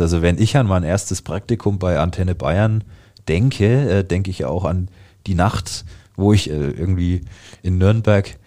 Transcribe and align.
Also 0.00 0.22
wenn 0.22 0.38
ich 0.38 0.56
an 0.56 0.66
mein 0.66 0.82
erstes 0.82 1.22
Praktikum 1.22 1.78
bei 1.78 1.98
Antenne 1.98 2.34
Bayern 2.34 2.84
denke, 3.28 3.90
äh, 3.90 4.04
denke 4.04 4.30
ich 4.30 4.44
auch 4.44 4.64
an 4.64 4.88
die 5.26 5.34
Nacht, 5.34 5.84
wo 6.16 6.32
ich 6.32 6.50
äh, 6.50 6.54
irgendwie 6.54 7.22
in 7.62 7.78
Nürnberg 7.78 8.38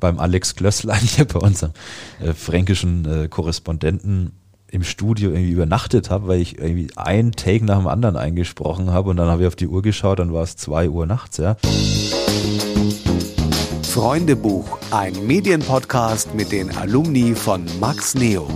beim 0.00 0.18
Alex 0.18 0.56
Glösslein 0.56 1.00
hier 1.00 1.24
bei 1.26 1.40
unserem 1.40 1.72
äh, 2.20 2.32
fränkischen 2.32 3.04
äh, 3.04 3.28
Korrespondenten 3.28 4.32
im 4.68 4.82
Studio 4.82 5.30
irgendwie 5.30 5.52
übernachtet 5.52 6.10
habe, 6.10 6.28
weil 6.28 6.40
ich 6.40 6.58
irgendwie 6.58 6.88
ein 6.96 7.32
Take 7.32 7.64
nach 7.64 7.78
dem 7.78 7.86
anderen 7.86 8.16
eingesprochen 8.16 8.90
habe 8.90 9.10
und 9.10 9.16
dann 9.16 9.28
habe 9.28 9.42
ich 9.42 9.48
auf 9.48 9.56
die 9.56 9.68
Uhr 9.68 9.82
geschaut, 9.82 10.18
dann 10.18 10.32
war 10.32 10.42
es 10.42 10.56
zwei 10.56 10.88
Uhr 10.88 11.06
nachts, 11.06 11.38
ja. 11.38 11.56
Freundebuch, 13.82 14.78
ein 14.90 15.26
Medienpodcast 15.26 16.34
mit 16.34 16.52
den 16.52 16.76
Alumni 16.76 17.34
von 17.34 17.64
Max 17.80 18.14
Neo. 18.14 18.46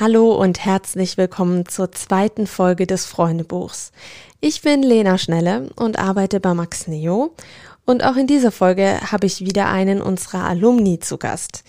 Hallo 0.00 0.32
und 0.32 0.64
herzlich 0.64 1.18
willkommen 1.18 1.68
zur 1.68 1.92
zweiten 1.92 2.46
Folge 2.46 2.86
des 2.86 3.04
Freundebuchs. 3.04 3.92
Ich 4.40 4.62
bin 4.62 4.82
Lena 4.82 5.18
Schnelle 5.18 5.68
und 5.76 5.98
arbeite 5.98 6.40
bei 6.40 6.54
Max 6.54 6.86
Neo 6.86 7.34
und 7.84 8.02
auch 8.02 8.16
in 8.16 8.26
dieser 8.26 8.50
Folge 8.50 8.98
habe 9.12 9.26
ich 9.26 9.44
wieder 9.44 9.68
einen 9.68 10.00
unserer 10.00 10.44
Alumni 10.44 11.00
zu 11.00 11.18
Gast. 11.18 11.64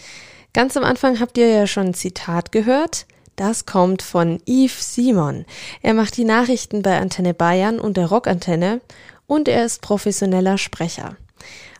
Ganz 0.53 0.77
am 0.77 0.85
Anfang 0.85 1.19
habt 1.19 1.37
ihr 1.37 1.49
ja 1.49 1.67
schon 1.67 1.87
ein 1.87 1.93
Zitat 1.93 2.53
gehört. 2.53 3.05
Das 3.35 3.65
kommt 3.65 4.01
von 4.01 4.41
Yves 4.47 4.95
Simon. 4.95 5.43
Er 5.81 5.93
macht 5.93 6.15
die 6.15 6.23
Nachrichten 6.23 6.83
bei 6.83 6.97
Antenne 6.97 7.33
Bayern 7.33 7.81
und 7.81 7.97
der 7.97 8.05
Rockantenne 8.05 8.79
und 9.27 9.49
er 9.49 9.65
ist 9.65 9.81
professioneller 9.81 10.57
Sprecher. 10.57 11.17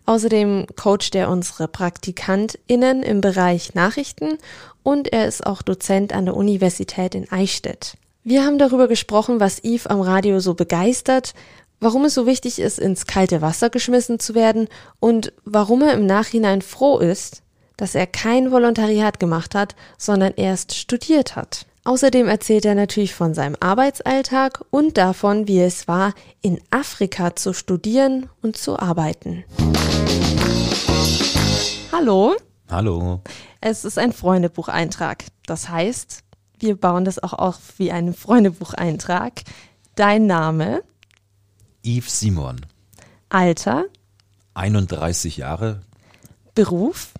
Außerdem 0.05 0.67
coacht 0.75 1.15
er 1.15 1.29
unsere 1.29 1.67
PraktikantInnen 1.67 3.03
im 3.03 3.21
Bereich 3.21 3.75
Nachrichten 3.75 4.37
und 4.83 5.11
er 5.13 5.27
ist 5.27 5.45
auch 5.45 5.61
Dozent 5.61 6.13
an 6.13 6.25
der 6.25 6.35
Universität 6.35 7.15
in 7.15 7.31
Eichstätt. 7.31 7.97
Wir 8.23 8.45
haben 8.45 8.57
darüber 8.57 8.87
gesprochen, 8.87 9.39
was 9.39 9.63
Yves 9.63 9.87
am 9.87 10.01
Radio 10.01 10.39
so 10.39 10.53
begeistert, 10.53 11.33
warum 11.79 12.05
es 12.05 12.13
so 12.13 12.25
wichtig 12.25 12.59
ist, 12.59 12.79
ins 12.79 13.07
kalte 13.07 13.41
Wasser 13.41 13.69
geschmissen 13.69 14.19
zu 14.19 14.35
werden 14.35 14.67
und 14.99 15.33
warum 15.43 15.81
er 15.81 15.93
im 15.93 16.05
Nachhinein 16.05 16.61
froh 16.61 16.99
ist, 16.99 17.41
dass 17.77 17.95
er 17.95 18.05
kein 18.05 18.51
Volontariat 18.51 19.19
gemacht 19.19 19.55
hat, 19.55 19.75
sondern 19.97 20.33
erst 20.35 20.75
studiert 20.75 21.35
hat. 21.35 21.65
Außerdem 21.83 22.27
erzählt 22.27 22.65
er 22.65 22.75
natürlich 22.75 23.15
von 23.15 23.33
seinem 23.33 23.55
Arbeitsalltag 23.59 24.63
und 24.69 24.97
davon, 24.97 25.47
wie 25.47 25.59
es 25.61 25.87
war, 25.87 26.13
in 26.41 26.61
Afrika 26.69 27.35
zu 27.35 27.53
studieren 27.53 28.29
und 28.43 28.55
zu 28.55 28.77
arbeiten. 28.77 29.43
Hallo. 31.91 32.35
Hallo. 32.69 33.21
Es 33.61 33.83
ist 33.83 33.97
ein 33.97 34.13
Freundebucheintrag. 34.13 35.25
Das 35.47 35.69
heißt, 35.69 36.23
wir 36.59 36.75
bauen 36.75 37.03
das 37.03 37.17
auch 37.21 37.33
auf 37.33 37.57
wie 37.77 37.91
einen 37.91 38.13
Freundebucheintrag. 38.13 39.41
Dein 39.95 40.27
Name? 40.27 40.83
Yves 41.83 42.19
Simon. 42.19 42.61
Alter? 43.29 43.85
31 44.53 45.37
Jahre. 45.37 45.81
Beruf? 46.53 47.13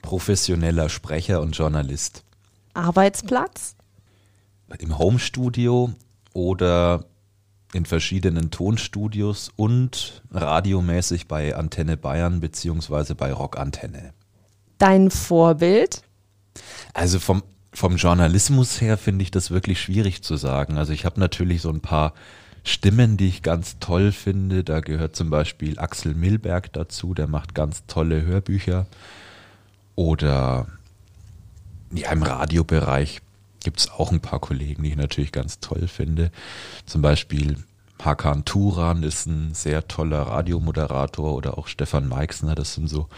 Professioneller 0.00 0.88
Sprecher 0.88 1.42
und 1.42 1.54
Journalist. 1.54 2.24
Arbeitsplatz? 2.72 3.76
Im 4.78 4.98
Homestudio 4.98 5.90
oder 6.32 7.04
in 7.72 7.86
verschiedenen 7.86 8.50
Tonstudios 8.50 9.50
und 9.56 10.22
radiomäßig 10.30 11.26
bei 11.26 11.56
Antenne 11.56 11.96
Bayern 11.96 12.40
beziehungsweise 12.40 13.14
bei 13.14 13.32
Rockantenne. 13.32 14.12
Dein 14.78 15.10
Vorbild? 15.10 16.02
Also 16.92 17.18
vom, 17.18 17.42
vom 17.72 17.96
Journalismus 17.96 18.80
her 18.80 18.98
finde 18.98 19.22
ich 19.22 19.30
das 19.30 19.50
wirklich 19.50 19.80
schwierig 19.80 20.22
zu 20.22 20.36
sagen. 20.36 20.76
Also 20.76 20.92
ich 20.92 21.04
habe 21.04 21.20
natürlich 21.20 21.62
so 21.62 21.70
ein 21.70 21.80
paar 21.80 22.12
Stimmen, 22.64 23.16
die 23.16 23.28
ich 23.28 23.42
ganz 23.42 23.78
toll 23.80 24.12
finde. 24.12 24.64
Da 24.64 24.80
gehört 24.80 25.16
zum 25.16 25.30
Beispiel 25.30 25.78
Axel 25.78 26.14
Milberg 26.14 26.72
dazu, 26.72 27.14
der 27.14 27.26
macht 27.26 27.54
ganz 27.54 27.84
tolle 27.86 28.22
Hörbücher. 28.22 28.86
Oder 29.94 30.66
ja, 31.92 32.12
im 32.12 32.22
Radiobereich 32.22 33.20
gibt 33.62 33.80
es 33.80 33.90
auch 33.90 34.12
ein 34.12 34.20
paar 34.20 34.40
Kollegen, 34.40 34.82
die 34.82 34.90
ich 34.90 34.96
natürlich 34.96 35.32
ganz 35.32 35.60
toll 35.60 35.88
finde. 35.88 36.30
Zum 36.86 37.02
Beispiel 37.02 37.56
Hakan 38.04 38.44
Turan 38.44 39.02
ist 39.02 39.26
ein 39.26 39.54
sehr 39.54 39.86
toller 39.86 40.22
Radiomoderator 40.22 41.34
oder 41.34 41.58
auch 41.58 41.68
Stefan 41.68 42.08
Meixner. 42.08 42.54
Das 42.54 42.74
sind 42.74 42.88
so 42.88 43.08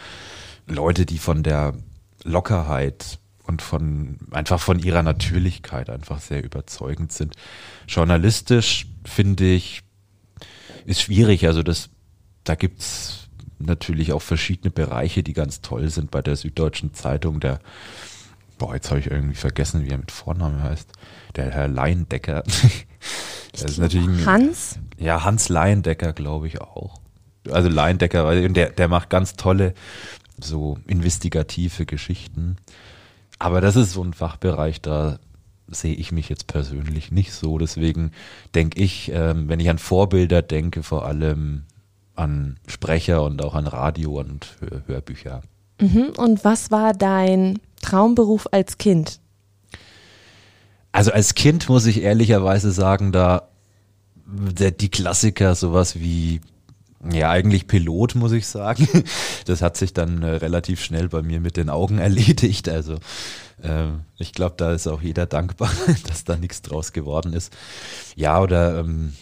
Leute, 0.67 1.05
die 1.05 1.17
von 1.17 1.43
der 1.43 1.73
Lockerheit 2.23 3.19
und 3.43 3.61
von 3.61 4.17
einfach 4.31 4.59
von 4.59 4.79
ihrer 4.79 5.03
Natürlichkeit 5.03 5.89
einfach 5.89 6.19
sehr 6.19 6.43
überzeugend 6.43 7.11
sind. 7.11 7.35
Journalistisch 7.87 8.87
finde 9.03 9.45
ich, 9.45 9.81
ist 10.85 11.01
schwierig. 11.01 11.45
Also 11.47 11.63
das, 11.63 11.89
da 12.43 12.55
gibt's 12.55 13.27
natürlich 13.59 14.13
auch 14.13 14.21
verschiedene 14.21 14.71
Bereiche, 14.71 15.23
die 15.23 15.33
ganz 15.33 15.61
toll 15.61 15.89
sind. 15.89 16.11
Bei 16.11 16.21
der 16.21 16.35
Süddeutschen 16.35 16.93
Zeitung, 16.93 17.39
der 17.39 17.59
Boah, 18.57 18.73
jetzt 18.73 18.89
habe 18.89 18.99
ich 18.99 19.11
irgendwie 19.11 19.35
vergessen, 19.35 19.83
wie 19.83 19.89
er 19.89 19.97
mit 19.97 20.11
Vornamen 20.11 20.63
heißt. 20.63 20.89
Der 21.35 21.51
Herr 21.51 21.67
Leindecker. 21.67 22.43
das 23.51 23.63
ist 23.63 23.77
natürlich 23.77 24.07
ein, 24.07 24.25
Hans? 24.25 24.79
Ja, 24.97 25.23
Hans 25.23 25.49
Leindecker, 25.49 26.13
glaube 26.13 26.47
ich 26.47 26.61
auch. 26.61 26.99
Also 27.51 27.69
Leindecker, 27.69 28.49
der, 28.49 28.69
der 28.71 28.87
macht 28.87 29.09
ganz 29.09 29.35
tolle, 29.35 29.73
so 30.39 30.77
investigative 30.87 31.85
Geschichten. 31.85 32.57
Aber 33.39 33.61
das 33.61 33.75
ist 33.75 33.91
so 33.91 34.03
ein 34.03 34.13
Fachbereich, 34.13 34.81
da 34.81 35.19
sehe 35.67 35.95
ich 35.95 36.11
mich 36.11 36.29
jetzt 36.29 36.47
persönlich 36.47 37.11
nicht 37.11 37.33
so. 37.33 37.57
Deswegen 37.57 38.11
denke 38.53 38.81
ich, 38.81 39.11
ähm, 39.13 39.49
wenn 39.49 39.59
ich 39.59 39.69
an 39.69 39.77
Vorbilder 39.77 40.41
denke, 40.41 40.83
vor 40.83 41.05
allem 41.05 41.63
an 42.15 42.57
Sprecher 42.67 43.23
und 43.23 43.43
auch 43.43 43.55
an 43.55 43.67
Radio 43.67 44.19
und 44.19 44.57
Hörbücher. 44.87 45.41
Mhm. 45.81 46.13
Und 46.17 46.45
was 46.45 46.71
war 46.71 46.93
dein 46.93 47.59
Traumberuf 47.85 48.47
als 48.51 48.77
Kind? 48.77 49.19
Also 50.91 51.11
als 51.11 51.35
Kind 51.35 51.69
muss 51.69 51.85
ich 51.85 52.01
ehrlicherweise 52.01 52.71
sagen, 52.71 53.11
da 53.11 53.49
der, 54.25 54.71
die 54.71 54.89
Klassiker, 54.89 55.53
sowas 55.55 55.99
wie 55.99 56.41
ja, 57.11 57.29
eigentlich 57.29 57.67
Pilot, 57.67 58.15
muss 58.15 58.31
ich 58.31 58.47
sagen. 58.47 58.87
Das 59.45 59.61
hat 59.61 59.77
sich 59.77 59.93
dann 59.93 60.23
äh, 60.23 60.37
relativ 60.37 60.83
schnell 60.83 61.07
bei 61.07 61.21
mir 61.21 61.39
mit 61.39 61.55
den 61.55 61.69
Augen 61.69 61.97
erledigt. 61.99 62.67
Also 62.67 62.95
äh, 63.61 63.89
ich 64.17 64.33
glaube, 64.33 64.55
da 64.57 64.73
ist 64.73 64.87
auch 64.87 65.03
jeder 65.03 65.27
dankbar, 65.27 65.69
dass 66.07 66.23
da 66.23 66.35
nichts 66.35 66.63
draus 66.63 66.93
geworden 66.93 67.33
ist. 67.33 67.55
Ja, 68.15 68.41
oder 68.41 68.79
ähm, 68.79 69.13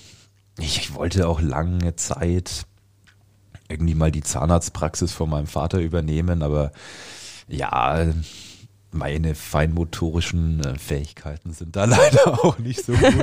ich, 0.57 0.77
ich 0.77 0.93
wollte 0.93 1.27
auch 1.27 1.41
lange 1.41 1.97
Zeit 1.97 2.65
irgendwie 3.67 3.95
mal 3.95 4.11
die 4.11 4.23
Zahnarztpraxis 4.23 5.11
von 5.11 5.29
meinem 5.29 5.47
Vater 5.47 5.79
übernehmen, 5.79 6.41
aber 6.41 6.71
ja, 7.47 8.05
meine 8.93 9.35
feinmotorischen 9.35 10.63
äh, 10.63 10.77
Fähigkeiten 10.77 11.53
sind 11.53 11.75
da 11.75 11.85
leider 11.85 12.43
auch 12.43 12.57
nicht 12.59 12.85
so 12.85 12.93
gut. 12.93 13.13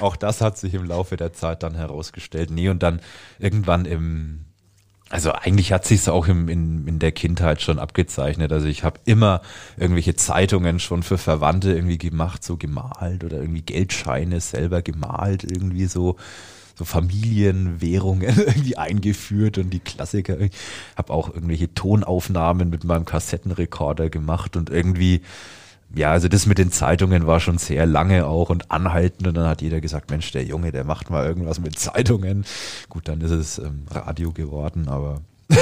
auch 0.00 0.16
das 0.16 0.40
hat 0.40 0.58
sich 0.58 0.74
im 0.74 0.84
Laufe 0.84 1.16
der 1.16 1.32
Zeit 1.32 1.62
dann 1.62 1.74
herausgestellt. 1.74 2.50
Nee, 2.50 2.68
und 2.68 2.82
dann 2.82 3.00
irgendwann 3.38 3.84
im, 3.84 4.44
also 5.10 5.32
eigentlich 5.32 5.72
hat 5.72 5.84
sich 5.84 6.00
es 6.00 6.08
auch 6.08 6.28
im, 6.28 6.48
in, 6.48 6.86
in 6.86 6.98
der 6.98 7.12
Kindheit 7.12 7.62
schon 7.62 7.78
abgezeichnet. 7.78 8.52
Also 8.52 8.66
ich 8.66 8.84
habe 8.84 9.00
immer 9.04 9.42
irgendwelche 9.76 10.14
Zeitungen 10.14 10.78
schon 10.78 11.02
für 11.02 11.18
Verwandte 11.18 11.72
irgendwie 11.72 11.98
gemacht, 11.98 12.44
so 12.44 12.56
gemalt 12.56 13.24
oder 13.24 13.38
irgendwie 13.38 13.62
Geldscheine 13.62 14.40
selber 14.40 14.82
gemalt, 14.82 15.44
irgendwie 15.44 15.86
so 15.86 16.16
so 16.80 16.86
Familienwährungen 16.86 18.38
irgendwie 18.38 18.78
eingeführt 18.78 19.58
und 19.58 19.68
die 19.68 19.80
Klassiker. 19.80 20.40
Ich 20.40 20.52
habe 20.96 21.12
auch 21.12 21.28
irgendwelche 21.28 21.74
Tonaufnahmen 21.74 22.70
mit 22.70 22.84
meinem 22.84 23.04
Kassettenrekorder 23.04 24.08
gemacht 24.08 24.56
und 24.56 24.70
irgendwie, 24.70 25.20
ja, 25.94 26.10
also 26.10 26.28
das 26.28 26.46
mit 26.46 26.56
den 26.56 26.72
Zeitungen 26.72 27.26
war 27.26 27.38
schon 27.38 27.58
sehr 27.58 27.84
lange 27.84 28.24
auch 28.26 28.48
und 28.48 28.70
anhaltend 28.70 29.28
und 29.28 29.34
dann 29.34 29.46
hat 29.46 29.60
jeder 29.60 29.82
gesagt, 29.82 30.10
Mensch, 30.10 30.32
der 30.32 30.44
Junge, 30.44 30.72
der 30.72 30.84
macht 30.84 31.10
mal 31.10 31.26
irgendwas 31.26 31.60
mit 31.60 31.78
Zeitungen. 31.78 32.46
Gut, 32.88 33.08
dann 33.08 33.20
ist 33.20 33.30
es 33.30 33.58
ähm, 33.58 33.82
Radio 33.90 34.32
geworden, 34.32 34.88
aber 34.88 35.20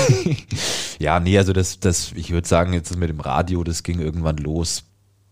ja, 1.01 1.19
nee, 1.19 1.37
also 1.37 1.53
das, 1.53 1.81
das, 1.81 2.13
ich 2.15 2.31
würde 2.31 2.47
sagen, 2.47 2.75
jetzt 2.75 2.97
mit 2.97 3.09
dem 3.09 3.21
Radio, 3.21 3.65
das 3.65 3.83
ging 3.83 3.99
irgendwann 3.99 4.37
los. 4.37 4.85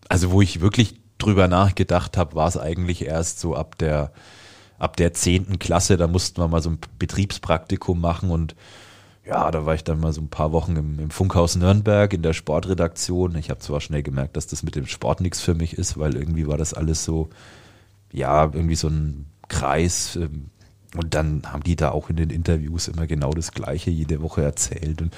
Also 0.09 0.31
wo 0.31 0.41
ich 0.41 0.59
wirklich 0.59 0.99
drüber 1.17 1.47
nachgedacht 1.47 2.17
habe, 2.17 2.35
war 2.35 2.49
es 2.49 2.57
eigentlich 2.57 3.05
erst 3.05 3.39
so 3.39 3.55
ab 3.55 3.77
der 3.77 4.11
ab 4.77 4.97
der 4.97 5.13
zehnten 5.13 5.59
Klasse, 5.59 5.97
da 5.97 6.07
mussten 6.07 6.41
wir 6.41 6.47
mal 6.47 6.61
so 6.61 6.69
ein 6.69 6.79
Betriebspraktikum 6.99 7.99
machen 7.99 8.29
und 8.29 8.55
ja, 9.27 9.51
da 9.51 9.65
war 9.65 9.75
ich 9.75 9.83
dann 9.83 9.99
mal 9.99 10.13
so 10.13 10.21
ein 10.21 10.29
paar 10.29 10.53
Wochen 10.53 10.77
im, 10.77 10.99
im 10.99 11.09
Funkhaus 11.09 11.57
Nürnberg 11.57 12.13
in 12.13 12.21
der 12.21 12.31
Sportredaktion. 12.33 13.35
Ich 13.35 13.49
habe 13.49 13.59
zwar 13.59 13.81
schnell 13.81 14.01
gemerkt, 14.01 14.37
dass 14.37 14.47
das 14.47 14.63
mit 14.63 14.75
dem 14.75 14.87
Sport 14.87 15.19
nichts 15.19 15.41
für 15.41 15.53
mich 15.53 15.77
ist, 15.77 15.97
weil 15.99 16.15
irgendwie 16.15 16.47
war 16.47 16.57
das 16.57 16.73
alles 16.73 17.03
so, 17.03 17.29
ja, 18.13 18.45
irgendwie 18.45 18.75
so 18.75 18.87
ein 18.87 19.25
Kreis. 19.49 20.15
Ähm, 20.15 20.49
und 20.95 21.13
dann 21.13 21.43
haben 21.51 21.63
die 21.63 21.75
da 21.75 21.91
auch 21.91 22.09
in 22.09 22.15
den 22.15 22.29
Interviews 22.29 22.87
immer 22.87 23.05
genau 23.05 23.31
das 23.31 23.51
Gleiche 23.51 23.91
jede 23.91 24.21
Woche 24.21 24.43
erzählt. 24.43 25.01
Und 25.01 25.13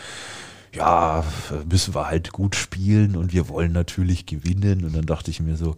ja, 0.73 1.23
müssen 1.69 1.93
wir 1.93 2.07
halt 2.07 2.31
gut 2.31 2.55
spielen 2.55 3.15
und 3.15 3.31
wir 3.31 3.47
wollen 3.47 3.73
natürlich 3.73 4.25
gewinnen. 4.25 4.85
Und 4.85 4.95
dann 4.95 5.05
dachte 5.05 5.29
ich 5.29 5.39
mir 5.39 5.55
so, 5.55 5.75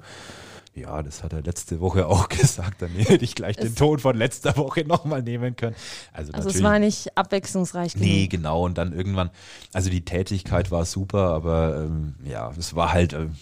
ja, 0.73 1.03
das 1.03 1.21
hat 1.21 1.33
er 1.33 1.41
letzte 1.41 1.79
Woche 1.79 2.07
auch 2.07 2.29
gesagt. 2.29 2.81
Dann 2.81 2.91
hätte 2.91 3.23
ich 3.23 3.35
gleich 3.35 3.57
den 3.57 3.75
Ton 3.75 3.99
von 3.99 4.15
letzter 4.15 4.55
Woche 4.57 4.85
nochmal 4.85 5.21
nehmen 5.21 5.55
können. 5.55 5.75
Also, 6.13 6.31
also 6.33 6.49
es 6.49 6.63
war 6.63 6.79
nicht 6.79 7.17
abwechslungsreich 7.17 7.93
genug. 7.93 8.07
Nee, 8.07 8.27
genau. 8.27 8.65
Und 8.65 8.77
dann 8.77 8.93
irgendwann, 8.93 9.29
also 9.73 9.89
die 9.89 10.05
Tätigkeit 10.05 10.71
war 10.71 10.85
super, 10.85 11.31
aber 11.31 11.85
ähm, 11.85 12.15
ja, 12.23 12.51
es 12.57 12.75
war 12.75 12.93
halt, 12.93 13.13
ähm, 13.13 13.35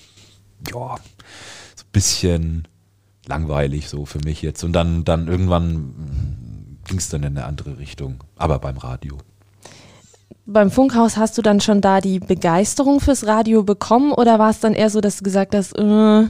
ja, 0.67 0.95
so 1.75 1.83
ein 1.83 1.91
bisschen 1.91 2.67
langweilig 3.27 3.89
so 3.89 4.05
für 4.05 4.19
mich 4.19 4.41
jetzt. 4.41 4.63
Und 4.63 4.73
dann, 4.73 5.05
dann 5.05 5.27
irgendwann 5.27 5.73
hm, 5.73 6.77
ging 6.85 6.97
es 6.97 7.09
dann 7.09 7.21
in 7.23 7.37
eine 7.37 7.45
andere 7.45 7.77
Richtung, 7.77 8.23
aber 8.35 8.59
beim 8.59 8.77
Radio. 8.77 9.17
Beim 10.47 10.71
Funkhaus 10.71 11.15
hast 11.17 11.37
du 11.37 11.43
dann 11.43 11.61
schon 11.61 11.79
da 11.79 12.01
die 12.01 12.19
Begeisterung 12.19 12.99
fürs 12.99 13.27
Radio 13.27 13.61
bekommen 13.61 14.11
oder 14.11 14.39
war 14.39 14.49
es 14.49 14.59
dann 14.59 14.73
eher 14.73 14.89
so, 14.89 14.99
dass 14.99 15.17
du 15.17 15.23
gesagt 15.23 15.53
hast, 15.53 15.77
äh, 15.77 16.27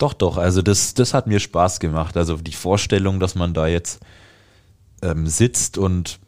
doch, 0.00 0.14
doch, 0.14 0.38
also 0.38 0.62
das, 0.62 0.94
das 0.94 1.12
hat 1.12 1.26
mir 1.26 1.40
Spaß 1.40 1.78
gemacht. 1.78 2.16
Also 2.16 2.36
die 2.36 2.52
Vorstellung, 2.52 3.20
dass 3.20 3.34
man 3.34 3.52
da 3.52 3.66
jetzt 3.66 4.00
ähm, 5.02 5.26
sitzt 5.26 5.76
und 5.76 6.18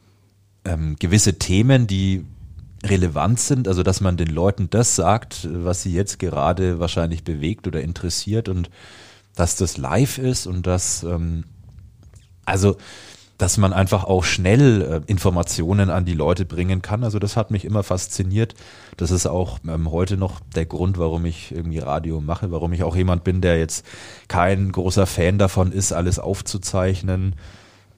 ähm, 0.66 0.96
gewisse 0.98 1.38
Themen, 1.38 1.86
die 1.86 2.26
relevant 2.84 3.40
sind, 3.40 3.68
also 3.68 3.82
dass 3.82 4.00
man 4.00 4.16
den 4.16 4.28
Leuten 4.28 4.68
das 4.68 4.94
sagt, 4.94 5.48
was 5.50 5.82
sie 5.82 5.92
jetzt 5.92 6.18
gerade 6.18 6.80
wahrscheinlich 6.80 7.24
bewegt 7.24 7.66
oder 7.66 7.80
interessiert 7.80 8.48
und 8.48 8.70
dass 9.34 9.56
das 9.56 9.78
live 9.78 10.18
ist 10.18 10.46
und 10.46 10.66
dass, 10.66 11.02
ähm, 11.04 11.44
also 12.44 12.76
dass 13.38 13.56
man 13.56 13.72
einfach 13.72 14.04
auch 14.04 14.24
schnell 14.24 14.82
äh, 14.82 15.10
Informationen 15.10 15.90
an 15.90 16.04
die 16.04 16.14
Leute 16.14 16.44
bringen 16.44 16.82
kann. 16.82 17.02
Also 17.04 17.18
das 17.18 17.36
hat 17.36 17.50
mich 17.50 17.64
immer 17.64 17.82
fasziniert. 17.82 18.54
Das 18.96 19.10
ist 19.10 19.26
auch 19.26 19.58
ähm, 19.66 19.90
heute 19.90 20.16
noch 20.16 20.40
der 20.54 20.66
Grund, 20.66 20.98
warum 20.98 21.24
ich 21.24 21.52
irgendwie 21.52 21.78
Radio 21.78 22.20
mache, 22.20 22.50
warum 22.52 22.72
ich 22.72 22.84
auch 22.84 22.94
jemand 22.94 23.24
bin, 23.24 23.40
der 23.40 23.58
jetzt 23.58 23.84
kein 24.28 24.70
großer 24.70 25.06
Fan 25.06 25.38
davon 25.38 25.72
ist, 25.72 25.92
alles 25.92 26.18
aufzuzeichnen. 26.18 27.34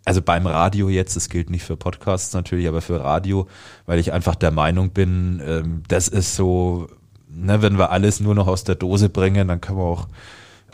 Also 0.04 0.20
beim 0.20 0.46
Radio 0.46 0.88
jetzt, 0.88 1.16
das 1.16 1.28
gilt 1.28 1.50
nicht 1.50 1.64
für 1.64 1.76
Podcasts 1.76 2.34
natürlich, 2.34 2.68
aber 2.68 2.82
für 2.82 3.02
Radio, 3.02 3.46
weil 3.86 3.98
ich 3.98 4.12
einfach 4.12 4.34
der 4.34 4.50
Meinung 4.50 4.90
bin, 4.90 5.42
ähm, 5.44 5.82
das 5.88 6.08
ist 6.08 6.36
so, 6.36 6.88
ne, 7.28 7.62
wenn 7.62 7.78
wir 7.78 7.90
alles 7.90 8.20
nur 8.20 8.34
noch 8.34 8.46
aus 8.46 8.64
der 8.64 8.74
Dose 8.74 9.08
bringen, 9.08 9.48
dann 9.48 9.60
können 9.60 9.78
wir 9.78 9.84
auch 9.84 10.08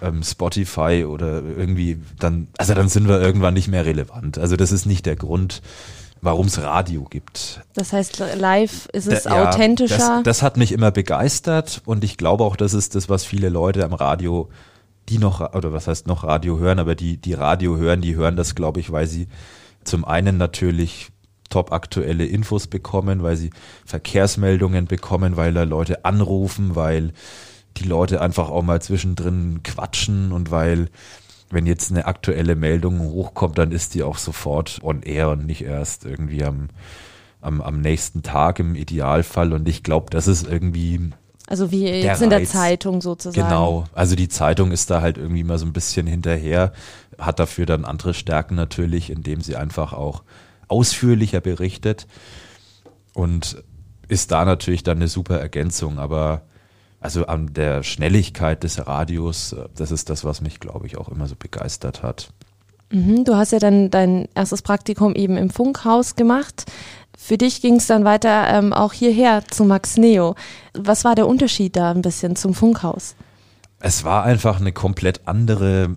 ähm, 0.03 0.23
Spotify 0.23 1.05
oder 1.07 1.43
irgendwie 1.43 2.01
dann, 2.19 2.49
also 2.59 2.75
dann 2.75 2.89
sind 2.89 3.09
wir 3.09 3.21
irgendwann 3.21 3.55
nicht 3.55 3.69
mehr 3.69 3.85
relevant. 3.85 4.39
Also 4.39 4.57
das 4.57 4.73
ist 4.73 4.87
nicht 4.87 5.07
der 5.07 5.17
Grund, 5.17 5.63
warum 6.21 6.47
es 6.47 6.61
Radio 6.61 7.05
gibt. 7.05 7.61
Das 7.75 7.93
heißt, 7.93 8.23
live 8.37 8.87
ist 8.93 9.09
es 9.09 9.25
da, 9.25 9.37
ja, 9.37 9.49
authentischer. 9.49 9.97
Das, 9.97 10.23
das, 10.25 10.43
hat 10.43 10.57
mich 10.57 10.73
immer 10.73 10.91
begeistert 10.91 11.83
und 11.85 12.05
ich 12.05 12.17
glaube 12.17 12.45
auch, 12.45 12.57
das 12.57 12.75
ist 12.75 12.95
das, 12.95 13.09
was 13.09 13.25
viele 13.25 13.49
Leute 13.49 13.85
am 13.85 13.95
Radio, 13.95 14.49
die 15.09 15.19
noch, 15.19 15.55
oder 15.55 15.73
was 15.73 15.87
heißt 15.87 16.07
noch 16.07 16.25
Radio 16.25 16.59
hören, 16.59 16.79
aber 16.79 16.95
die, 16.95 17.17
die 17.17 17.35
Radio 17.35 17.77
hören, 17.77 18.01
die 18.01 18.17
hören 18.17 18.37
das, 18.37 18.55
glaube 18.55 18.81
ich, 18.81 18.93
weil 18.93 19.07
sie 19.07 19.29
zum 19.85 20.05
einen 20.05 20.37
natürlich 20.37 21.09
top 21.49 21.73
aktuelle 21.73 22.27
Infos 22.27 22.69
bekommen, 22.69 23.23
weil 23.23 23.37
sie 23.37 23.51
Verkehrsmeldungen 23.85 24.87
bekommen, 24.87 25.37
weil 25.37 25.53
da 25.53 25.65
Leute 25.65 26.05
anrufen, 26.05 26.77
weil 26.77 27.13
die 27.77 27.85
Leute 27.85 28.21
einfach 28.21 28.51
auch 28.51 28.63
mal 28.63 28.83
zwischendrin 28.83 29.63
quatschen 29.63 30.33
und 30.33 30.51
weil 30.51 30.89
wenn 31.51 31.67
jetzt 31.67 31.91
eine 31.91 32.07
aktuelle 32.07 32.55
Meldung 32.55 33.01
hochkommt, 33.01 33.59
dann 33.59 33.73
ist 33.73 33.95
die 33.95 34.03
auch 34.03 34.19
sofort 34.19 34.79
on 34.83 35.03
air 35.03 35.31
und 35.31 35.47
nicht 35.47 35.63
erst 35.63 36.05
irgendwie 36.05 36.45
am, 36.45 36.69
am, 37.41 37.61
am 37.61 37.81
nächsten 37.81 38.23
Tag 38.23 38.61
im 38.61 38.77
Idealfall. 38.77 39.53
Und 39.53 39.69
ich 39.69 39.83
glaube, 39.83 40.11
das 40.11 40.29
ist 40.29 40.47
irgendwie. 40.47 41.11
Also 41.49 41.73
wie 41.73 41.89
jetzt 41.89 42.23
in 42.23 42.31
der 42.31 42.45
Zeitung 42.45 43.01
sozusagen. 43.01 43.49
Genau. 43.49 43.85
Also 43.93 44.15
die 44.15 44.29
Zeitung 44.29 44.71
ist 44.71 44.91
da 44.91 45.01
halt 45.01 45.19
irgendwie 45.19 45.43
mal 45.43 45.59
so 45.59 45.67
ein 45.67 45.73
bisschen 45.73 46.07
hinterher, 46.07 46.73
hat 47.19 47.41
dafür 47.41 47.67
dann 47.67 47.85
andere 47.85 48.15
Stärken 48.15 48.55
natürlich, 48.55 49.11
indem 49.11 49.41
sie 49.41 49.57
einfach 49.57 49.93
auch 49.93 50.23
ausführlicher 50.69 51.41
berichtet 51.41 52.07
und 53.13 53.65
ist 54.07 54.31
da 54.31 54.45
natürlich 54.45 54.85
dann 54.85 54.99
eine 54.99 55.09
super 55.09 55.41
Ergänzung. 55.41 55.99
Aber 55.99 56.43
also 57.01 57.27
an 57.27 57.53
der 57.55 57.83
Schnelligkeit 57.83 58.63
des 58.63 58.87
Radios, 58.87 59.53
äh, 59.53 59.69
das 59.77 59.91
ist 59.91 60.11
das, 60.11 60.25
was 60.25 60.41
mich, 60.41 60.61
glaube 60.61 60.87
ich, 60.87 60.99
auch 60.99 61.09
immer 61.09 61.27
so 61.27 61.35
begeistert 61.37 62.03
hat. 62.03 62.33
Mhm, 62.91 63.25
du 63.25 63.37
hast 63.37 63.53
ja 63.53 63.59
dann 63.59 63.91
dein 63.91 64.29
erstes 64.35 64.63
Praktikum 64.63 65.15
eben 65.15 65.37
im 65.37 65.51
Funkhaus 65.51 66.17
gemacht. 66.17 66.71
Für 67.17 67.39
dich 67.39 67.63
ging 67.63 67.77
es 67.77 67.87
dann 67.87 68.05
weiter 68.05 68.49
ähm, 68.49 68.73
auch 68.73 68.93
hierher 68.93 69.45
zu 69.49 69.65
Max 69.65 69.97
Neo. 69.97 70.35
Was 70.75 71.05
war 71.05 71.15
der 71.15 71.27
Unterschied 71.27 71.77
da 71.77 71.91
ein 71.91 72.03
bisschen 72.03 72.37
zum 72.37 72.55
Funkhaus? 72.55 73.15
Es 73.79 74.05
war 74.05 74.25
einfach 74.25 74.61
eine 74.61 74.73
komplett 74.73 75.27
andere 75.27 75.97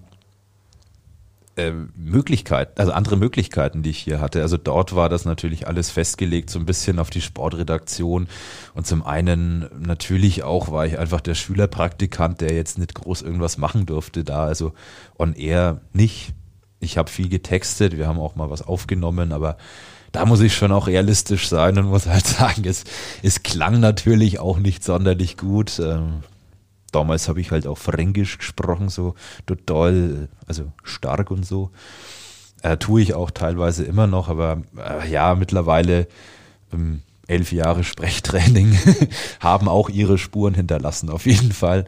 äh, 1.56 1.72
Möglichkeit, 1.96 2.80
also 2.80 2.92
andere 2.92 3.16
Möglichkeiten, 3.16 3.84
die 3.84 3.92
ich 3.92 4.00
hier 4.00 4.20
hatte. 4.20 4.42
Also 4.42 4.58
dort 4.58 4.96
war 4.96 5.10
das 5.10 5.26
natürlich 5.26 5.68
alles 5.68 5.92
festgelegt, 5.92 6.50
so 6.50 6.58
ein 6.58 6.66
bisschen 6.66 7.00
auf 7.00 7.10
die 7.10 7.22
Sportredaktion. 7.22 8.28
Und 8.74 8.88
zum 8.88 9.04
einen 9.04 9.68
natürlich 9.80 10.44
auch 10.44 10.72
war 10.72 10.86
ich 10.86 10.98
einfach 10.98 11.22
der 11.22 11.36
Schülerpraktikant, 11.36 12.42
der 12.42 12.54
jetzt 12.54 12.80
nicht 12.80 12.96
groß 12.96 13.22
irgendwas 13.22 13.58
machen 13.58 13.86
durfte 13.86 14.24
da. 14.24 14.46
Also 14.46 14.74
on 15.20 15.34
air 15.34 15.82
nicht. 15.94 16.34
Ich 16.80 16.98
habe 16.98 17.10
viel 17.10 17.30
getextet, 17.30 17.98
wir 17.98 18.08
haben 18.08 18.20
auch 18.20 18.36
mal 18.36 18.50
was 18.50 18.62
aufgenommen, 18.62 19.32
aber 19.32 19.58
da 20.12 20.26
muss 20.26 20.42
ich 20.42 20.56
schon 20.56 20.72
auch 20.72 20.88
realistisch 20.88 21.48
sein 21.50 21.78
und 21.78 21.86
muss 21.86 22.08
halt 22.08 22.26
sagen, 22.40 22.64
es, 22.66 22.84
es 23.22 23.44
klang 23.44 23.80
natürlich 23.80 24.40
auch 24.40 24.58
nicht 24.60 24.84
sonderlich 24.84 25.38
gut. 25.38 25.80
Damals 26.94 27.28
habe 27.28 27.42
ich 27.42 27.52
halt 27.52 27.68
auch 27.68 27.78
Fränkisch 27.78 28.38
gesprochen, 28.38 28.90
so 28.90 29.16
total, 29.46 30.30
also 30.48 30.72
stark 30.84 31.32
und 31.32 31.46
so. 31.46 31.72
Äh, 32.62 32.78
tue 32.78 33.02
ich 33.02 33.14
auch 33.14 33.32
teilweise 33.32 33.84
immer 33.84 34.08
noch, 34.08 34.30
aber 34.30 34.62
äh, 34.78 35.12
ja, 35.12 35.36
mittlerweile 35.36 36.08
ähm, 36.72 37.02
elf 37.28 37.52
Jahre 37.52 37.84
Sprechtraining 37.84 38.78
haben 39.40 39.68
auch 39.68 39.90
ihre 39.90 40.18
Spuren 40.18 40.54
hinterlassen, 40.54 41.10
auf 41.10 41.26
jeden 41.26 41.52
Fall. 41.52 41.86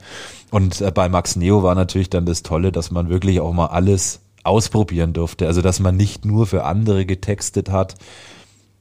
Und 0.52 0.82
äh, 0.82 0.92
bei 0.92 1.08
Max 1.08 1.36
Neo 1.36 1.64
war 1.64 1.76
natürlich 1.76 2.10
dann 2.10 2.26
das 2.26 2.44
Tolle, 2.44 2.72
dass 2.72 2.92
man 2.92 3.10
wirklich 3.10 3.40
auch 3.40 3.54
mal 3.54 3.68
alles 3.68 4.22
ausprobieren 4.44 5.14
durfte. 5.14 5.48
Also, 5.48 5.62
dass 5.62 5.80
man 5.80 5.98
nicht 5.98 6.26
nur 6.26 6.48
für 6.48 6.66
andere 6.66 7.06
getextet 7.06 7.70
hat, 7.70 7.96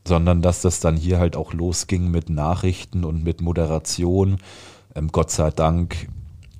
sondern 0.07 0.43
dass 0.43 0.61
das 0.61 0.81
dann 0.81 0.97
hier 0.97 1.19
halt 1.19 1.37
auch 1.37 1.53
losging 1.53 2.11
mit 2.11 2.29
Nachrichten 2.29 3.05
und 3.05 3.25
mit 3.25 3.41
Moderation 3.41 4.39
ähm, 4.95 5.09
Gott 5.11 5.31
sei 5.31 5.51
Dank 5.51 6.09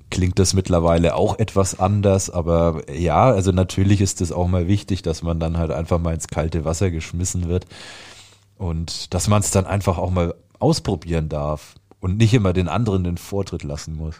klingt 0.09 0.39
das 0.39 0.53
mittlerweile 0.53 1.15
auch 1.15 1.39
etwas 1.39 1.79
anders, 1.79 2.29
aber 2.29 2.81
ja, 2.91 3.25
also 3.25 3.51
natürlich 3.51 4.01
ist 4.01 4.21
es 4.21 4.31
auch 4.31 4.47
mal 4.47 4.67
wichtig, 4.67 5.01
dass 5.01 5.23
man 5.23 5.39
dann 5.39 5.57
halt 5.57 5.71
einfach 5.71 5.99
mal 5.99 6.13
ins 6.13 6.27
kalte 6.27 6.65
Wasser 6.65 6.91
geschmissen 6.91 7.47
wird 7.47 7.65
und 8.57 9.13
dass 9.13 9.27
man 9.27 9.41
es 9.41 9.51
dann 9.51 9.65
einfach 9.65 9.97
auch 9.97 10.11
mal 10.11 10.35
ausprobieren 10.59 11.29
darf 11.29 11.75
und 11.99 12.17
nicht 12.17 12.33
immer 12.33 12.53
den 12.53 12.67
anderen 12.67 13.03
den 13.03 13.17
Vortritt 13.17 13.63
lassen 13.63 13.95
muss. 13.95 14.15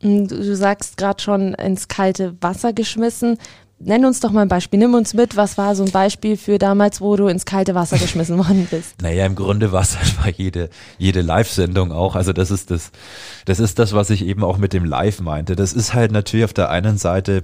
Du 0.00 0.54
sagst 0.54 0.96
gerade 0.96 1.20
schon 1.20 1.54
ins 1.54 1.88
kalte 1.88 2.36
Wasser 2.40 2.72
geschmissen 2.72 3.38
nenn 3.80 4.04
uns 4.04 4.20
doch 4.20 4.30
mal 4.30 4.42
ein 4.42 4.48
Beispiel. 4.48 4.78
Nimm 4.78 4.94
uns 4.94 5.14
mit, 5.14 5.36
was 5.36 5.58
war 5.58 5.74
so 5.74 5.84
ein 5.84 5.90
Beispiel 5.90 6.36
für 6.36 6.58
damals, 6.58 7.00
wo 7.00 7.16
du 7.16 7.28
ins 7.28 7.44
kalte 7.44 7.74
Wasser 7.74 7.98
geschmissen 7.98 8.38
worden 8.38 8.66
bist? 8.70 9.00
Naja, 9.02 9.26
im 9.26 9.34
Grunde 9.34 9.72
war 9.72 9.82
es 9.82 9.96
einfach 9.96 10.28
jede, 10.28 10.70
jede 10.98 11.20
Live-Sendung 11.20 11.92
auch. 11.92 12.16
Also 12.16 12.32
das 12.32 12.50
ist 12.50 12.70
das, 12.70 12.90
das 13.44 13.60
ist 13.60 13.78
das, 13.78 13.92
was 13.92 14.10
ich 14.10 14.24
eben 14.24 14.44
auch 14.44 14.58
mit 14.58 14.72
dem 14.72 14.84
Live 14.84 15.20
meinte. 15.20 15.56
Das 15.56 15.72
ist 15.72 15.94
halt 15.94 16.12
natürlich 16.12 16.44
auf 16.44 16.54
der 16.54 16.70
einen 16.70 16.98
Seite, 16.98 17.42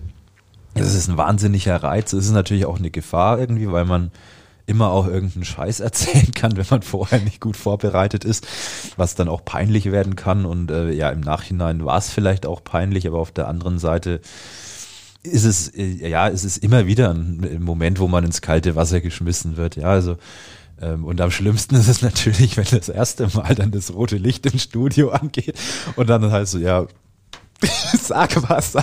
das 0.74 0.94
ist 0.94 1.08
ein 1.08 1.16
wahnsinniger 1.16 1.82
Reiz. 1.82 2.12
Es 2.12 2.26
ist 2.26 2.32
natürlich 2.32 2.66
auch 2.66 2.78
eine 2.78 2.90
Gefahr 2.90 3.38
irgendwie, 3.38 3.70
weil 3.70 3.84
man 3.84 4.10
immer 4.66 4.90
auch 4.90 5.06
irgendeinen 5.06 5.44
Scheiß 5.44 5.80
erzählen 5.80 6.32
kann, 6.32 6.56
wenn 6.56 6.66
man 6.70 6.82
vorher 6.82 7.20
nicht 7.20 7.40
gut 7.40 7.56
vorbereitet 7.56 8.24
ist, 8.24 8.46
was 8.96 9.14
dann 9.14 9.28
auch 9.28 9.44
peinlich 9.44 9.92
werden 9.92 10.16
kann. 10.16 10.46
Und 10.46 10.70
äh, 10.70 10.90
ja, 10.90 11.10
im 11.10 11.20
Nachhinein 11.20 11.84
war 11.84 11.98
es 11.98 12.10
vielleicht 12.10 12.46
auch 12.46 12.64
peinlich, 12.64 13.06
aber 13.06 13.18
auf 13.18 13.30
der 13.30 13.46
anderen 13.46 13.78
Seite 13.78 14.20
ist 15.24 15.44
es, 15.44 15.68
äh, 15.74 16.08
ja, 16.08 16.28
es 16.28 16.44
ist 16.44 16.58
immer 16.58 16.86
wieder 16.86 17.10
ein 17.10 17.62
Moment, 17.62 17.98
wo 17.98 18.08
man 18.08 18.24
ins 18.24 18.40
kalte 18.40 18.76
Wasser 18.76 19.00
geschmissen 19.00 19.56
wird. 19.56 19.76
Ja, 19.76 19.88
also, 19.88 20.16
ähm, 20.80 21.04
und 21.04 21.20
am 21.20 21.30
schlimmsten 21.30 21.74
ist 21.74 21.88
es 21.88 22.02
natürlich, 22.02 22.56
wenn 22.56 22.66
das 22.70 22.88
erste 22.88 23.28
Mal 23.34 23.54
dann 23.54 23.70
das 23.70 23.92
rote 23.92 24.16
Licht 24.16 24.46
im 24.46 24.58
Studio 24.58 25.10
angeht 25.10 25.58
und 25.96 26.08
dann 26.08 26.30
heißt 26.30 26.52
so, 26.52 26.58
ja, 26.58 26.86
sag 27.98 28.48
was. 28.48 28.76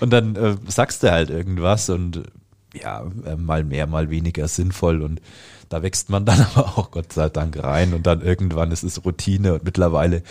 Und 0.00 0.10
dann 0.10 0.36
äh, 0.36 0.56
sagst 0.66 1.02
du 1.02 1.10
halt 1.10 1.30
irgendwas 1.30 1.90
und 1.90 2.22
ja, 2.74 3.04
äh, 3.26 3.36
mal 3.36 3.64
mehr, 3.64 3.86
mal 3.86 4.08
weniger 4.08 4.48
sinnvoll 4.48 5.02
und 5.02 5.20
da 5.68 5.82
wächst 5.82 6.08
man 6.10 6.24
dann 6.24 6.40
aber 6.54 6.78
auch 6.78 6.90
Gott 6.90 7.12
sei 7.12 7.28
Dank 7.28 7.62
rein 7.62 7.92
und 7.92 8.06
dann 8.06 8.22
irgendwann 8.22 8.72
ist 8.72 8.82
es 8.82 9.04
Routine 9.04 9.54
und 9.54 9.64
mittlerweile, 9.64 10.22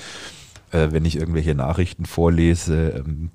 äh, 0.72 0.88
wenn 0.92 1.06
ich 1.06 1.18
irgendwelche 1.18 1.54
Nachrichten 1.54 2.06
vorlese, 2.06 3.04
ähm, 3.06 3.30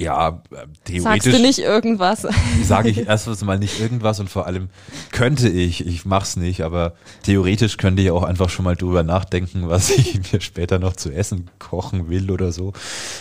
Ja, 0.00 0.42
äh, 0.50 0.66
theoretisch. 0.84 1.02
Sagst 1.02 1.26
du 1.26 1.42
nicht 1.42 1.58
irgendwas? 1.58 2.26
Sage 2.64 2.88
ich 2.88 3.06
erstens 3.06 3.44
mal 3.44 3.58
nicht 3.58 3.80
irgendwas 3.80 4.18
und 4.18 4.30
vor 4.30 4.46
allem 4.46 4.70
könnte 5.12 5.50
ich, 5.50 5.86
ich 5.86 6.06
mach's 6.06 6.36
nicht, 6.36 6.62
aber 6.62 6.94
theoretisch 7.22 7.76
könnte 7.76 8.00
ich 8.00 8.10
auch 8.10 8.22
einfach 8.22 8.48
schon 8.48 8.64
mal 8.64 8.76
drüber 8.76 9.02
nachdenken, 9.02 9.68
was 9.68 9.90
ich 9.98 10.32
mir 10.32 10.40
später 10.40 10.78
noch 10.78 10.96
zu 10.96 11.12
essen 11.12 11.50
kochen 11.58 12.08
will 12.08 12.30
oder 12.30 12.50
so, 12.50 12.72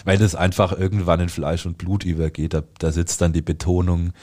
weil 0.05 0.17
das 0.17 0.35
einfach 0.35 0.71
irgendwann 0.71 1.19
in 1.19 1.27
Fleisch 1.27 1.65
und 1.65 1.77
Blut 1.77 2.05
übergeht. 2.05 2.53
Da, 2.53 2.63
da 2.77 2.93
sitzt 2.93 3.19
dann 3.19 3.33
die 3.33 3.41
Betonung 3.41 4.13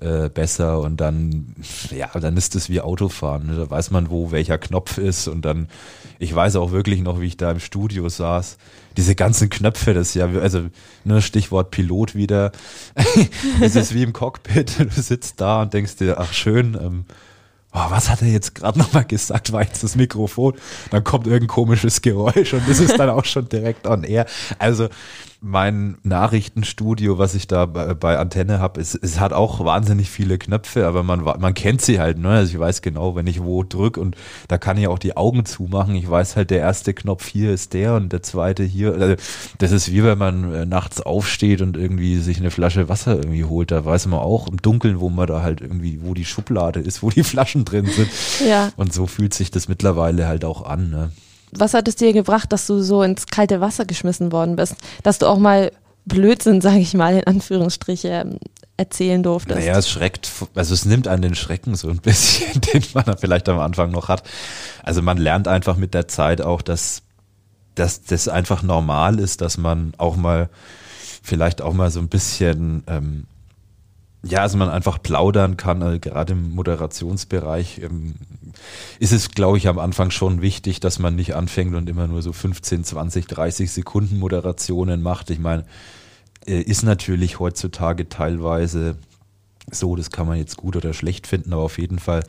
äh, 0.00 0.28
besser 0.28 0.80
und 0.80 1.00
dann, 1.00 1.54
ja, 1.90 2.08
dann 2.18 2.36
ist 2.36 2.54
es 2.56 2.68
wie 2.68 2.80
Autofahren. 2.80 3.46
Ne? 3.46 3.56
Da 3.56 3.70
weiß 3.70 3.90
man, 3.90 4.10
wo 4.10 4.30
welcher 4.30 4.58
Knopf 4.58 4.98
ist 4.98 5.28
und 5.28 5.44
dann, 5.44 5.68
ich 6.18 6.34
weiß 6.34 6.56
auch 6.56 6.72
wirklich 6.72 7.02
noch, 7.02 7.20
wie 7.20 7.26
ich 7.26 7.36
da 7.36 7.50
im 7.50 7.60
Studio 7.60 8.08
saß 8.08 8.58
diese 8.96 9.14
ganzen 9.14 9.50
Knöpfe, 9.50 9.94
das 9.94 10.14
ja, 10.14 10.26
also 10.26 10.66
ne, 11.04 11.22
Stichwort 11.22 11.70
Pilot 11.70 12.14
wieder. 12.14 12.52
es 13.60 13.76
ist 13.76 13.94
wie 13.94 14.02
im 14.02 14.12
Cockpit, 14.12 14.78
du 14.96 15.02
sitzt 15.02 15.40
da 15.40 15.62
und 15.62 15.74
denkst 15.74 15.96
dir, 15.96 16.18
ach 16.18 16.32
schön, 16.32 16.74
ähm, 16.80 17.04
oh, 17.72 17.86
was 17.88 18.10
hat 18.10 18.22
er 18.22 18.28
jetzt 18.28 18.54
gerade 18.54 18.78
nochmal 18.78 19.04
gesagt, 19.04 19.52
war 19.52 19.62
jetzt 19.62 19.82
das 19.82 19.96
Mikrofon, 19.96 20.54
dann 20.90 21.04
kommt 21.04 21.26
irgendein 21.26 21.48
komisches 21.48 22.02
Geräusch 22.02 22.52
und 22.52 22.68
das 22.68 22.80
ist 22.80 22.98
dann 22.98 23.10
auch 23.10 23.24
schon 23.24 23.48
direkt 23.48 23.86
on 23.86 24.04
air. 24.04 24.26
Also 24.58 24.88
mein 25.44 25.98
Nachrichtenstudio, 26.04 27.18
was 27.18 27.34
ich 27.34 27.48
da 27.48 27.66
bei 27.66 28.16
Antenne 28.16 28.60
habe, 28.60 28.80
es, 28.80 28.94
es 28.94 29.18
hat 29.18 29.32
auch 29.32 29.64
wahnsinnig 29.64 30.08
viele 30.08 30.38
Knöpfe, 30.38 30.86
aber 30.86 31.02
man, 31.02 31.22
man 31.22 31.54
kennt 31.54 31.82
sie 31.82 31.98
halt. 31.98 32.18
Ne? 32.18 32.28
Also 32.28 32.52
ich 32.52 32.58
weiß 32.58 32.80
genau, 32.80 33.16
wenn 33.16 33.26
ich 33.26 33.42
wo 33.42 33.64
drücke 33.64 34.00
und 34.00 34.16
da 34.46 34.56
kann 34.56 34.78
ich 34.78 34.86
auch 34.86 35.00
die 35.00 35.16
Augen 35.16 35.44
zumachen. 35.44 35.96
Ich 35.96 36.08
weiß 36.08 36.36
halt, 36.36 36.50
der 36.50 36.60
erste 36.60 36.94
Knopf 36.94 37.26
hier 37.26 37.52
ist 37.52 37.72
der 37.72 37.94
und 37.94 38.12
der 38.12 38.22
zweite 38.22 38.62
hier. 38.62 38.94
Also 38.94 39.16
das 39.58 39.72
ist 39.72 39.90
wie 39.90 40.04
wenn 40.04 40.18
man 40.18 40.54
äh, 40.54 40.64
nachts 40.64 41.00
aufsteht 41.00 41.60
und 41.60 41.76
irgendwie 41.76 42.18
sich 42.18 42.38
eine 42.38 42.52
Flasche 42.52 42.88
Wasser 42.88 43.16
irgendwie 43.16 43.44
holt. 43.44 43.72
Da 43.72 43.84
weiß 43.84 44.06
man 44.06 44.20
auch 44.20 44.46
im 44.46 44.58
Dunkeln, 44.58 45.00
wo 45.00 45.08
man 45.08 45.26
da 45.26 45.42
halt 45.42 45.60
irgendwie, 45.60 46.00
wo 46.02 46.14
die 46.14 46.24
Schublade 46.24 46.78
ist, 46.78 47.02
wo 47.02 47.10
die 47.10 47.24
Flaschen 47.24 47.64
drin 47.64 47.86
sind. 47.86 48.08
Ja. 48.46 48.70
Und 48.76 48.92
so 48.92 49.08
fühlt 49.08 49.34
sich 49.34 49.50
das 49.50 49.66
mittlerweile 49.66 50.28
halt 50.28 50.44
auch 50.44 50.64
an. 50.64 50.90
Ne? 50.90 51.10
Was 51.52 51.74
hat 51.74 51.86
es 51.86 51.96
dir 51.96 52.12
gebracht, 52.12 52.52
dass 52.52 52.66
du 52.66 52.80
so 52.80 53.02
ins 53.02 53.26
kalte 53.26 53.60
Wasser 53.60 53.84
geschmissen 53.84 54.32
worden 54.32 54.56
bist? 54.56 54.74
Dass 55.02 55.18
du 55.18 55.26
auch 55.26 55.38
mal 55.38 55.70
Blödsinn, 56.04 56.60
sage 56.62 56.78
ich 56.78 56.94
mal, 56.94 57.18
in 57.18 57.24
Anführungsstriche 57.24 58.08
ähm, 58.08 58.38
erzählen 58.76 59.22
durftest. 59.22 59.60
Naja, 59.60 59.78
es 59.78 59.88
schreckt, 59.88 60.30
also 60.54 60.74
es 60.74 60.84
nimmt 60.84 61.06
an 61.06 61.22
den 61.22 61.34
Schrecken 61.34 61.74
so 61.74 61.88
ein 61.88 61.98
bisschen, 61.98 62.60
den 62.72 62.82
man 62.94 63.16
vielleicht 63.18 63.48
am 63.48 63.60
Anfang 63.60 63.90
noch 63.90 64.08
hat. 64.08 64.22
Also 64.82 65.02
man 65.02 65.18
lernt 65.18 65.46
einfach 65.46 65.76
mit 65.76 65.94
der 65.94 66.08
Zeit 66.08 66.40
auch, 66.40 66.62
dass, 66.62 67.02
dass 67.74 68.02
das 68.02 68.28
einfach 68.28 68.62
normal 68.62 69.18
ist, 69.20 69.40
dass 69.42 69.58
man 69.58 69.92
auch 69.98 70.16
mal, 70.16 70.48
vielleicht 71.22 71.62
auch 71.62 71.74
mal 71.74 71.90
so 71.90 72.00
ein 72.00 72.08
bisschen 72.08 72.82
ähm, 72.86 73.26
ja, 74.24 74.42
also 74.42 74.56
man 74.56 74.68
einfach 74.68 75.02
plaudern 75.02 75.56
kann, 75.56 75.82
also 75.82 75.98
gerade 75.98 76.34
im 76.34 76.54
Moderationsbereich 76.54 77.80
ähm, 77.82 78.14
ist 78.98 79.12
es, 79.12 79.30
glaube 79.30 79.58
ich, 79.58 79.68
am 79.68 79.78
Anfang 79.78 80.10
schon 80.10 80.42
wichtig, 80.42 80.80
dass 80.80 80.98
man 80.98 81.14
nicht 81.14 81.34
anfängt 81.34 81.74
und 81.74 81.88
immer 81.88 82.06
nur 82.06 82.22
so 82.22 82.32
15, 82.32 82.84
20, 82.84 83.26
30 83.26 83.70
Sekunden 83.70 84.18
Moderationen 84.18 85.02
macht. 85.02 85.30
Ich 85.30 85.38
meine, 85.38 85.64
äh, 86.46 86.60
ist 86.60 86.82
natürlich 86.82 87.38
heutzutage 87.38 88.08
teilweise 88.08 88.96
so, 89.70 89.96
das 89.96 90.10
kann 90.10 90.26
man 90.26 90.38
jetzt 90.38 90.56
gut 90.56 90.76
oder 90.76 90.92
schlecht 90.92 91.26
finden, 91.26 91.52
aber 91.52 91.62
auf 91.62 91.78
jeden 91.78 91.98
Fall 91.98 92.24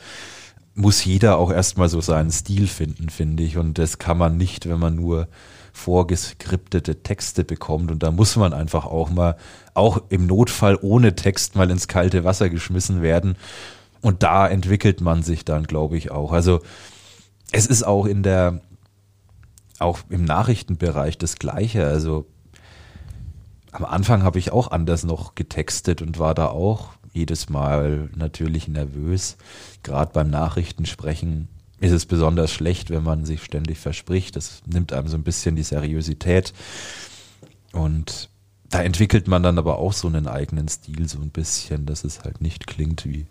muss 0.75 1.05
jeder 1.05 1.37
auch 1.37 1.51
erstmal 1.51 1.89
so 1.89 2.01
seinen 2.01 2.31
Stil 2.31 2.67
finden, 2.67 3.09
finde 3.09 3.43
ich. 3.43 3.57
Und 3.57 3.77
das 3.77 3.99
kann 3.99 4.17
man 4.17 4.37
nicht, 4.37 4.67
wenn 4.67 4.79
man 4.79 4.95
nur 4.95 5.27
vorgeskriptete 5.71 7.03
Texte 7.03 7.43
bekommt. 7.43 7.91
Und 7.91 8.03
da 8.03 8.11
muss 8.11 8.35
man 8.35 8.53
einfach 8.53 8.85
auch 8.85 9.09
mal, 9.09 9.37
auch 9.73 10.01
im 10.09 10.25
Notfall 10.25 10.77
ohne 10.81 11.15
Text 11.15 11.55
mal 11.55 11.69
ins 11.69 11.87
kalte 11.87 12.23
Wasser 12.23 12.49
geschmissen 12.49 13.01
werden. 13.01 13.35
Und 14.03 14.21
da 14.21 14.45
entwickelt 14.49 14.99
man 14.99 15.23
sich 15.23 15.45
dann, 15.45 15.63
glaube 15.63 15.95
ich, 15.95 16.11
auch. 16.11 16.33
Also 16.33 16.59
es 17.53 17.65
ist 17.65 17.83
auch 17.83 18.05
in 18.05 18.21
der, 18.21 18.59
auch 19.79 19.99
im 20.09 20.25
Nachrichtenbereich 20.25 21.17
das 21.17 21.37
Gleiche. 21.37 21.87
Also 21.87 22.25
am 23.71 23.85
Anfang 23.85 24.23
habe 24.23 24.39
ich 24.39 24.51
auch 24.51 24.71
anders 24.71 25.05
noch 25.05 25.35
getextet 25.35 26.01
und 26.01 26.19
war 26.19 26.35
da 26.35 26.47
auch 26.47 26.89
jedes 27.13 27.47
Mal 27.47 28.09
natürlich 28.13 28.67
nervös. 28.67 29.37
Gerade 29.83 30.11
beim 30.11 30.29
Nachrichtensprechen 30.29 31.47
ist 31.79 31.93
es 31.93 32.05
besonders 32.05 32.51
schlecht, 32.51 32.89
wenn 32.89 33.03
man 33.03 33.23
sich 33.23 33.41
ständig 33.41 33.79
verspricht. 33.79 34.35
Das 34.35 34.63
nimmt 34.65 34.91
einem 34.91 35.07
so 35.07 35.15
ein 35.15 35.23
bisschen 35.23 35.55
die 35.55 35.63
Seriosität. 35.63 36.53
Und 37.71 38.29
da 38.69 38.83
entwickelt 38.83 39.29
man 39.29 39.43
dann 39.43 39.57
aber 39.57 39.77
auch 39.77 39.93
so 39.93 40.09
einen 40.09 40.27
eigenen 40.27 40.67
Stil, 40.67 41.07
so 41.07 41.19
ein 41.19 41.29
bisschen, 41.29 41.85
dass 41.85 42.03
es 42.03 42.25
halt 42.25 42.41
nicht 42.41 42.67
klingt 42.67 43.05
wie 43.05 43.27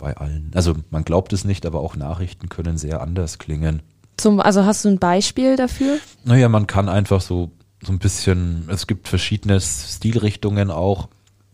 bei 0.00 0.16
allen. 0.16 0.50
Also 0.54 0.74
man 0.90 1.04
glaubt 1.04 1.32
es 1.32 1.44
nicht, 1.44 1.66
aber 1.66 1.80
auch 1.80 1.94
Nachrichten 1.94 2.48
können 2.48 2.78
sehr 2.78 3.00
anders 3.00 3.38
klingen. 3.38 3.82
Zum, 4.16 4.40
also 4.40 4.64
hast 4.64 4.84
du 4.84 4.88
ein 4.88 4.98
Beispiel 4.98 5.56
dafür? 5.56 5.98
Naja, 6.24 6.48
man 6.48 6.66
kann 6.66 6.88
einfach 6.88 7.20
so, 7.20 7.50
so 7.82 7.92
ein 7.92 7.98
bisschen, 7.98 8.68
es 8.68 8.86
gibt 8.86 9.08
verschiedene 9.08 9.60
Stilrichtungen 9.60 10.70
auch. 10.70 11.08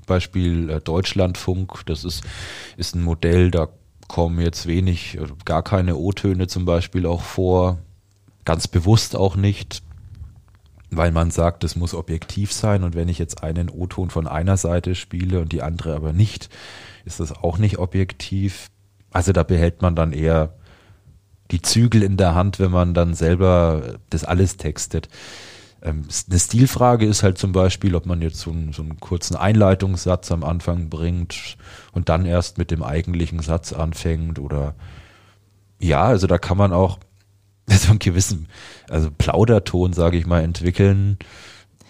Beispiel 0.06 0.70
äh, 0.70 0.80
Deutschlandfunk, 0.80 1.84
das 1.86 2.04
ist, 2.04 2.22
ist 2.76 2.94
ein 2.94 3.02
Modell, 3.02 3.50
da 3.50 3.68
kommen 4.08 4.40
jetzt 4.40 4.66
wenig, 4.66 5.18
gar 5.44 5.62
keine 5.62 5.96
O-Töne 5.96 6.46
zum 6.46 6.64
Beispiel 6.64 7.06
auch 7.06 7.22
vor. 7.22 7.78
Ganz 8.44 8.68
bewusst 8.68 9.16
auch 9.16 9.34
nicht, 9.34 9.82
weil 10.90 11.10
man 11.10 11.32
sagt, 11.32 11.64
es 11.64 11.74
muss 11.74 11.94
objektiv 11.94 12.52
sein 12.52 12.84
und 12.84 12.94
wenn 12.94 13.08
ich 13.08 13.18
jetzt 13.18 13.42
einen 13.42 13.68
O-Ton 13.68 14.10
von 14.10 14.28
einer 14.28 14.56
Seite 14.56 14.94
spiele 14.94 15.40
und 15.40 15.50
die 15.50 15.62
andere 15.62 15.96
aber 15.96 16.12
nicht, 16.12 16.48
ist 17.06 17.20
das 17.20 17.32
auch 17.32 17.56
nicht 17.56 17.78
objektiv. 17.78 18.68
Also 19.10 19.32
da 19.32 19.42
behält 19.42 19.80
man 19.80 19.96
dann 19.96 20.12
eher 20.12 20.52
die 21.50 21.62
Zügel 21.62 22.02
in 22.02 22.16
der 22.16 22.34
Hand, 22.34 22.58
wenn 22.58 22.72
man 22.72 22.92
dann 22.92 23.14
selber 23.14 23.98
das 24.10 24.25
alles 24.25 24.56
textet. 24.56 25.08
Ähm, 25.82 26.06
eine 26.28 26.38
Stilfrage 26.38 27.06
ist 27.06 27.22
halt 27.22 27.38
zum 27.38 27.52
Beispiel, 27.52 27.94
ob 27.94 28.04
man 28.06 28.20
jetzt 28.20 28.40
so 28.40 28.50
einen, 28.50 28.72
so 28.72 28.82
einen 28.82 28.98
kurzen 28.98 29.36
Einleitungssatz 29.36 30.32
am 30.32 30.42
Anfang 30.42 30.88
bringt 30.88 31.56
und 31.92 32.08
dann 32.08 32.26
erst 32.26 32.58
mit 32.58 32.70
dem 32.70 32.82
eigentlichen 32.82 33.40
Satz 33.40 33.72
anfängt 33.72 34.38
oder 34.38 34.75
ja, 35.78 36.04
also 36.04 36.26
da 36.26 36.38
kann 36.38 36.58
man 36.58 36.72
auch 36.72 36.98
so 37.68 37.90
einen 37.90 38.00
gewissen, 38.00 38.48
also 38.88 39.10
Plauderton, 39.16 39.92
sage 39.92 40.18
ich 40.18 40.26
mal, 40.26 40.42
entwickeln 40.42 41.18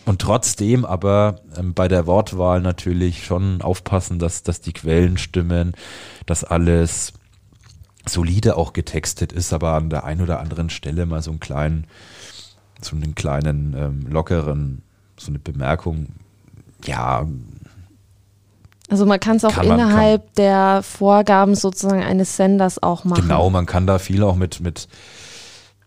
und 0.06 0.20
trotzdem 0.20 0.84
aber 0.84 1.40
ähm, 1.56 1.74
bei 1.74 1.88
der 1.88 2.06
Wortwahl 2.06 2.60
natürlich 2.60 3.24
schon 3.26 3.60
aufpassen, 3.60 4.18
dass, 4.18 4.42
dass 4.42 4.60
die 4.60 4.72
Quellen 4.72 5.18
stimmen, 5.18 5.74
dass 6.24 6.44
alles 6.44 7.12
solide 8.08 8.56
auch 8.56 8.72
getextet 8.72 9.32
ist, 9.32 9.52
aber 9.52 9.74
an 9.74 9.90
der 9.90 10.04
einen 10.04 10.22
oder 10.22 10.40
anderen 10.40 10.70
Stelle 10.70 11.06
mal 11.06 11.22
so 11.22 11.30
einen 11.30 11.40
kleinen 11.40 11.86
so 12.80 12.94
einen 12.94 13.14
kleinen 13.14 13.74
ähm, 13.76 14.06
lockeren, 14.08 14.82
so 15.18 15.28
eine 15.28 15.38
Bemerkung, 15.38 16.08
ja. 16.84 17.26
Also 18.88 19.06
man 19.06 19.18
kann 19.18 19.36
es 19.36 19.44
auch 19.44 19.56
innerhalb 19.58 20.22
kann, 20.22 20.32
der 20.36 20.82
Vorgaben 20.82 21.54
sozusagen 21.54 22.02
eines 22.02 22.36
Senders 22.36 22.82
auch 22.82 23.04
machen. 23.04 23.22
Genau, 23.22 23.50
man 23.50 23.66
kann 23.66 23.86
da 23.86 23.98
viel 23.98 24.22
auch 24.22 24.36
mit, 24.36 24.60
mit 24.60 24.88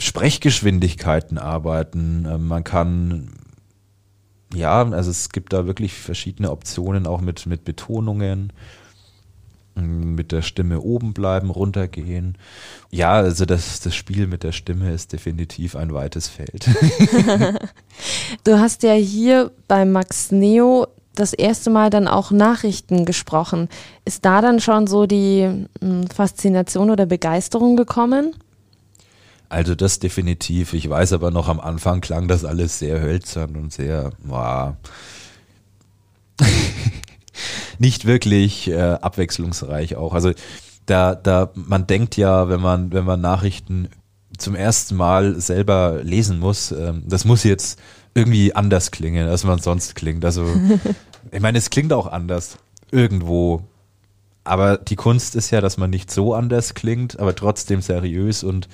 Sprechgeschwindigkeiten 0.02 1.38
arbeiten. 1.38 2.28
Ähm, 2.30 2.48
man 2.48 2.64
kann 2.64 3.34
ja, 4.54 4.84
also 4.84 5.12
es 5.12 5.30
gibt 5.30 5.54
da 5.54 5.66
wirklich 5.66 5.94
verschiedene 5.94 6.52
Optionen, 6.52 7.08
auch 7.08 7.22
mit, 7.22 7.46
mit 7.46 7.64
Betonungen 7.64 8.52
mit 9.82 10.32
der 10.32 10.42
Stimme 10.42 10.82
oben 10.82 11.14
bleiben, 11.14 11.50
runtergehen. 11.50 12.38
Ja, 12.92 13.14
also 13.14 13.46
das, 13.46 13.80
das 13.80 13.96
Spiel 13.96 14.28
mit 14.28 14.44
der 14.44 14.52
Stimme 14.52 14.92
ist 14.92 15.14
definitiv 15.14 15.76
ein 15.76 15.94
weites 15.94 16.28
Feld. 16.28 16.70
du 18.44 18.60
hast 18.60 18.84
ja 18.84 18.94
hier 18.94 19.52
bei 19.68 19.86
Max 19.86 20.32
Neo 20.32 20.88
das 21.16 21.34
erste 21.34 21.70
Mal 21.70 21.90
dann 21.90 22.08
auch 22.08 22.32
Nachrichten 22.32 23.06
gesprochen. 23.06 23.70
Ist 24.06 24.26
da 24.26 24.42
dann 24.42 24.60
schon 24.60 24.88
so 24.88 25.06
die 25.06 25.68
hm, 25.82 26.08
Faszination 26.08 26.90
oder 26.90 27.06
Begeisterung 27.06 27.76
gekommen? 27.76 28.36
Also 29.50 29.76
das 29.76 30.00
definitiv. 30.00 30.74
Ich 30.74 30.90
weiß 30.90 31.14
aber 31.14 31.32
noch, 31.32 31.50
am 31.50 31.60
Anfang 31.60 32.02
klang 32.02 32.28
das 32.28 32.46
alles 32.46 32.80
sehr 32.80 33.02
hölzern 33.02 33.56
und 33.56 33.74
sehr, 33.74 34.12
wow 34.24 34.76
nicht 37.80 38.06
wirklich 38.06 38.70
äh, 38.70 38.80
abwechslungsreich 38.80 39.96
auch. 39.96 40.14
Also 40.14 40.32
da, 40.86 41.16
da, 41.16 41.52
man 41.56 41.88
denkt 41.88 42.18
ja, 42.18 42.50
wenn 42.50 42.62
man, 42.62 42.92
wenn 42.92 43.06
man 43.06 43.22
Nachrichten 43.22 43.90
zum 44.38 44.56
ersten 44.56 44.96
Mal 44.96 45.40
selber 45.40 46.00
lesen 46.04 46.40
muss, 46.40 46.72
ähm, 46.72 47.04
das 47.06 47.26
muss 47.26 47.44
jetzt 47.44 47.80
irgendwie 48.14 48.56
anders 48.56 48.92
klingen, 48.92 49.28
als 49.28 49.44
man 49.44 49.60
sonst 49.60 49.96
klingt. 49.96 50.26
Also, 50.26 50.46
ich 51.32 51.42
meine, 51.42 51.58
es 51.58 51.70
klingt 51.70 51.94
auch 51.94 52.08
anders 52.08 52.58
irgendwo. 52.92 53.64
Aber 54.44 54.78
die 54.78 54.96
Kunst 54.96 55.36
ist 55.36 55.52
ja, 55.52 55.62
dass 55.62 55.78
man 55.78 55.90
nicht 55.90 56.10
so 56.10 56.34
anders 56.34 56.74
klingt, 56.74 57.20
aber 57.20 57.36
trotzdem 57.36 57.82
seriös 57.82 58.44
und 58.44 58.68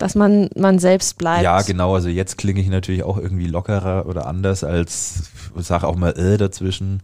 dass 0.00 0.14
man 0.14 0.48
man 0.56 0.78
selbst 0.78 1.18
bleibt. 1.18 1.42
Ja, 1.44 1.62
genau. 1.62 1.94
Also 1.94 2.08
jetzt 2.08 2.38
klinge 2.38 2.60
ich 2.60 2.68
natürlich 2.68 3.02
auch 3.04 3.16
irgendwie 3.18 3.46
lockerer 3.46 4.06
oder 4.06 4.26
anders 4.26 4.64
als, 4.64 5.30
sage 5.56 5.86
auch 5.86 5.96
mal 5.96 6.18
äh 6.18 6.36
dazwischen. 6.38 7.02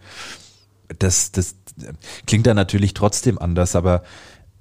Das, 0.98 1.32
das 1.32 1.56
klingt 2.26 2.46
dann 2.46 2.56
natürlich 2.56 2.94
trotzdem 2.94 3.38
anders, 3.38 3.76
aber 3.76 4.02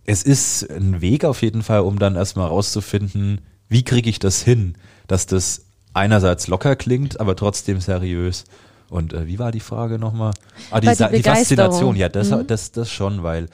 es 0.06 0.24
ist 0.24 0.70
ein 0.70 1.02
Weg 1.02 1.26
auf 1.26 1.42
jeden 1.42 1.64
Fall, 1.64 1.82
um 1.82 1.98
dann 1.98 2.16
erstmal 2.16 2.48
rauszufinden, 2.48 3.42
wie 3.70 3.84
kriege 3.84 4.10
ich 4.10 4.20
das 4.20 4.42
hin, 4.42 4.76
dass 5.08 5.26
das 5.26 5.62
einerseits 5.94 6.48
locker 6.48 6.76
klingt, 6.76 7.20
aber 7.20 7.36
trotzdem 7.36 7.80
seriös. 7.80 8.44
Und 8.90 9.14
äh, 9.14 9.26
wie 9.28 9.40
war 9.40 9.52
die 9.52 9.60
Frage 9.60 9.98
nochmal? 9.98 10.34
Ah, 10.70 10.80
die, 10.80 10.88
die 10.88 11.18
die 11.18 11.24
Faszination, 11.24 11.96
ja, 11.96 12.10
das, 12.10 12.30
Mhm. 12.30 12.46
das, 12.48 12.72
das 12.72 12.92
schon, 12.92 13.24
weil, 13.24 13.48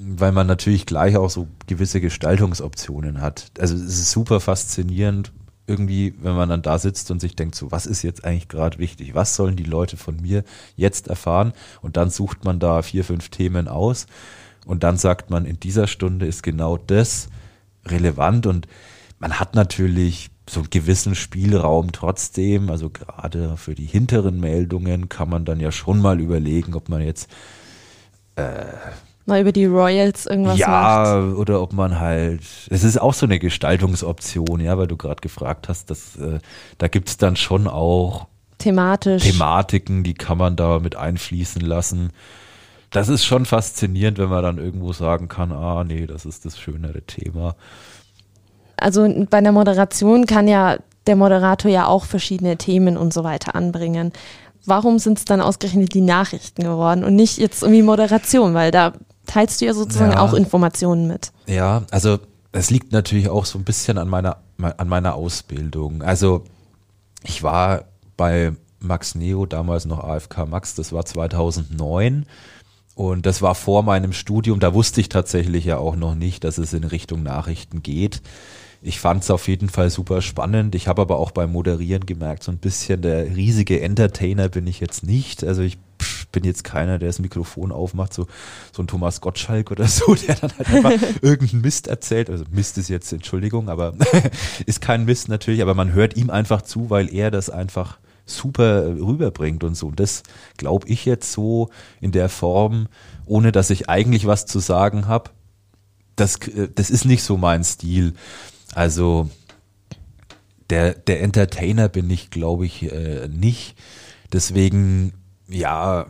weil 0.00 0.32
man 0.32 0.46
natürlich 0.46 0.86
gleich 0.86 1.16
auch 1.16 1.30
so 1.30 1.48
gewisse 1.66 2.00
Gestaltungsoptionen 2.00 3.20
hat. 3.20 3.50
Also 3.58 3.74
es 3.74 3.82
ist 3.98 4.10
super 4.10 4.40
faszinierend, 4.40 5.32
irgendwie, 5.66 6.14
wenn 6.20 6.34
man 6.34 6.48
dann 6.48 6.62
da 6.62 6.78
sitzt 6.78 7.10
und 7.10 7.20
sich 7.20 7.36
denkt, 7.36 7.54
so, 7.54 7.70
was 7.70 7.84
ist 7.84 8.02
jetzt 8.02 8.24
eigentlich 8.24 8.48
gerade 8.48 8.78
wichtig? 8.78 9.14
Was 9.14 9.36
sollen 9.36 9.56
die 9.56 9.64
Leute 9.64 9.96
von 9.96 10.16
mir 10.16 10.44
jetzt 10.76 11.08
erfahren? 11.08 11.52
Und 11.82 11.96
dann 11.96 12.10
sucht 12.10 12.44
man 12.44 12.58
da 12.58 12.80
vier, 12.82 13.04
fünf 13.04 13.28
Themen 13.28 13.68
aus 13.68 14.06
und 14.64 14.82
dann 14.82 14.96
sagt 14.96 15.30
man, 15.30 15.44
in 15.44 15.60
dieser 15.60 15.86
Stunde 15.86 16.26
ist 16.26 16.42
genau 16.42 16.78
das 16.78 17.28
relevant 17.86 18.46
und 18.46 18.66
man 19.18 19.38
hat 19.40 19.54
natürlich 19.54 20.30
so 20.48 20.60
einen 20.60 20.70
gewissen 20.70 21.14
Spielraum 21.14 21.92
trotzdem, 21.92 22.70
also 22.70 22.88
gerade 22.88 23.56
für 23.56 23.74
die 23.74 23.86
hinteren 23.86 24.40
Meldungen 24.40 25.08
kann 25.10 25.28
man 25.28 25.44
dann 25.44 25.60
ja 25.60 25.70
schon 25.70 26.00
mal 26.00 26.20
überlegen, 26.20 26.74
ob 26.74 26.88
man 26.88 27.02
jetzt 27.02 27.28
Mal 29.28 29.40
über 29.40 29.52
die 29.52 29.66
Royals 29.66 30.26
irgendwas 30.26 30.58
macht. 30.58 30.60
ja, 30.60 31.22
oder 31.36 31.62
ob 31.62 31.72
man 31.72 32.00
halt, 32.00 32.42
es 32.70 32.82
ist 32.82 33.00
auch 33.00 33.14
so 33.14 33.26
eine 33.26 33.38
Gestaltungsoption, 33.38 34.60
ja, 34.60 34.76
weil 34.76 34.86
du 34.86 34.96
gerade 34.96 35.20
gefragt 35.20 35.68
hast, 35.68 35.90
dass 35.90 36.16
äh, 36.16 36.38
da 36.78 36.88
gibt's 36.88 37.16
dann 37.16 37.36
schon 37.36 37.66
auch 37.68 38.26
Thematisch. 38.58 39.22
Thematiken, 39.22 40.02
die 40.02 40.14
kann 40.14 40.36
man 40.36 40.56
da 40.56 40.80
mit 40.80 40.96
einfließen 40.96 41.62
lassen. 41.62 42.10
Das 42.90 43.08
ist 43.08 43.24
schon 43.24 43.44
faszinierend, 43.44 44.18
wenn 44.18 44.30
man 44.30 44.42
dann 44.42 44.58
irgendwo 44.58 44.92
sagen 44.92 45.28
kann, 45.28 45.52
ah 45.52 45.84
nee, 45.84 46.06
das 46.06 46.26
ist 46.26 46.44
das 46.44 46.58
schönere 46.58 47.02
Thema. 47.02 47.54
Also 48.76 49.08
bei 49.30 49.40
der 49.40 49.52
Moderation 49.52 50.26
kann 50.26 50.48
ja 50.48 50.78
der 51.06 51.16
Moderator 51.16 51.70
ja 51.70 51.86
auch 51.86 52.04
verschiedene 52.04 52.56
Themen 52.56 52.96
und 52.96 53.12
so 53.12 53.24
weiter 53.24 53.54
anbringen. 53.54 54.12
Warum 54.64 54.98
sind 54.98 55.18
es 55.18 55.24
dann 55.24 55.40
ausgerechnet 55.40 55.94
die 55.94 56.00
Nachrichten 56.00 56.62
geworden 56.62 57.04
und 57.04 57.14
nicht 57.14 57.38
jetzt 57.38 57.62
irgendwie 57.62 57.82
Moderation? 57.82 58.54
Weil 58.54 58.70
da 58.70 58.92
teilst 59.28 59.60
du 59.60 59.66
ja 59.66 59.74
sozusagen 59.74 60.12
Ja. 60.12 60.20
auch 60.20 60.34
Informationen 60.34 61.06
mit. 61.06 61.30
Ja, 61.46 61.84
also 61.92 62.18
es 62.50 62.70
liegt 62.70 62.90
natürlich 62.92 63.28
auch 63.28 63.44
so 63.44 63.58
ein 63.58 63.64
bisschen 63.64 63.96
an 63.98 64.08
meiner, 64.08 64.38
an 64.58 64.88
meiner 64.88 65.14
Ausbildung. 65.14 66.02
Also 66.02 66.42
ich 67.22 67.44
war 67.44 67.84
bei 68.16 68.52
Max 68.80 69.14
Neo, 69.14 69.46
damals 69.46 69.84
noch 69.84 70.02
AFK 70.02 70.46
Max, 70.48 70.74
das 70.74 70.92
war 70.92 71.04
2009 71.04 72.26
und 72.94 73.26
das 73.26 73.42
war 73.42 73.54
vor 73.54 73.82
meinem 73.82 74.12
Studium. 74.12 74.58
Da 74.60 74.74
wusste 74.74 75.00
ich 75.00 75.08
tatsächlich 75.08 75.64
ja 75.64 75.78
auch 75.78 75.94
noch 75.94 76.14
nicht, 76.14 76.42
dass 76.44 76.58
es 76.58 76.72
in 76.72 76.84
Richtung 76.84 77.22
Nachrichten 77.22 77.82
geht. 77.82 78.22
Ich 78.80 79.00
fand 79.00 79.24
es 79.24 79.30
auf 79.30 79.48
jeden 79.48 79.68
Fall 79.68 79.90
super 79.90 80.22
spannend. 80.22 80.74
Ich 80.76 80.86
habe 80.86 81.02
aber 81.02 81.18
auch 81.18 81.32
beim 81.32 81.50
Moderieren 81.52 82.06
gemerkt, 82.06 82.44
so 82.44 82.52
ein 82.52 82.58
bisschen 82.58 83.02
der 83.02 83.34
riesige 83.36 83.80
Entertainer 83.80 84.48
bin 84.48 84.66
ich 84.68 84.78
jetzt 84.78 85.04
nicht. 85.04 85.42
Also 85.44 85.62
ich 85.62 85.78
bin 86.38 86.44
jetzt 86.44 86.62
keiner, 86.62 87.00
der 87.00 87.08
das 87.08 87.18
Mikrofon 87.18 87.72
aufmacht, 87.72 88.14
so, 88.14 88.28
so 88.72 88.82
ein 88.82 88.86
Thomas 88.86 89.20
Gottschalk 89.20 89.72
oder 89.72 89.88
so, 89.88 90.14
der 90.26 90.36
dann 90.36 90.52
halt 90.56 90.68
einfach 90.68 91.08
irgendeinen 91.22 91.62
Mist 91.62 91.88
erzählt. 91.88 92.30
Also 92.30 92.44
Mist 92.52 92.78
ist 92.78 92.88
jetzt, 92.88 93.12
Entschuldigung, 93.12 93.68
aber 93.68 93.94
ist 94.66 94.80
kein 94.80 95.04
Mist 95.04 95.28
natürlich, 95.28 95.62
aber 95.62 95.74
man 95.74 95.92
hört 95.92 96.16
ihm 96.16 96.30
einfach 96.30 96.62
zu, 96.62 96.90
weil 96.90 97.12
er 97.12 97.32
das 97.32 97.50
einfach 97.50 97.98
super 98.24 98.86
rüberbringt 98.86 99.64
und 99.64 99.74
so. 99.74 99.88
Und 99.88 99.98
das 99.98 100.22
glaube 100.58 100.86
ich 100.88 101.04
jetzt 101.06 101.32
so 101.32 101.70
in 102.00 102.12
der 102.12 102.28
Form, 102.28 102.86
ohne 103.26 103.50
dass 103.50 103.70
ich 103.70 103.88
eigentlich 103.88 104.26
was 104.26 104.46
zu 104.46 104.60
sagen 104.60 105.08
habe. 105.08 105.30
Das, 106.14 106.36
äh, 106.36 106.68
das 106.72 106.90
ist 106.90 107.04
nicht 107.04 107.24
so 107.24 107.36
mein 107.36 107.64
Stil. 107.64 108.14
Also 108.74 109.28
der, 110.70 110.94
der 110.94 111.20
Entertainer 111.20 111.88
bin 111.88 112.08
ich, 112.10 112.30
glaube 112.30 112.64
ich, 112.64 112.92
äh, 112.92 113.26
nicht. 113.26 113.74
Deswegen, 114.32 115.14
ja, 115.48 116.06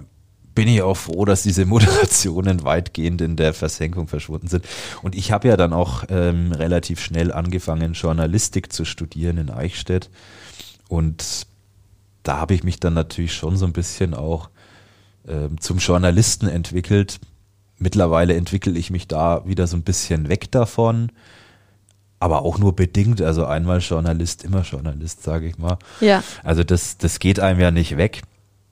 bin 0.58 0.66
ich 0.66 0.82
auch 0.82 0.96
froh, 0.96 1.24
dass 1.24 1.44
diese 1.44 1.66
Moderationen 1.66 2.64
weitgehend 2.64 3.20
in 3.20 3.36
der 3.36 3.54
Versenkung 3.54 4.08
verschwunden 4.08 4.48
sind. 4.48 4.66
Und 5.02 5.14
ich 5.14 5.30
habe 5.30 5.46
ja 5.46 5.56
dann 5.56 5.72
auch 5.72 6.02
ähm, 6.08 6.50
relativ 6.50 6.98
schnell 6.98 7.32
angefangen, 7.32 7.92
Journalistik 7.92 8.72
zu 8.72 8.84
studieren 8.84 9.38
in 9.38 9.50
Eichstätt. 9.50 10.10
Und 10.88 11.46
da 12.24 12.38
habe 12.38 12.54
ich 12.54 12.64
mich 12.64 12.80
dann 12.80 12.92
natürlich 12.94 13.34
schon 13.34 13.56
so 13.56 13.66
ein 13.66 13.72
bisschen 13.72 14.14
auch 14.14 14.50
ähm, 15.28 15.60
zum 15.60 15.78
Journalisten 15.78 16.48
entwickelt. 16.48 17.20
Mittlerweile 17.78 18.34
entwickle 18.34 18.76
ich 18.76 18.90
mich 18.90 19.06
da 19.06 19.46
wieder 19.46 19.68
so 19.68 19.76
ein 19.76 19.84
bisschen 19.84 20.28
weg 20.28 20.50
davon, 20.50 21.12
aber 22.18 22.42
auch 22.42 22.58
nur 22.58 22.74
bedingt. 22.74 23.22
Also 23.22 23.46
einmal 23.46 23.78
Journalist, 23.78 24.42
immer 24.42 24.62
Journalist, 24.62 25.22
sage 25.22 25.46
ich 25.46 25.56
mal. 25.56 25.78
Ja. 26.00 26.24
Also 26.42 26.64
das, 26.64 26.98
das 26.98 27.20
geht 27.20 27.38
einem 27.38 27.60
ja 27.60 27.70
nicht 27.70 27.96
weg. 27.96 28.22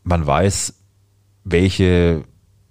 Man 0.02 0.26
weiß, 0.26 0.74
welche 1.46 2.24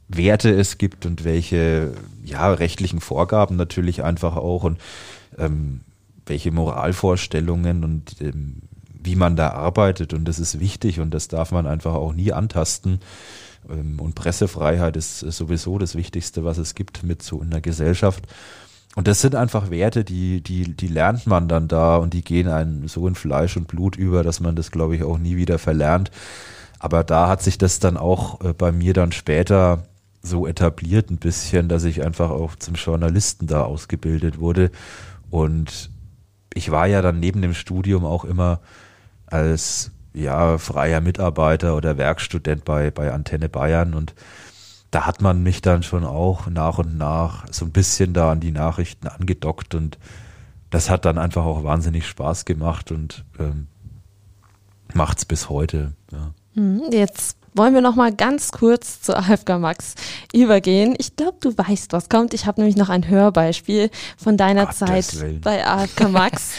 Werte 0.09 0.51
es 0.51 0.77
gibt 0.77 1.05
und 1.05 1.23
welche 1.23 1.93
ja, 2.23 2.53
rechtlichen 2.53 2.99
Vorgaben 2.99 3.55
natürlich 3.55 4.03
einfach 4.03 4.35
auch 4.35 4.63
und 4.63 4.79
ähm, 5.37 5.81
welche 6.25 6.51
Moralvorstellungen 6.51 7.83
und 7.83 8.21
ähm, 8.21 8.63
wie 9.01 9.15
man 9.15 9.35
da 9.35 9.49
arbeitet 9.51 10.13
und 10.13 10.25
das 10.25 10.39
ist 10.39 10.59
wichtig 10.59 10.99
und 10.99 11.13
das 11.13 11.27
darf 11.29 11.51
man 11.51 11.67
einfach 11.67 11.93
auch 11.93 12.13
nie 12.13 12.33
antasten. 12.33 12.99
Ähm, 13.69 13.99
und 13.99 14.15
Pressefreiheit 14.15 14.97
ist 14.97 15.19
sowieso 15.19 15.77
das 15.77 15.95
Wichtigste, 15.95 16.43
was 16.43 16.57
es 16.57 16.75
gibt 16.75 17.03
mit 17.03 17.23
so 17.23 17.41
in 17.41 17.51
der 17.51 17.61
Gesellschaft. 17.61 18.25
Und 18.95 19.07
das 19.07 19.21
sind 19.21 19.35
einfach 19.35 19.69
Werte, 19.69 20.03
die, 20.03 20.41
die, 20.41 20.75
die 20.75 20.87
lernt 20.87 21.27
man 21.27 21.47
dann 21.47 21.67
da 21.67 21.97
und 21.97 22.13
die 22.13 22.23
gehen 22.23 22.47
einem 22.49 22.87
so 22.87 23.07
in 23.07 23.15
Fleisch 23.15 23.55
und 23.55 23.67
Blut 23.67 23.95
über, 23.95 24.23
dass 24.23 24.39
man 24.39 24.55
das, 24.55 24.71
glaube 24.71 24.95
ich, 24.95 25.03
auch 25.03 25.17
nie 25.17 25.37
wieder 25.37 25.59
verlernt. 25.59 26.11
Aber 26.85 27.03
da 27.03 27.27
hat 27.27 27.41
sich 27.41 27.57
das 27.57 27.79
dann 27.79 27.97
auch 27.97 28.41
äh, 28.41 28.53
bei 28.53 28.71
mir 28.71 28.93
dann 28.93 29.11
später 29.11 29.87
so 30.21 30.45
etabliert 30.45 31.09
ein 31.09 31.17
bisschen, 31.17 31.67
dass 31.67 31.83
ich 31.83 32.05
einfach 32.05 32.29
auch 32.29 32.55
zum 32.57 32.75
Journalisten 32.75 33.47
da 33.47 33.63
ausgebildet 33.63 34.37
wurde. 34.37 34.69
Und 35.31 35.89
ich 36.53 36.69
war 36.69 36.85
ja 36.85 37.01
dann 37.01 37.19
neben 37.19 37.41
dem 37.41 37.55
Studium 37.55 38.05
auch 38.05 38.23
immer 38.23 38.59
als 39.25 39.89
ja, 40.13 40.59
freier 40.59 41.01
Mitarbeiter 41.01 41.75
oder 41.75 41.97
Werkstudent 41.97 42.65
bei, 42.65 42.91
bei 42.91 43.11
Antenne 43.11 43.49
Bayern 43.49 43.95
und 43.95 44.13
da 44.91 45.07
hat 45.07 45.23
man 45.23 45.41
mich 45.41 45.63
dann 45.63 45.81
schon 45.81 46.03
auch 46.03 46.45
nach 46.45 46.77
und 46.77 46.99
nach 46.99 47.47
so 47.51 47.65
ein 47.65 47.71
bisschen 47.71 48.13
da 48.13 48.31
an 48.31 48.41
die 48.41 48.51
Nachrichten 48.51 49.07
angedockt 49.07 49.73
und 49.73 49.97
das 50.69 50.91
hat 50.91 51.05
dann 51.05 51.17
einfach 51.17 51.45
auch 51.45 51.63
wahnsinnig 51.63 52.05
Spaß 52.07 52.45
gemacht 52.45 52.91
und 52.91 53.25
ähm, 53.39 53.65
macht's 54.93 55.25
bis 55.25 55.49
heute. 55.49 55.93
Hm, 56.55 56.83
Jetzt 56.91 57.37
wollen 57.53 57.73
wir 57.73 57.81
noch 57.81 57.95
mal 57.95 58.13
ganz 58.13 58.51
kurz 58.51 59.01
zu 59.01 59.15
AFK 59.15 59.59
Max 59.59 59.95
übergehen. 60.33 60.95
Ich 60.97 61.15
glaube, 61.15 61.37
du 61.39 61.57
weißt, 61.57 61.93
was 61.93 62.09
kommt. 62.09 62.33
Ich 62.33 62.45
habe 62.45 62.59
nämlich 62.59 62.75
noch 62.75 62.89
ein 62.89 63.07
Hörbeispiel 63.07 63.89
von 64.17 64.35
deiner 64.35 64.65
Gottes 64.65 64.79
Zeit 64.79 65.19
Willen. 65.21 65.41
bei 65.41 65.65
AFK 65.65 66.09
Max. 66.09 66.53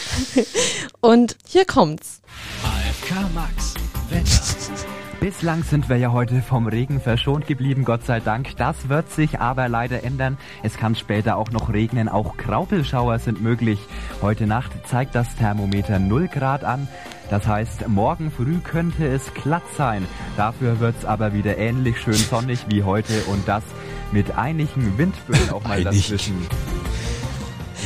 Und 1.01 1.37
hier 1.47 1.65
kommt's. 1.65 2.21
AFK 2.63 3.15
Max. 3.35 3.75
Wetter. 4.09 4.87
Bislang 5.19 5.63
sind 5.63 5.89
wir 5.89 5.97
ja 5.97 6.11
heute 6.11 6.43
vom 6.43 6.67
Regen 6.67 7.01
verschont 7.01 7.47
geblieben, 7.47 7.85
Gott 7.85 8.05
sei 8.05 8.19
Dank. 8.19 8.55
Das 8.57 8.87
wird 8.87 9.11
sich 9.11 9.39
aber 9.39 9.67
leider 9.67 10.03
ändern. 10.03 10.37
Es 10.61 10.77
kann 10.77 10.95
später 10.95 11.37
auch 11.37 11.49
noch 11.49 11.73
regnen. 11.73 12.07
Auch 12.07 12.37
Graupelschauer 12.37 13.17
sind 13.17 13.41
möglich. 13.41 13.79
Heute 14.21 14.45
Nacht 14.45 14.71
zeigt 14.87 15.15
das 15.15 15.35
Thermometer 15.35 15.97
0 15.97 16.27
Grad 16.27 16.63
an. 16.63 16.87
Das 17.29 17.45
heißt, 17.45 17.87
morgen 17.89 18.31
früh 18.31 18.59
könnte 18.59 19.05
es 19.07 19.33
glatt 19.33 19.63
sein. 19.77 20.07
Dafür 20.37 20.79
wird's 20.79 21.03
aber 21.03 21.33
wieder 21.33 21.57
ähnlich 21.57 21.99
schön 21.99 22.13
sonnig 22.13 22.59
wie 22.69 22.83
heute 22.83 23.21
und 23.23 23.47
das 23.47 23.63
mit 24.11 24.31
einigen 24.37 24.97
Windböen 24.97 25.49
auch 25.49 25.63
mal 25.63 25.79
Einig. 25.79 26.07
dazwischen. 26.07 26.47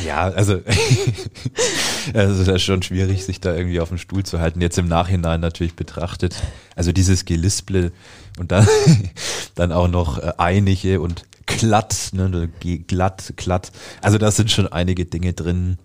Ja, 0.04 0.22
also 0.28 0.54
es 2.12 2.38
ist 2.38 2.46
ja 2.46 2.58
schon 2.58 2.82
schwierig, 2.82 3.24
sich 3.24 3.40
da 3.40 3.54
irgendwie 3.54 3.80
auf 3.80 3.88
dem 3.88 3.98
Stuhl 3.98 4.24
zu 4.24 4.40
halten. 4.40 4.60
Jetzt 4.60 4.78
im 4.78 4.88
Nachhinein 4.88 5.40
natürlich 5.40 5.74
betrachtet. 5.74 6.34
Also 6.74 6.92
dieses 6.92 7.24
Gelisple 7.24 7.92
und 8.38 8.52
dann, 8.52 8.66
dann 9.54 9.72
auch 9.72 9.88
noch 9.88 10.18
äh, 10.18 10.32
einige 10.38 11.00
und 11.00 11.24
glatt, 11.46 12.10
ne, 12.12 12.48
glatt, 12.86 13.34
glatt. 13.36 13.72
Also 14.00 14.18
da 14.18 14.30
sind 14.30 14.50
schon 14.50 14.66
einige 14.68 15.04
Dinge 15.04 15.32
drin. 15.32 15.78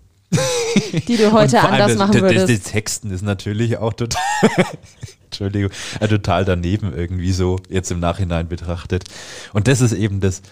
Die 1.06 1.16
du 1.16 1.32
heute 1.32 1.60
anders 1.60 1.88
das- 1.88 1.98
machen 1.98 2.12
das, 2.12 2.22
würdest. 2.22 2.48
Das, 2.48 2.60
das 2.62 2.72
Texten 2.72 3.10
ist 3.10 3.22
natürlich 3.22 3.78
auch 3.78 3.92
total, 3.92 4.22
Entschuldigung, 5.24 5.70
äh, 6.00 6.08
total 6.08 6.44
daneben 6.44 6.92
irgendwie 6.94 7.32
so 7.32 7.58
jetzt 7.68 7.90
im 7.90 8.00
Nachhinein 8.00 8.48
betrachtet. 8.48 9.04
Und 9.52 9.68
das 9.68 9.80
ist 9.80 9.92
eben 9.92 10.20
das, 10.20 10.42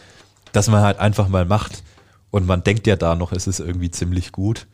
dass 0.53 0.69
man 0.69 0.83
halt 0.83 0.99
einfach 0.99 1.29
mal 1.29 1.45
macht 1.45 1.83
und 2.31 2.47
man 2.47 2.63
denkt 2.65 2.87
ja 2.87 2.97
da 2.97 3.15
noch, 3.15 3.33
es 3.33 3.47
ist 3.47 3.61
irgendwie 3.61 3.91
ziemlich 3.91 4.33
gut. 4.33 4.67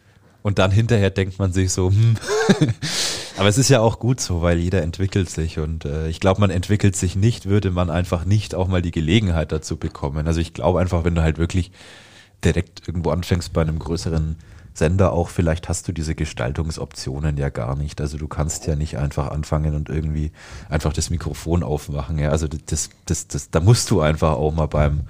Und 0.43 0.59
dann 0.59 0.73
hinterher 0.73 1.11
denkt 1.11 1.39
man 1.39 1.53
sich 1.53 1.71
so, 1.73 1.91
hm. 1.91 2.17
aber 3.39 3.49
es 3.49 3.59
ist 3.59 3.69
ja 3.69 3.81
auch 3.81 4.01
gut 4.01 4.21
so, 4.21 4.43
weil 4.43 4.59
jeder 4.59 4.83
entwickelt 4.83 5.31
sich 5.31 5.61
und 5.61 5.85
äh, 5.85 6.09
ich 6.09 6.19
glaube, 6.19 6.41
man 6.41 6.51
entwickelt 6.51 6.97
sich 6.97 7.15
nicht, 7.15 7.47
würde 7.47 7.71
man 7.71 7.91
einfach 7.91 8.25
nicht 8.25 8.57
auch 8.57 8.67
mal 8.67 8.83
die 8.83 8.91
Gelegenheit 8.91 9.53
dazu 9.53 9.77
bekommen. 9.77 10.27
Also 10.27 10.41
ich 10.41 10.53
glaube 10.53 10.81
einfach, 10.81 11.05
wenn 11.05 11.15
du 11.15 11.23
halt 11.23 11.39
wirklich 11.39 11.71
direkt 12.45 12.89
irgendwo 12.89 13.11
anfängst 13.11 13.53
bei 13.53 13.63
einem 13.63 13.79
größeren 13.79 14.37
Sender 14.75 15.13
auch, 15.13 15.29
vielleicht 15.29 15.69
hast 15.69 15.87
du 15.89 15.93
diese 15.93 16.15
Gestaltungsoptionen 16.15 17.37
ja 17.37 17.51
gar 17.51 17.77
nicht. 17.77 18.01
Also 18.01 18.17
du 18.19 18.29
kannst 18.29 18.67
ja 18.67 18.77
nicht 18.77 18.97
einfach 18.97 19.31
anfangen 19.31 19.75
und 19.75 19.89
irgendwie 19.89 20.33
einfach 20.69 20.93
das 20.93 21.11
Mikrofon 21.11 21.63
aufmachen. 21.63 22.19
Ja, 22.19 22.31
also 22.31 22.49
das, 22.49 22.91
das, 23.07 23.29
das, 23.29 23.51
da 23.51 23.61
musst 23.61 23.91
du 23.91 24.01
einfach 24.01 24.33
auch 24.33 24.55
mal 24.55 24.67
beim, 24.67 25.03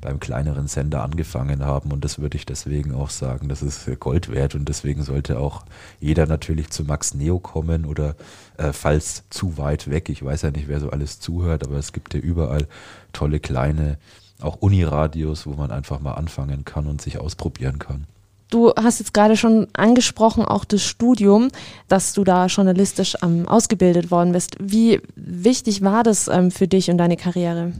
beim 0.00 0.20
kleineren 0.20 0.66
Sender 0.66 1.02
angefangen 1.02 1.64
haben 1.64 1.90
und 1.92 2.04
das 2.04 2.18
würde 2.18 2.36
ich 2.36 2.44
deswegen 2.44 2.92
auch 2.92 3.08
sagen, 3.08 3.48
das 3.48 3.62
ist 3.62 3.88
Gold 4.00 4.30
wert 4.30 4.54
und 4.54 4.68
deswegen 4.68 5.02
sollte 5.02 5.38
auch 5.38 5.64
jeder 6.00 6.26
natürlich 6.26 6.70
zu 6.70 6.84
Max 6.84 7.14
Neo 7.14 7.38
kommen 7.38 7.86
oder 7.86 8.16
äh, 8.58 8.72
falls 8.72 9.22
zu 9.30 9.56
weit 9.56 9.88
weg, 9.88 10.10
ich 10.10 10.22
weiß 10.22 10.42
ja 10.42 10.50
nicht, 10.50 10.68
wer 10.68 10.80
so 10.80 10.90
alles 10.90 11.20
zuhört, 11.20 11.64
aber 11.64 11.76
es 11.76 11.92
gibt 11.92 12.12
ja 12.12 12.20
überall 12.20 12.66
tolle 13.12 13.40
kleine, 13.40 13.96
auch 14.40 14.56
Uniradios, 14.56 15.46
wo 15.46 15.52
man 15.52 15.70
einfach 15.70 16.00
mal 16.00 16.14
anfangen 16.14 16.64
kann 16.66 16.86
und 16.86 17.00
sich 17.00 17.18
ausprobieren 17.18 17.78
kann. 17.78 18.06
Du 18.50 18.72
hast 18.76 18.98
jetzt 19.00 19.14
gerade 19.14 19.36
schon 19.36 19.66
angesprochen, 19.72 20.44
auch 20.44 20.64
das 20.64 20.82
Studium, 20.82 21.48
dass 21.88 22.12
du 22.12 22.24
da 22.24 22.46
journalistisch 22.46 23.16
ähm, 23.22 23.48
ausgebildet 23.48 24.10
worden 24.10 24.32
bist. 24.32 24.56
Wie 24.60 25.00
wichtig 25.16 25.82
war 25.82 26.02
das 26.02 26.28
ähm, 26.28 26.50
für 26.50 26.68
dich 26.68 26.90
und 26.90 26.98
deine 26.98 27.16
Karriere? 27.16 27.72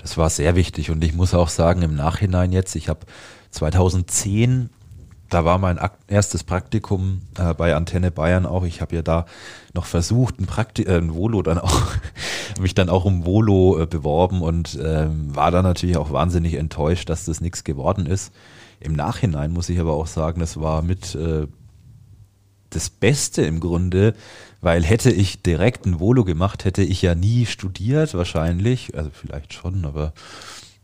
Das 0.00 0.16
war 0.16 0.30
sehr 0.30 0.56
wichtig 0.56 0.90
und 0.90 1.02
ich 1.04 1.14
muss 1.14 1.34
auch 1.34 1.48
sagen, 1.48 1.82
im 1.82 1.94
Nachhinein 1.94 2.52
jetzt, 2.52 2.76
ich 2.76 2.88
habe 2.88 3.00
2010 3.50 4.70
da 5.28 5.44
war 5.44 5.58
mein 5.58 5.78
erstes 6.06 6.42
Praktikum 6.42 7.22
äh, 7.38 7.52
bei 7.54 7.74
Antenne 7.74 8.10
Bayern 8.10 8.46
auch. 8.46 8.64
Ich 8.64 8.80
habe 8.80 8.96
ja 8.96 9.02
da 9.02 9.26
noch 9.74 9.84
versucht, 9.84 10.40
ein, 10.40 10.46
Prakti 10.46 10.84
äh, 10.84 10.96
ein 10.96 11.14
Volo 11.14 11.42
dann 11.42 11.58
auch, 11.58 11.82
mich 12.60 12.74
dann 12.74 12.88
auch 12.88 13.04
um 13.04 13.26
Volo 13.26 13.80
äh, 13.80 13.86
beworben 13.86 14.42
und 14.42 14.78
ähm, 14.82 15.34
war 15.34 15.50
dann 15.50 15.64
natürlich 15.64 15.96
auch 15.96 16.10
wahnsinnig 16.12 16.54
enttäuscht, 16.54 17.08
dass 17.10 17.24
das 17.24 17.40
nichts 17.40 17.64
geworden 17.64 18.06
ist. 18.06 18.32
Im 18.80 18.94
Nachhinein 18.94 19.52
muss 19.52 19.68
ich 19.68 19.80
aber 19.80 19.94
auch 19.94 20.06
sagen, 20.06 20.40
das 20.40 20.60
war 20.60 20.82
mit 20.82 21.14
äh, 21.14 21.46
das 22.70 22.90
Beste 22.90 23.42
im 23.42 23.60
Grunde, 23.60 24.14
weil 24.60 24.82
hätte 24.82 25.10
ich 25.10 25.42
direkt 25.42 25.86
ein 25.86 26.00
Volo 26.00 26.24
gemacht, 26.24 26.64
hätte 26.64 26.82
ich 26.82 27.02
ja 27.02 27.14
nie 27.14 27.46
studiert 27.46 28.14
wahrscheinlich, 28.14 28.96
also 28.96 29.10
vielleicht 29.12 29.52
schon, 29.52 29.84
aber 29.84 30.12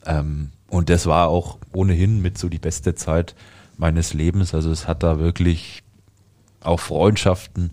ähm, 0.06 0.50
und 0.68 0.90
das 0.90 1.06
war 1.06 1.28
auch 1.28 1.58
ohnehin 1.72 2.20
mit 2.20 2.36
so 2.36 2.48
die 2.48 2.58
beste 2.58 2.94
Zeit 2.94 3.34
meines 3.76 4.14
Lebens. 4.14 4.54
Also 4.54 4.70
es 4.70 4.86
hat 4.88 5.02
da 5.02 5.18
wirklich 5.18 5.82
auch 6.60 6.80
Freundschaften 6.80 7.70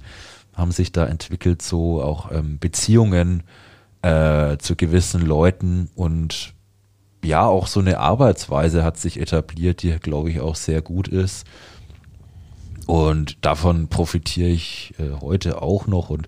haben 0.54 0.72
sich 0.72 0.92
da 0.92 1.06
entwickelt, 1.06 1.62
so 1.62 2.02
auch 2.02 2.32
ähm, 2.32 2.60
Beziehungen 2.60 3.44
äh, 4.02 4.58
zu 4.58 4.76
gewissen 4.76 5.22
Leuten 5.22 5.90
und 5.96 6.54
ja, 7.24 7.46
auch 7.46 7.68
so 7.68 7.80
eine 7.80 8.00
Arbeitsweise 8.00 8.84
hat 8.84 8.98
sich 8.98 9.20
etabliert, 9.20 9.84
die, 9.84 9.92
glaube 10.00 10.32
ich, 10.32 10.40
auch 10.40 10.56
sehr 10.56 10.82
gut 10.82 11.08
ist. 11.08 11.46
Und 12.88 13.46
davon 13.46 13.90
profitiere 13.90 14.50
ich 14.50 14.96
äh, 14.98 15.22
heute 15.22 15.62
auch 15.62 15.86
noch. 15.86 16.10
Und 16.10 16.28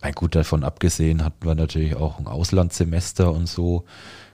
mein 0.00 0.14
gut, 0.14 0.34
davon 0.34 0.64
abgesehen 0.64 1.24
hatten 1.24 1.44
wir 1.46 1.54
natürlich 1.54 1.96
auch 1.96 2.18
ein 2.18 2.26
Auslandssemester 2.26 3.30
und 3.32 3.46
so, 3.46 3.84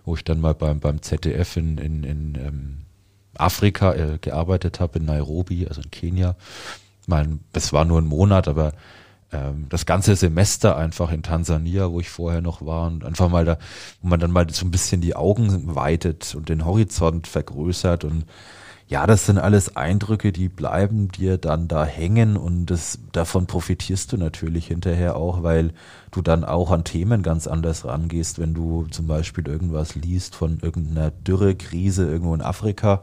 wo 0.04 0.14
ich 0.14 0.22
dann 0.22 0.40
mal 0.40 0.54
beim, 0.54 0.78
beim 0.78 1.02
ZDF 1.02 1.56
in, 1.56 1.78
in, 1.78 2.04
in 2.04 2.35
ähm, 2.37 2.78
Afrika 3.40 3.94
äh, 3.94 4.18
gearbeitet 4.20 4.81
habe, 4.81 4.98
in 4.98 5.05
Nairobi, 5.07 5.66
also 5.66 5.81
in 5.81 5.90
Kenia. 5.90 6.37
Ich 7.03 7.09
meine, 7.09 7.38
es 7.53 7.72
war 7.72 7.85
nur 7.85 8.00
ein 8.00 8.07
Monat, 8.07 8.48
aber 8.48 8.72
ähm, 9.33 9.66
das 9.68 9.87
ganze 9.87 10.16
Semester 10.16 10.76
einfach 10.76 11.12
in 11.12 11.22
Tansania, 11.22 11.90
wo 11.90 12.00
ich 12.00 12.11
vorher 12.11 12.40
noch 12.40 12.64
war 12.64 12.87
und 12.88 13.05
einfach 13.05 13.29
mal 13.29 13.44
da, 13.44 13.59
wo 14.03 14.09
man 14.09 14.20
dann 14.20 14.33
mal 14.33 14.48
so 14.50 14.66
ein 14.66 14.70
bisschen 14.70 15.00
die 15.00 15.16
Augen 15.16 15.74
weitet 15.74 16.35
und 16.35 16.48
den 16.48 16.64
Horizont 16.64 17.26
vergrößert 17.26 18.05
und 18.05 18.24
ja, 18.90 19.07
das 19.07 19.24
sind 19.24 19.38
alles 19.38 19.76
Eindrücke, 19.76 20.33
die 20.33 20.48
bleiben 20.48 21.09
dir 21.12 21.38
dann 21.38 21.68
da 21.68 21.85
hängen 21.85 22.37
und 22.37 22.66
das, 22.66 22.98
davon 23.12 23.46
profitierst 23.46 24.12
du 24.12 24.16
natürlich 24.16 24.66
hinterher 24.66 25.14
auch, 25.14 25.44
weil 25.44 25.70
du 26.11 26.22
dann 26.22 26.44
auch 26.44 26.72
an 26.72 26.83
Themen 26.83 27.22
ganz 27.22 27.46
anders 27.46 27.85
rangehst, 27.85 28.40
wenn 28.40 28.53
du 28.53 28.88
zum 28.90 29.07
Beispiel 29.07 29.46
irgendwas 29.46 29.94
liest 29.94 30.35
von 30.35 30.59
irgendeiner 30.61 31.12
Dürrekrise 31.12 32.05
irgendwo 32.11 32.35
in 32.35 32.42
Afrika 32.42 33.03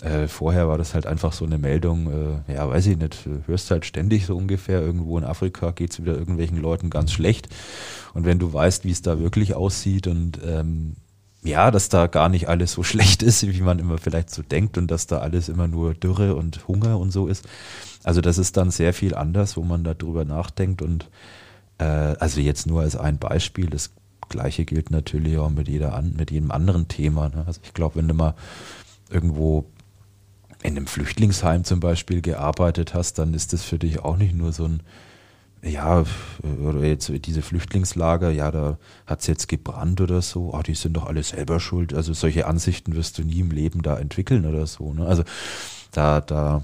äh, 0.00 0.28
vorher 0.28 0.68
war 0.68 0.78
das 0.78 0.94
halt 0.94 1.06
einfach 1.06 1.32
so 1.32 1.44
eine 1.44 1.58
Meldung, 1.58 2.42
äh, 2.46 2.54
ja, 2.54 2.68
weiß 2.68 2.86
ich 2.86 2.96
nicht, 2.96 3.28
hörst 3.46 3.70
halt 3.72 3.84
ständig 3.84 4.26
so 4.26 4.36
ungefähr, 4.36 4.80
irgendwo 4.80 5.18
in 5.18 5.24
Afrika 5.24 5.72
geht 5.72 5.90
es 5.90 6.00
wieder 6.00 6.14
irgendwelchen 6.16 6.58
Leuten 6.60 6.88
ganz 6.88 7.10
schlecht. 7.10 7.48
Und 8.14 8.24
wenn 8.24 8.38
du 8.38 8.52
weißt, 8.52 8.84
wie 8.84 8.92
es 8.92 9.02
da 9.02 9.18
wirklich 9.18 9.54
aussieht 9.54 10.06
und 10.06 10.38
ähm, 10.44 10.94
ja, 11.48 11.70
dass 11.70 11.88
da 11.88 12.06
gar 12.06 12.28
nicht 12.28 12.48
alles 12.48 12.72
so 12.72 12.82
schlecht 12.84 13.22
ist, 13.22 13.46
wie 13.46 13.60
man 13.60 13.78
immer 13.78 13.98
vielleicht 13.98 14.30
so 14.30 14.42
denkt 14.42 14.78
und 14.78 14.90
dass 14.90 15.06
da 15.06 15.18
alles 15.18 15.48
immer 15.48 15.68
nur 15.68 15.94
Dürre 15.94 16.36
und 16.36 16.68
Hunger 16.68 16.98
und 16.98 17.10
so 17.10 17.26
ist. 17.26 17.48
Also 18.04 18.20
das 18.20 18.38
ist 18.38 18.56
dann 18.56 18.70
sehr 18.70 18.94
viel 18.94 19.14
anders, 19.14 19.56
wo 19.56 19.62
man 19.62 19.84
darüber 19.84 20.24
nachdenkt 20.24 20.82
und 20.82 21.08
äh, 21.78 21.84
also 21.84 22.40
jetzt 22.40 22.66
nur 22.66 22.82
als 22.82 22.96
ein 22.96 23.18
Beispiel, 23.18 23.66
das 23.66 23.90
gleiche 24.28 24.64
gilt 24.64 24.90
natürlich 24.90 25.38
auch 25.38 25.50
mit 25.50 25.68
jeder 25.68 26.00
mit 26.02 26.30
jedem 26.30 26.50
anderen 26.50 26.88
Thema. 26.88 27.28
Ne? 27.28 27.44
Also 27.46 27.60
ich 27.64 27.74
glaube, 27.74 27.96
wenn 27.96 28.08
du 28.08 28.14
mal 28.14 28.34
irgendwo 29.10 29.64
in 30.62 30.76
einem 30.76 30.86
Flüchtlingsheim 30.86 31.64
zum 31.64 31.80
Beispiel 31.80 32.20
gearbeitet 32.20 32.94
hast, 32.94 33.18
dann 33.18 33.32
ist 33.34 33.52
das 33.52 33.62
für 33.62 33.78
dich 33.78 34.00
auch 34.00 34.16
nicht 34.16 34.34
nur 34.34 34.52
so 34.52 34.64
ein, 34.64 34.82
ja, 35.62 36.04
oder 36.64 36.84
jetzt 36.84 37.10
diese 37.26 37.42
Flüchtlingslager, 37.42 38.30
ja, 38.30 38.50
da 38.50 38.78
hat 39.06 39.20
es 39.20 39.26
jetzt 39.26 39.48
gebrannt 39.48 40.00
oder 40.00 40.22
so, 40.22 40.54
oh, 40.54 40.62
die 40.62 40.74
sind 40.74 40.94
doch 40.94 41.06
alle 41.06 41.22
selber 41.22 41.58
schuld. 41.58 41.94
Also 41.94 42.12
solche 42.12 42.46
Ansichten 42.46 42.94
wirst 42.94 43.18
du 43.18 43.22
nie 43.22 43.40
im 43.40 43.50
Leben 43.50 43.82
da 43.82 43.98
entwickeln 43.98 44.46
oder 44.46 44.66
so. 44.66 44.92
Ne? 44.92 45.06
Also 45.06 45.24
da, 45.90 46.20
da. 46.20 46.62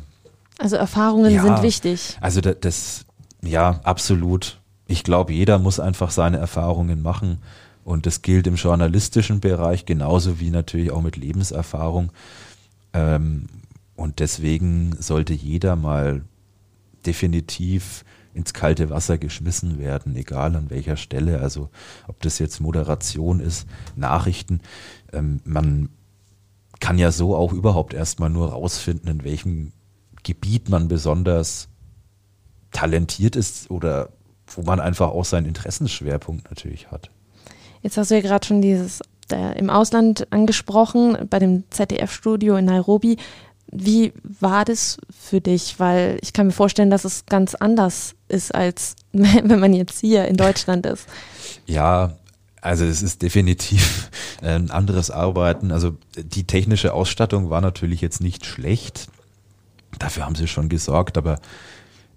Also 0.58 0.76
Erfahrungen 0.76 1.32
ja, 1.32 1.42
sind 1.42 1.62
wichtig. 1.62 2.16
Also 2.20 2.40
das, 2.40 2.56
das 2.60 3.06
ja, 3.42 3.80
absolut. 3.82 4.60
Ich 4.86 5.02
glaube, 5.02 5.32
jeder 5.32 5.58
muss 5.58 5.80
einfach 5.80 6.10
seine 6.10 6.38
Erfahrungen 6.38 7.02
machen. 7.02 7.38
Und 7.84 8.06
das 8.06 8.22
gilt 8.22 8.46
im 8.46 8.54
journalistischen 8.54 9.40
Bereich 9.40 9.84
genauso 9.84 10.40
wie 10.40 10.50
natürlich 10.50 10.90
auch 10.90 11.02
mit 11.02 11.16
Lebenserfahrung. 11.16 12.12
Ähm, 12.92 13.46
und 13.96 14.20
deswegen 14.20 14.96
sollte 14.98 15.34
jeder 15.34 15.76
mal 15.76 16.22
definitiv 17.04 18.04
ins 18.34 18.52
kalte 18.52 18.90
Wasser 18.90 19.16
geschmissen 19.16 19.78
werden, 19.78 20.16
egal 20.16 20.56
an 20.56 20.70
welcher 20.70 20.96
Stelle. 20.96 21.40
Also 21.40 21.70
ob 22.08 22.20
das 22.20 22.38
jetzt 22.38 22.60
Moderation 22.60 23.40
ist, 23.40 23.66
Nachrichten. 23.96 24.60
Ähm, 25.12 25.40
man 25.44 25.88
kann 26.80 26.98
ja 26.98 27.12
so 27.12 27.34
auch 27.36 27.52
überhaupt 27.52 27.94
erstmal 27.94 28.30
nur 28.30 28.50
rausfinden, 28.50 29.08
in 29.08 29.24
welchem 29.24 29.72
Gebiet 30.22 30.68
man 30.68 30.88
besonders 30.88 31.68
talentiert 32.72 33.36
ist 33.36 33.70
oder 33.70 34.10
wo 34.46 34.62
man 34.62 34.80
einfach 34.80 35.08
auch 35.08 35.24
seinen 35.24 35.46
Interessenschwerpunkt 35.46 36.50
natürlich 36.50 36.90
hat. 36.90 37.10
Jetzt 37.82 37.96
hast 37.96 38.10
du 38.10 38.16
ja 38.16 38.20
gerade 38.20 38.46
schon 38.46 38.60
dieses 38.60 39.00
der, 39.30 39.56
im 39.56 39.70
Ausland 39.70 40.30
angesprochen, 40.30 41.16
bei 41.30 41.38
dem 41.38 41.64
ZDF-Studio 41.70 42.56
in 42.56 42.66
Nairobi. 42.66 43.16
Wie 43.76 44.12
war 44.40 44.64
das 44.64 44.98
für 45.10 45.40
dich? 45.40 45.80
Weil 45.80 46.16
ich 46.22 46.32
kann 46.32 46.46
mir 46.46 46.52
vorstellen, 46.52 46.90
dass 46.90 47.04
es 47.04 47.26
ganz 47.26 47.56
anders 47.56 48.14
ist, 48.28 48.54
als 48.54 48.94
wenn 49.12 49.58
man 49.58 49.72
jetzt 49.72 50.00
hier 50.00 50.26
in 50.28 50.36
Deutschland 50.36 50.86
ist. 50.86 51.06
Ja, 51.66 52.16
also 52.60 52.84
es 52.84 53.02
ist 53.02 53.20
definitiv 53.22 54.10
ein 54.42 54.70
anderes 54.70 55.10
Arbeiten. 55.10 55.72
Also 55.72 55.96
die 56.16 56.44
technische 56.44 56.94
Ausstattung 56.94 57.50
war 57.50 57.60
natürlich 57.60 58.00
jetzt 58.00 58.20
nicht 58.20 58.46
schlecht. 58.46 59.08
Dafür 59.98 60.24
haben 60.24 60.36
sie 60.36 60.46
schon 60.46 60.68
gesorgt, 60.68 61.18
aber 61.18 61.40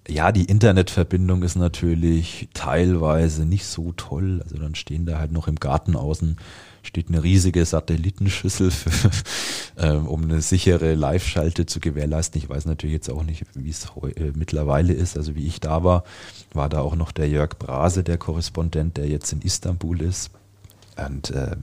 ja, 0.08 0.32
die 0.32 0.46
Internetverbindung 0.46 1.44
ist 1.44 1.56
natürlich 1.56 2.50
teilweise 2.54 3.46
nicht 3.46 3.66
so 3.66 3.94
toll. 3.94 4.42
Also 4.44 4.58
dann 4.58 4.76
stehen 4.76 5.06
da 5.06 5.18
halt 5.18 5.32
noch 5.32 5.48
im 5.48 5.56
Garten 5.56 5.96
außen 5.96 6.38
steht 6.84 7.10
eine 7.10 7.24
riesige 7.24 7.66
Satellitenschüssel, 7.66 8.72
für, 8.72 9.12
ähm, 9.78 10.08
um 10.08 10.24
eine 10.24 10.42
sichere 10.42 10.96
Live-Schalte 10.96 11.66
zu 11.66 11.80
gewährleisten. 11.80 12.42
Ich 12.42 12.50
weiß 12.50 12.66
natürlich 12.66 12.94
jetzt 12.94 13.10
auch 13.10 13.24
nicht, 13.24 13.44
wie 13.54 13.70
es 13.70 13.86
äh, 14.16 14.32
mittlerweile 14.36 14.94
ist. 14.94 15.18
Also 15.18 15.36
wie 15.36 15.48
ich 15.48 15.60
da 15.60 15.84
war, 15.84 16.04
war 16.54 16.70
da 16.70 16.82
auch 16.82 16.96
noch 16.96 17.12
der 17.12 17.30
Jörg 17.30 17.58
Brase, 17.58 18.04
der 18.04 18.18
Korrespondent, 18.18 18.98
der 18.98 19.08
jetzt 19.08 19.32
in 19.34 19.42
Istanbul 19.42 20.02
ist. 20.02 20.32
Und 20.96 21.32
äh, 21.32 21.56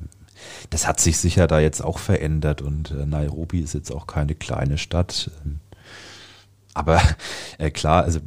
das 0.71 0.87
hat 0.87 1.01
sich 1.01 1.19
sicher 1.19 1.47
da 1.47 1.61
jetzt 1.61 1.83
auch 1.83 1.99
verändert 1.99 2.63
und 2.63 2.91
äh, 2.91 3.07
Nairobi 3.07 3.61
ist 3.61 3.75
jetzt 3.75 3.91
auch 3.91 4.07
keine 4.07 4.35
kleine 4.35 4.79
Stadt. 4.79 5.31
Aber 6.75 7.01
äh, 7.59 7.71
klar, 7.71 8.05
also 8.05 8.21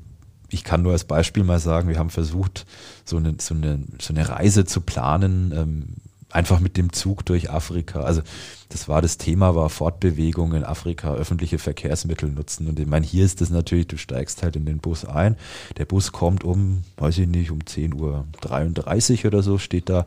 ich 0.49 0.63
kann 0.63 0.81
nur 0.81 0.93
als 0.93 1.03
Beispiel 1.03 1.43
mal 1.43 1.59
sagen, 1.59 1.89
wir 1.89 1.99
haben 1.99 2.09
versucht, 2.09 2.65
so 3.03 3.17
eine, 3.17 3.35
so 3.39 3.53
eine, 3.53 3.83
so 3.99 4.13
eine 4.13 4.29
Reise 4.29 4.65
zu 4.65 4.81
planen. 4.81 5.51
Ähm, 5.55 5.95
einfach 6.37 6.59
mit 6.59 6.77
dem 6.77 6.93
Zug 6.93 7.25
durch 7.25 7.49
Afrika. 7.49 8.01
Also 8.01 8.21
das 8.69 8.87
war 8.87 9.01
das 9.01 9.17
Thema, 9.17 9.55
war 9.55 9.69
Fortbewegung 9.69 10.53
in 10.53 10.63
Afrika, 10.63 11.15
öffentliche 11.15 11.57
Verkehrsmittel 11.57 12.29
nutzen. 12.29 12.67
Und 12.67 12.79
ich 12.79 12.85
meine, 12.85 13.07
hier 13.07 13.25
ist 13.25 13.41
das 13.41 13.49
natürlich, 13.49 13.87
du 13.87 13.97
steigst 13.97 14.43
halt 14.43 14.55
in 14.55 14.65
den 14.65 14.77
Bus 14.77 15.03
ein. 15.03 15.35
Der 15.77 15.85
Bus 15.85 16.11
kommt 16.11 16.43
um, 16.43 16.83
weiß 16.97 17.17
ich 17.17 17.27
nicht, 17.27 17.49
um 17.49 17.59
10.33 17.59 19.19
Uhr 19.19 19.25
oder 19.25 19.41
so, 19.41 19.57
steht 19.57 19.89
da 19.89 20.05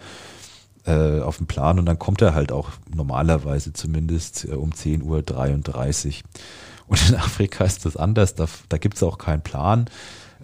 äh, 0.86 1.18
auf 1.18 1.38
dem 1.38 1.48
Plan 1.48 1.80
und 1.80 1.86
dann 1.86 1.98
kommt 1.98 2.22
er 2.22 2.32
halt 2.32 2.52
auch 2.52 2.70
normalerweise 2.94 3.72
zumindest 3.72 4.44
äh, 4.44 4.52
um 4.52 4.70
10.33 4.70 5.02
Uhr. 5.02 6.12
Und 6.86 7.08
in 7.08 7.16
Afrika 7.16 7.64
ist 7.64 7.84
das 7.84 7.96
anders, 7.96 8.36
da, 8.36 8.46
da 8.68 8.78
gibt 8.78 8.96
es 8.96 9.02
auch 9.02 9.18
keinen 9.18 9.42
Plan. 9.42 9.86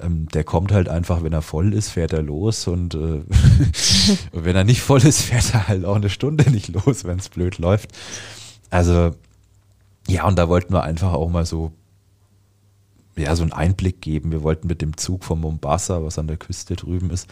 Ähm, 0.00 0.28
der 0.28 0.44
kommt 0.44 0.72
halt 0.72 0.88
einfach, 0.88 1.22
wenn 1.22 1.32
er 1.32 1.42
voll 1.42 1.72
ist, 1.72 1.90
fährt 1.90 2.12
er 2.12 2.22
los 2.22 2.66
und, 2.66 2.94
äh, 2.94 2.98
und 2.98 3.26
wenn 4.32 4.56
er 4.56 4.64
nicht 4.64 4.82
voll 4.82 5.04
ist, 5.04 5.22
fährt 5.22 5.54
er 5.54 5.68
halt 5.68 5.84
auch 5.84 5.96
eine 5.96 6.10
Stunde 6.10 6.50
nicht 6.50 6.68
los, 6.68 7.04
wenn 7.04 7.18
es 7.18 7.28
blöd 7.28 7.58
läuft. 7.58 7.90
Also 8.70 9.12
ja, 10.08 10.26
und 10.26 10.38
da 10.38 10.48
wollten 10.48 10.72
wir 10.72 10.82
einfach 10.82 11.12
auch 11.12 11.28
mal 11.28 11.46
so 11.46 11.72
ja, 13.16 13.34
so 13.34 13.42
einen 13.42 13.52
Einblick 13.52 14.00
geben. 14.00 14.30
Wir 14.30 14.42
wollten 14.42 14.66
mit 14.66 14.82
dem 14.82 14.96
Zug 14.96 15.24
von 15.24 15.40
Mombasa, 15.40 16.02
was 16.02 16.18
an 16.18 16.26
der 16.26 16.36
Küste 16.36 16.76
drüben 16.76 17.10
ist, 17.10 17.28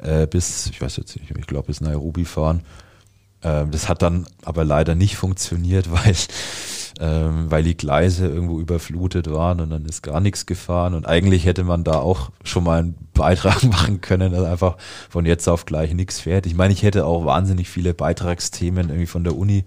äh, 0.00 0.26
bis, 0.26 0.68
ich 0.68 0.80
weiß 0.80 0.96
jetzt 0.96 1.16
nicht, 1.16 1.30
ich 1.36 1.46
glaube 1.46 1.66
bis 1.66 1.80
Nairobi 1.80 2.24
fahren. 2.24 2.62
Ähm, 3.42 3.70
das 3.70 3.88
hat 3.88 4.02
dann 4.02 4.26
aber 4.44 4.64
leider 4.64 4.94
nicht 4.94 5.16
funktioniert, 5.16 5.90
weil, 5.92 6.14
ähm, 7.00 7.50
weil 7.50 7.62
die 7.62 7.76
Gleise 7.76 8.26
irgendwo 8.26 8.60
überflutet 8.60 9.30
waren 9.30 9.60
und 9.60 9.70
dann 9.70 9.84
ist 9.84 10.02
gar 10.02 10.20
nichts 10.20 10.46
gefahren. 10.46 10.94
Und 10.94 11.06
eigentlich 11.06 11.46
hätte 11.46 11.64
man 11.64 11.84
da 11.84 12.00
auch 12.00 12.30
schon 12.44 12.64
mal 12.64 12.80
einen 12.80 12.94
Beitrag 13.14 13.62
machen 13.70 14.00
können, 14.00 14.32
dass 14.32 14.44
einfach 14.44 14.76
von 15.08 15.26
jetzt 15.26 15.48
auf 15.48 15.64
gleich 15.64 15.94
nichts 15.94 16.20
fährt. 16.20 16.46
Ich 16.46 16.54
meine, 16.54 16.72
ich 16.72 16.82
hätte 16.82 17.06
auch 17.06 17.24
wahnsinnig 17.24 17.68
viele 17.68 17.94
Beitragsthemen 17.94 18.88
irgendwie 18.88 19.06
von 19.06 19.24
der 19.24 19.36
Uni 19.36 19.64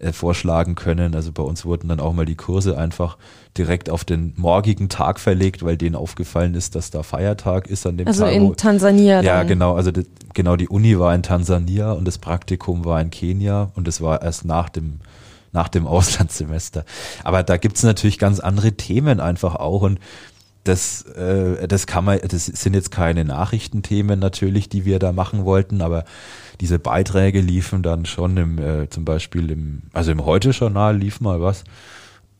äh, 0.00 0.12
vorschlagen 0.12 0.74
können. 0.74 1.14
Also 1.14 1.30
bei 1.30 1.42
uns 1.42 1.64
wurden 1.64 1.88
dann 1.88 2.00
auch 2.00 2.12
mal 2.12 2.24
die 2.24 2.34
Kurse 2.34 2.78
einfach 2.78 3.18
direkt 3.56 3.90
auf 3.90 4.04
den 4.04 4.32
morgigen 4.36 4.88
Tag 4.88 5.20
verlegt, 5.20 5.62
weil 5.62 5.76
denen 5.76 5.94
aufgefallen 5.94 6.54
ist, 6.54 6.74
dass 6.74 6.90
da 6.90 7.02
Feiertag 7.02 7.66
ist 7.66 7.86
an 7.86 7.98
dem 7.98 8.06
also 8.06 8.24
Tag. 8.24 8.32
Also 8.32 8.46
in 8.46 8.56
Tansania. 8.56 9.22
Ja, 9.22 9.38
dann. 9.38 9.48
genau. 9.48 9.74
Also 9.74 9.90
die, 9.90 10.06
genau 10.34 10.56
die 10.56 10.68
Uni 10.68 10.98
war 10.98 11.14
in 11.14 11.22
Tansania 11.22 11.92
und 11.92 12.06
das 12.06 12.18
Praktikum 12.18 12.84
war 12.84 13.00
in 13.00 13.10
Kenia 13.10 13.70
und 13.74 13.86
es 13.88 14.00
war 14.00 14.22
erst 14.22 14.44
nach 14.44 14.68
dem 14.70 15.00
nach 15.52 15.68
dem 15.68 15.86
Auslandssemester. 15.86 16.84
Aber 17.22 17.42
da 17.42 17.56
gibt's 17.56 17.82
natürlich 17.82 18.18
ganz 18.18 18.40
andere 18.40 18.72
Themen 18.72 19.20
einfach 19.20 19.56
auch 19.56 19.82
und 19.82 19.98
das, 20.64 21.02
äh, 21.02 21.66
das 21.68 21.86
kann 21.86 22.04
man, 22.04 22.20
das 22.26 22.46
sind 22.46 22.74
jetzt 22.74 22.90
keine 22.90 23.24
Nachrichtenthemen 23.24 24.18
natürlich, 24.18 24.68
die 24.68 24.84
wir 24.84 24.98
da 24.98 25.12
machen 25.12 25.44
wollten, 25.44 25.80
aber 25.80 26.04
diese 26.60 26.78
Beiträge 26.78 27.40
liefen 27.40 27.82
dann 27.82 28.06
schon 28.06 28.36
im, 28.36 28.58
äh, 28.58 28.88
zum 28.88 29.04
Beispiel 29.04 29.50
im, 29.50 29.82
also 29.92 30.12
im 30.12 30.24
Heute-Journal 30.24 30.96
lief 30.96 31.20
mal 31.20 31.40
was 31.40 31.64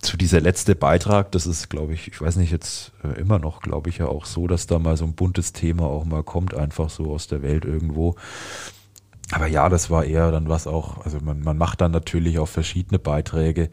zu 0.01 0.17
dieser 0.17 0.41
letzte 0.41 0.75
Beitrag, 0.75 1.31
das 1.33 1.47
ist, 1.47 1.69
glaube 1.69 1.93
ich, 1.93 2.09
ich 2.09 2.21
weiß 2.21 2.37
nicht, 2.37 2.51
jetzt 2.51 2.93
äh, 3.05 3.21
immer 3.21 3.39
noch, 3.39 3.61
glaube 3.61 3.91
ich, 3.91 3.99
ja 3.99 4.07
auch 4.07 4.25
so, 4.25 4.47
dass 4.47 4.67
da 4.67 4.79
mal 4.79 4.97
so 4.97 5.05
ein 5.05 5.13
buntes 5.13 5.53
Thema 5.53 5.85
auch 5.85 6.05
mal 6.05 6.23
kommt, 6.23 6.55
einfach 6.55 6.89
so 6.89 7.13
aus 7.13 7.27
der 7.27 7.43
Welt 7.43 7.67
irgendwo. 7.67 8.15
Aber 9.31 9.47
ja, 9.47 9.69
das 9.69 9.91
war 9.91 10.05
eher 10.05 10.31
dann 10.31 10.49
was 10.49 10.67
auch, 10.67 11.05
also 11.05 11.19
man, 11.21 11.43
man 11.43 11.59
macht 11.59 11.83
dann 11.83 11.93
natürlich 11.93 12.39
auch 12.39 12.49
verschiedene 12.49 12.99
Beiträge. 12.99 13.69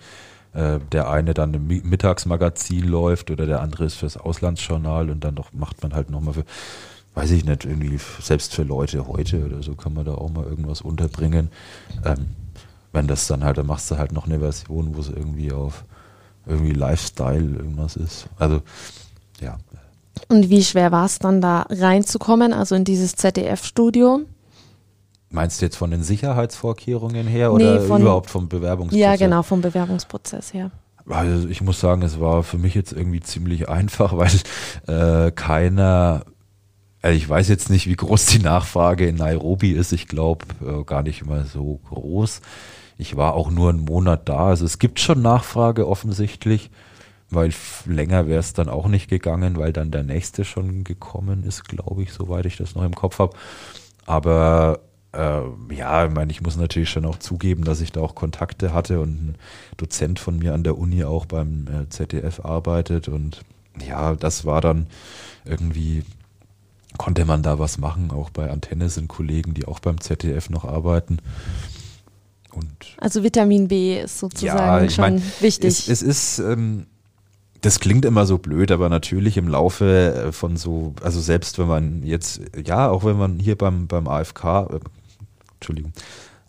Äh, 0.53 0.79
der 0.91 1.09
eine 1.09 1.33
dann 1.33 1.53
im 1.53 1.67
Mittagsmagazin 1.67 2.85
läuft 2.85 3.31
oder 3.31 3.45
der 3.45 3.61
andere 3.61 3.85
ist 3.85 3.95
fürs 3.95 4.17
Auslandsjournal 4.17 5.09
und 5.09 5.23
dann 5.23 5.35
noch 5.35 5.53
macht 5.53 5.81
man 5.83 5.93
halt 5.93 6.09
nochmal 6.09 6.33
für 6.33 6.45
weiß 7.17 7.31
ich 7.31 7.45
nicht, 7.45 7.65
irgendwie 7.65 7.99
selbst 8.21 8.53
für 8.53 8.61
Leute 8.61 9.07
heute 9.07 9.43
oder 9.43 9.63
so 9.63 9.73
kann 9.73 9.95
man 9.95 10.05
da 10.05 10.13
auch 10.13 10.29
mal 10.29 10.45
irgendwas 10.45 10.81
unterbringen. 10.81 11.49
Ähm, 12.05 12.27
wenn 12.93 13.07
das 13.07 13.25
dann 13.25 13.43
halt, 13.43 13.57
dann 13.57 13.65
machst 13.65 13.89
du 13.89 13.97
halt 13.97 14.11
noch 14.11 14.27
eine 14.27 14.39
Version, 14.39 14.95
wo 14.95 14.99
es 14.99 15.09
irgendwie 15.09 15.51
auf 15.51 15.83
irgendwie 16.45 16.73
Lifestyle 16.73 17.55
irgendwas 17.55 17.95
ist. 17.95 18.27
Also 18.37 18.61
ja. 19.41 19.57
Und 20.27 20.51
wie 20.51 20.63
schwer 20.63 20.91
war 20.91 21.05
es 21.05 21.17
dann 21.17 21.41
da 21.41 21.65
reinzukommen, 21.69 22.53
also 22.53 22.75
in 22.75 22.83
dieses 22.83 23.15
ZDF-Studio? 23.15 24.21
Meinst 25.31 25.59
du 25.59 25.65
jetzt 25.65 25.75
von 25.75 25.89
den 25.89 26.03
Sicherheitsvorkehrungen 26.03 27.25
her 27.25 27.49
nee, 27.49 27.65
oder 27.65 27.81
von, 27.81 28.01
überhaupt 28.01 28.29
vom 28.29 28.47
Bewerbungsprozess? 28.47 29.03
Ja, 29.03 29.15
genau, 29.15 29.41
vom 29.41 29.61
Bewerbungsprozess 29.61 30.53
her. 30.53 30.69
Also 31.09 31.49
ich 31.49 31.61
muss 31.61 31.79
sagen, 31.79 32.03
es 32.03 32.19
war 32.19 32.43
für 32.43 32.59
mich 32.59 32.75
jetzt 32.75 32.91
irgendwie 32.91 33.21
ziemlich 33.21 33.67
einfach, 33.69 34.15
weil 34.15 34.29
äh, 34.87 35.31
keiner 35.31 36.23
also 37.07 37.15
ich 37.15 37.29
weiß 37.29 37.47
jetzt 37.47 37.69
nicht, 37.69 37.87
wie 37.87 37.95
groß 37.95 38.25
die 38.25 38.39
Nachfrage 38.39 39.07
in 39.07 39.15
Nairobi 39.15 39.71
ist. 39.71 39.93
Ich 39.93 40.09
glaube 40.09 40.45
äh, 40.61 40.83
gar 40.83 41.03
nicht 41.03 41.25
mal 41.25 41.45
so 41.45 41.79
groß. 41.87 42.41
Ich 42.97 43.15
war 43.15 43.33
auch 43.33 43.49
nur 43.49 43.69
einen 43.69 43.85
Monat 43.85 44.27
da. 44.27 44.47
Also 44.47 44.65
es 44.65 44.77
gibt 44.77 44.99
schon 44.99 45.21
Nachfrage 45.21 45.87
offensichtlich, 45.87 46.69
weil 47.29 47.53
länger 47.85 48.27
wäre 48.27 48.41
es 48.41 48.51
dann 48.51 48.67
auch 48.67 48.89
nicht 48.89 49.09
gegangen, 49.09 49.55
weil 49.55 49.71
dann 49.71 49.89
der 49.89 50.03
nächste 50.03 50.43
schon 50.43 50.83
gekommen 50.83 51.45
ist, 51.45 51.63
glaube 51.69 52.03
ich, 52.03 52.11
soweit 52.11 52.45
ich 52.45 52.57
das 52.57 52.75
noch 52.75 52.83
im 52.83 52.95
Kopf 52.95 53.19
habe. 53.19 53.37
Aber 54.05 54.81
äh, 55.13 55.73
ja, 55.73 56.07
ich 56.07 56.13
meine, 56.13 56.31
ich 56.31 56.41
muss 56.41 56.57
natürlich 56.57 56.89
schon 56.89 57.05
auch 57.05 57.19
zugeben, 57.19 57.63
dass 57.63 57.79
ich 57.79 57.93
da 57.93 58.01
auch 58.01 58.15
Kontakte 58.15 58.73
hatte 58.73 58.99
und 58.99 59.29
ein 59.29 59.35
Dozent 59.77 60.19
von 60.19 60.39
mir 60.39 60.53
an 60.53 60.65
der 60.65 60.77
Uni 60.77 61.05
auch 61.05 61.25
beim 61.25 61.67
äh, 61.67 61.87
ZDF 61.87 62.41
arbeitet 62.43 63.07
und 63.07 63.45
ja, 63.87 64.15
das 64.15 64.43
war 64.43 64.59
dann 64.59 64.87
irgendwie 65.45 66.03
konnte 66.97 67.25
man 67.25 67.43
da 67.43 67.59
was 67.59 67.77
machen. 67.77 68.11
Auch 68.11 68.29
bei 68.29 68.49
Antenne 68.49 68.89
sind 68.89 69.07
Kollegen, 69.07 69.53
die 69.53 69.67
auch 69.67 69.79
beim 69.79 69.99
ZDF 69.99 70.49
noch 70.49 70.65
arbeiten. 70.65 71.17
Und 72.53 72.71
also 72.97 73.23
Vitamin 73.23 73.67
B 73.67 74.01
ist 74.01 74.19
sozusagen 74.19 74.85
ja, 74.85 74.89
schon 74.89 75.01
mein, 75.01 75.23
wichtig. 75.41 75.67
Es, 75.67 75.87
es 75.87 76.01
ist, 76.01 76.39
ähm, 76.39 76.87
das 77.61 77.79
klingt 77.79 78.05
immer 78.05 78.25
so 78.25 78.37
blöd, 78.37 78.71
aber 78.71 78.89
natürlich 78.89 79.37
im 79.37 79.47
Laufe 79.47 80.27
äh, 80.27 80.31
von 80.31 80.57
so, 80.57 80.93
also 81.01 81.19
selbst 81.21 81.59
wenn 81.59 81.67
man 81.67 82.03
jetzt, 82.03 82.41
ja, 82.65 82.89
auch 82.89 83.03
wenn 83.03 83.17
man 83.17 83.39
hier 83.39 83.57
beim, 83.57 83.87
beim 83.87 84.07
AFK, 84.07 84.43
äh, 84.43 84.79
Entschuldigung. 85.55 85.93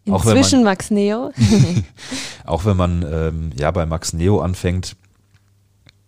Inzwischen 0.05 0.65
Max 0.65 0.91
Neo. 0.91 1.33
auch 2.47 2.65
wenn 2.65 2.77
man 2.79 3.05
ähm, 3.11 3.51
ja 3.59 3.71
bei 3.71 3.85
Max 3.85 4.15
Neo 4.15 4.41
anfängt, 4.41 4.97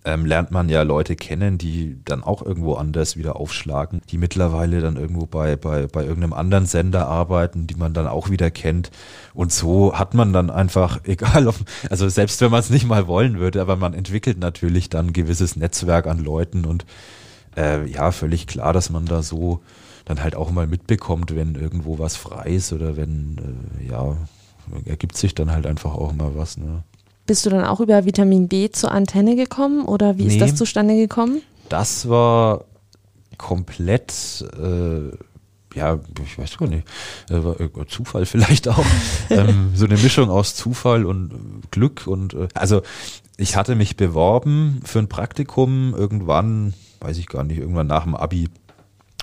ähm, 0.04 0.24
lernt 0.24 0.50
man 0.50 0.68
ja 0.68 0.82
Leute 0.82 1.14
kennen, 1.14 1.58
die 1.58 1.98
dann 2.04 2.24
auch 2.24 2.42
irgendwo 2.42 2.74
anders 2.74 3.16
wieder 3.16 3.36
aufschlagen, 3.36 4.00
die 4.10 4.16
mittlerweile 4.16 4.80
dann 4.80 4.96
irgendwo 4.96 5.26
bei, 5.26 5.56
bei, 5.56 5.86
bei 5.86 6.02
irgendeinem 6.02 6.32
anderen 6.32 6.66
Sender 6.66 7.06
arbeiten, 7.06 7.66
die 7.66 7.74
man 7.74 7.92
dann 7.92 8.06
auch 8.06 8.30
wieder 8.30 8.50
kennt. 8.50 8.90
Und 9.34 9.52
so 9.52 9.98
hat 9.98 10.14
man 10.14 10.32
dann 10.32 10.48
einfach, 10.48 11.00
egal 11.04 11.48
ob, 11.48 11.56
also 11.90 12.08
selbst 12.08 12.40
wenn 12.40 12.50
man 12.50 12.60
es 12.60 12.70
nicht 12.70 12.86
mal 12.86 13.06
wollen 13.06 13.38
würde, 13.38 13.60
aber 13.60 13.76
man 13.76 13.92
entwickelt 13.92 14.38
natürlich 14.38 14.88
dann 14.88 15.08
ein 15.08 15.12
gewisses 15.12 15.56
Netzwerk 15.56 16.06
an 16.06 16.18
Leuten 16.18 16.64
und 16.64 16.86
äh, 17.56 17.84
ja, 17.86 18.10
völlig 18.12 18.46
klar, 18.46 18.72
dass 18.72 18.90
man 18.90 19.04
da 19.06 19.22
so 19.22 19.60
dann 20.06 20.22
halt 20.22 20.34
auch 20.34 20.50
mal 20.50 20.66
mitbekommt, 20.66 21.34
wenn 21.34 21.54
irgendwo 21.56 21.98
was 21.98 22.16
frei 22.16 22.50
ist 22.50 22.72
oder 22.72 22.96
wenn, 22.96 23.36
äh, 23.80 23.90
ja, 23.90 24.16
ergibt 24.86 25.16
sich 25.16 25.34
dann 25.34 25.50
halt 25.50 25.66
einfach 25.66 25.94
auch 25.94 26.12
mal 26.12 26.36
was. 26.36 26.56
Ne? 26.56 26.84
Bist 27.30 27.46
du 27.46 27.50
dann 27.50 27.64
auch 27.64 27.78
über 27.78 28.04
Vitamin 28.06 28.48
B 28.48 28.72
zur 28.72 28.90
Antenne 28.90 29.36
gekommen 29.36 29.84
oder 29.84 30.18
wie 30.18 30.24
nee, 30.24 30.32
ist 30.32 30.40
das 30.40 30.56
zustande 30.56 30.96
gekommen? 30.96 31.42
Das 31.68 32.08
war 32.08 32.64
komplett, 33.38 34.44
äh, 34.60 35.10
ja, 35.78 36.00
ich 36.24 36.36
weiß 36.36 36.58
gar 36.58 36.66
nicht, 36.66 36.88
äh, 37.30 37.86
Zufall 37.86 38.26
vielleicht 38.26 38.66
auch. 38.66 38.84
ähm, 39.30 39.70
so 39.76 39.84
eine 39.84 39.96
Mischung 39.96 40.28
aus 40.28 40.56
Zufall 40.56 41.06
und 41.06 41.70
Glück 41.70 42.08
und 42.08 42.34
äh, 42.34 42.48
also 42.54 42.82
ich 43.36 43.54
hatte 43.54 43.76
mich 43.76 43.96
beworben 43.96 44.80
für 44.84 44.98
ein 44.98 45.08
Praktikum 45.08 45.94
irgendwann, 45.96 46.74
weiß 46.98 47.16
ich 47.18 47.28
gar 47.28 47.44
nicht, 47.44 47.58
irgendwann 47.58 47.86
nach 47.86 48.02
dem 48.02 48.16
Abi. 48.16 48.48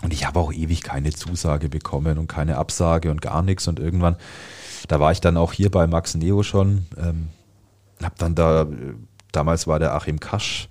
Und 0.02 0.14
ich 0.14 0.26
habe 0.26 0.40
auch 0.40 0.54
ewig 0.54 0.82
keine 0.82 1.12
Zusage 1.12 1.68
bekommen 1.68 2.18
und 2.20 2.28
keine 2.28 2.56
Absage 2.56 3.12
und 3.12 3.22
gar 3.22 3.42
nichts. 3.42 3.68
Und 3.68 3.80
irgendwann, 3.82 4.16
da 4.88 5.02
war 5.02 5.12
ich 5.12 5.20
dann 5.20 5.36
auch 5.36 5.52
hier 5.52 5.70
bei 5.70 5.88
Max 5.88 6.16
Neo 6.16 6.42
schon, 6.42 6.86
ähm, 6.98 7.28
habe 8.04 8.16
dann 8.18 8.36
da, 8.36 8.68
damals 9.32 9.68
war 9.68 9.80
der 9.80 9.94
Achim 9.94 10.20
Kasch 10.20 10.70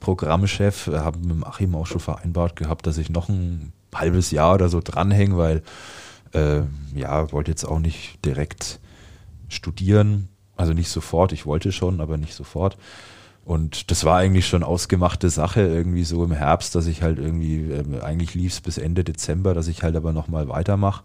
Programmchef, 0.00 0.86
habe 0.86 1.18
mit 1.18 1.44
Achim 1.44 1.74
auch 1.74 1.86
schon 1.86 2.00
vereinbart 2.00 2.56
gehabt, 2.56 2.86
dass 2.86 2.98
ich 2.98 3.10
noch 3.10 3.28
ein 3.28 3.72
halbes 3.94 4.30
Jahr 4.30 4.54
oder 4.54 4.68
so 4.68 4.80
dranhänge, 4.82 5.36
weil 5.36 5.62
äh, 6.32 6.62
ja, 6.94 7.32
wollte 7.32 7.50
jetzt 7.50 7.64
auch 7.64 7.78
nicht 7.78 8.24
direkt 8.24 8.80
studieren, 9.48 10.28
also 10.56 10.72
nicht 10.72 10.90
sofort, 10.90 11.32
ich 11.32 11.46
wollte 11.46 11.72
schon, 11.72 12.00
aber 12.00 12.16
nicht 12.16 12.34
sofort. 12.34 12.76
Und 13.44 13.90
das 13.90 14.04
war 14.04 14.18
eigentlich 14.18 14.46
schon 14.46 14.62
ausgemachte 14.62 15.30
Sache, 15.30 15.62
irgendwie 15.62 16.04
so 16.04 16.22
im 16.22 16.32
Herbst, 16.32 16.74
dass 16.74 16.86
ich 16.86 17.02
halt 17.02 17.18
irgendwie, 17.18 17.70
äh, 17.70 18.02
eigentlich 18.02 18.34
lief 18.34 18.52
es 18.52 18.60
bis 18.60 18.76
Ende 18.76 19.04
Dezember, 19.04 19.54
dass 19.54 19.68
ich 19.68 19.82
halt 19.82 19.96
aber 19.96 20.12
nochmal 20.12 20.48
weitermache. 20.48 21.02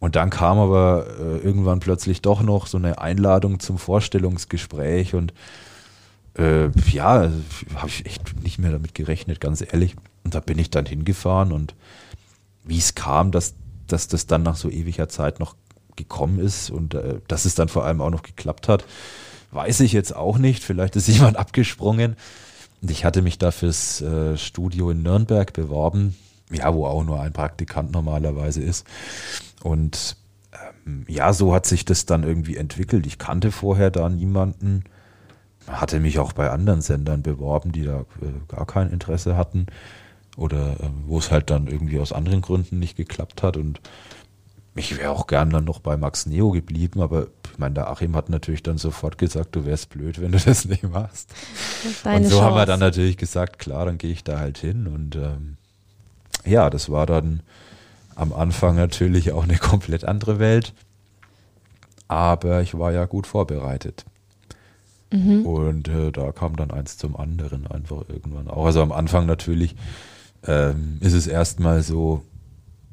Und 0.00 0.16
dann 0.16 0.30
kam 0.30 0.58
aber 0.58 1.06
äh, 1.18 1.38
irgendwann 1.38 1.80
plötzlich 1.80 2.20
doch 2.20 2.42
noch 2.42 2.66
so 2.66 2.76
eine 2.76 2.98
Einladung 2.98 3.60
zum 3.60 3.78
Vorstellungsgespräch 3.78 5.14
und 5.14 5.32
äh, 6.36 6.68
ja, 6.90 7.30
habe 7.76 7.88
ich 7.88 8.04
echt 8.06 8.42
nicht 8.42 8.58
mehr 8.58 8.72
damit 8.72 8.94
gerechnet, 8.94 9.40
ganz 9.40 9.62
ehrlich. 9.62 9.96
Und 10.24 10.34
da 10.34 10.40
bin 10.40 10.58
ich 10.58 10.70
dann 10.70 10.86
hingefahren 10.86 11.52
und 11.52 11.74
wie 12.64 12.78
es 12.78 12.94
kam, 12.94 13.30
dass, 13.30 13.54
dass 13.86 14.08
das 14.08 14.26
dann 14.26 14.42
nach 14.42 14.56
so 14.56 14.70
ewiger 14.70 15.08
Zeit 15.08 15.38
noch 15.38 15.54
gekommen 15.96 16.38
ist 16.38 16.70
und 16.70 16.94
äh, 16.94 17.20
dass 17.28 17.44
es 17.44 17.54
dann 17.54 17.68
vor 17.68 17.84
allem 17.84 18.00
auch 18.00 18.10
noch 18.10 18.22
geklappt 18.22 18.68
hat, 18.68 18.84
weiß 19.52 19.80
ich 19.80 19.92
jetzt 19.92 20.14
auch 20.14 20.38
nicht. 20.38 20.64
Vielleicht 20.64 20.96
ist 20.96 21.08
jemand 21.08 21.36
abgesprungen. 21.36 22.16
Und 22.82 22.90
ich 22.90 23.04
hatte 23.04 23.22
mich 23.22 23.38
da 23.38 23.50
fürs 23.50 24.02
äh, 24.02 24.36
Studio 24.36 24.90
in 24.90 25.02
Nürnberg 25.02 25.52
beworben, 25.52 26.16
ja, 26.50 26.74
wo 26.74 26.86
auch 26.86 27.04
nur 27.04 27.20
ein 27.20 27.32
Praktikant 27.32 27.92
normalerweise 27.92 28.62
ist. 28.62 28.86
Und 29.64 30.16
ähm, 30.86 31.04
ja, 31.08 31.32
so 31.32 31.54
hat 31.54 31.64
sich 31.64 31.86
das 31.86 32.04
dann 32.04 32.22
irgendwie 32.22 32.58
entwickelt. 32.58 33.06
Ich 33.06 33.16
kannte 33.18 33.50
vorher 33.50 33.90
da 33.90 34.10
niemanden, 34.10 34.84
hatte 35.66 36.00
mich 36.00 36.18
auch 36.18 36.34
bei 36.34 36.50
anderen 36.50 36.82
Sendern 36.82 37.22
beworben, 37.22 37.72
die 37.72 37.82
da 37.82 38.00
äh, 38.20 38.46
gar 38.46 38.66
kein 38.66 38.90
Interesse 38.90 39.38
hatten 39.38 39.66
oder 40.36 40.72
äh, 40.80 40.90
wo 41.06 41.18
es 41.18 41.30
halt 41.30 41.48
dann 41.48 41.66
irgendwie 41.66 41.98
aus 41.98 42.12
anderen 42.12 42.42
Gründen 42.42 42.78
nicht 42.78 42.94
geklappt 42.94 43.42
hat 43.42 43.56
und 43.56 43.80
ich 44.76 44.98
wäre 44.98 45.10
auch 45.10 45.28
gern 45.28 45.50
dann 45.50 45.64
noch 45.64 45.78
bei 45.78 45.96
Max 45.96 46.26
Neo 46.26 46.50
geblieben, 46.50 47.00
aber 47.00 47.28
ich 47.50 47.58
meine, 47.58 47.74
der 47.74 47.88
Achim 47.88 48.14
hat 48.16 48.28
natürlich 48.28 48.62
dann 48.62 48.76
sofort 48.76 49.16
gesagt, 49.16 49.54
du 49.54 49.64
wärst 49.64 49.88
blöd, 49.90 50.20
wenn 50.20 50.32
du 50.32 50.38
das 50.38 50.64
nicht 50.68 50.82
machst. 50.82 51.32
Deine 52.02 52.18
und 52.18 52.24
so 52.24 52.30
Chance. 52.30 52.44
haben 52.44 52.56
wir 52.56 52.66
dann 52.66 52.80
natürlich 52.80 53.16
gesagt, 53.16 53.60
klar, 53.60 53.86
dann 53.86 53.96
gehe 53.96 54.12
ich 54.12 54.24
da 54.24 54.40
halt 54.40 54.58
hin 54.58 54.88
und 54.88 55.16
ähm, 55.16 55.56
ja, 56.44 56.68
das 56.68 56.90
war 56.90 57.06
dann 57.06 57.40
am 58.16 58.32
Anfang 58.32 58.76
natürlich 58.76 59.32
auch 59.32 59.44
eine 59.44 59.56
komplett 59.70 60.04
andere 60.04 60.38
Welt, 60.38 60.72
aber 62.08 62.62
ich 62.62 62.76
war 62.78 62.92
ja 62.92 63.04
gut 63.06 63.26
vorbereitet. 63.26 64.04
Und 65.46 65.88
äh, 65.88 66.10
da 66.10 66.32
kam 66.32 66.56
dann 66.56 66.70
eins 66.72 66.96
zum 66.98 67.16
anderen 67.16 67.66
einfach 67.68 68.08
irgendwann 68.08 68.48
auch. 68.48 68.66
Also 68.66 68.82
am 68.82 68.90
Anfang 68.90 69.26
natürlich 69.26 69.76
ähm, 70.46 70.98
ist 71.00 71.12
es 71.12 71.26
erstmal 71.28 71.82
so 71.82 72.24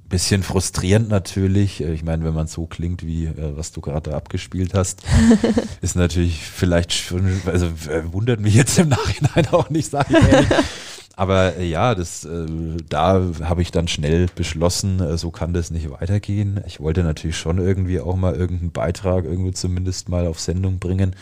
ein 0.05 0.10
bisschen 0.10 0.43
frustrierend 0.43 1.10
natürlich. 1.10 1.81
Äh, 1.81 1.93
Ich 1.93 2.03
meine, 2.03 2.23
wenn 2.23 2.36
man 2.36 2.45
so 2.47 2.67
klingt, 2.67 3.03
wie 3.05 3.25
äh, 3.25 3.57
was 3.57 3.71
du 3.71 3.81
gerade 3.81 4.13
abgespielt 4.15 4.75
hast, 4.75 5.01
ist 5.81 5.95
natürlich 5.95 6.43
vielleicht 6.43 6.93
schon, 6.93 7.41
also 7.47 7.65
äh, 7.89 8.03
wundert 8.13 8.39
mich 8.39 8.53
jetzt 8.53 8.77
im 8.77 8.89
Nachhinein 8.89 9.47
auch 9.51 9.69
nicht, 9.71 9.89
sage 9.89 10.15
ich 10.17 10.27
ehrlich. 10.31 10.49
Aber 11.15 11.58
äh, 11.58 11.67
ja, 11.67 11.93
das, 11.93 12.26
äh, 12.26 12.45
da 12.89 13.21
habe 13.43 13.62
ich 13.62 13.71
dann 13.71 13.88
schnell 13.88 14.28
beschlossen, 14.34 15.00
äh, 15.00 15.17
so 15.17 15.30
kann 15.32 15.54
das 15.54 15.71
nicht 15.71 15.89
weitergehen. 15.91 16.62
Ich 16.65 16.80
wollte 16.80 17.04
natürlich 17.04 17.38
schon 17.38 17.58
irgendwie 17.58 18.00
auch 18.00 18.15
mal 18.15 18.36
irgendeinen 18.36 18.71
Beitrag 18.71 19.26
irgendwie 19.26 19.52
zumindest 19.52 20.10
mal 20.10 20.28
auf 20.28 20.39
Sendung 20.39 20.80
bringen. 20.80 21.15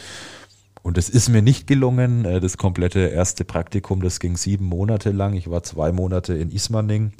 Und 0.82 0.97
es 0.97 1.10
ist 1.10 1.30
mir 1.30 1.41
nicht 1.41 1.67
gelungen. 1.67 2.25
Äh, 2.25 2.39
Das 2.39 2.58
komplette 2.58 2.99
erste 2.99 3.43
Praktikum, 3.45 4.02
das 4.02 4.19
ging 4.19 4.38
sieben 4.38 4.65
Monate 4.65 5.12
lang. 5.12 5.34
Ich 5.34 5.49
war 5.49 5.63
zwei 5.63 5.91
Monate 5.91 6.34
in 6.36 6.52
Ismaning 6.52 7.12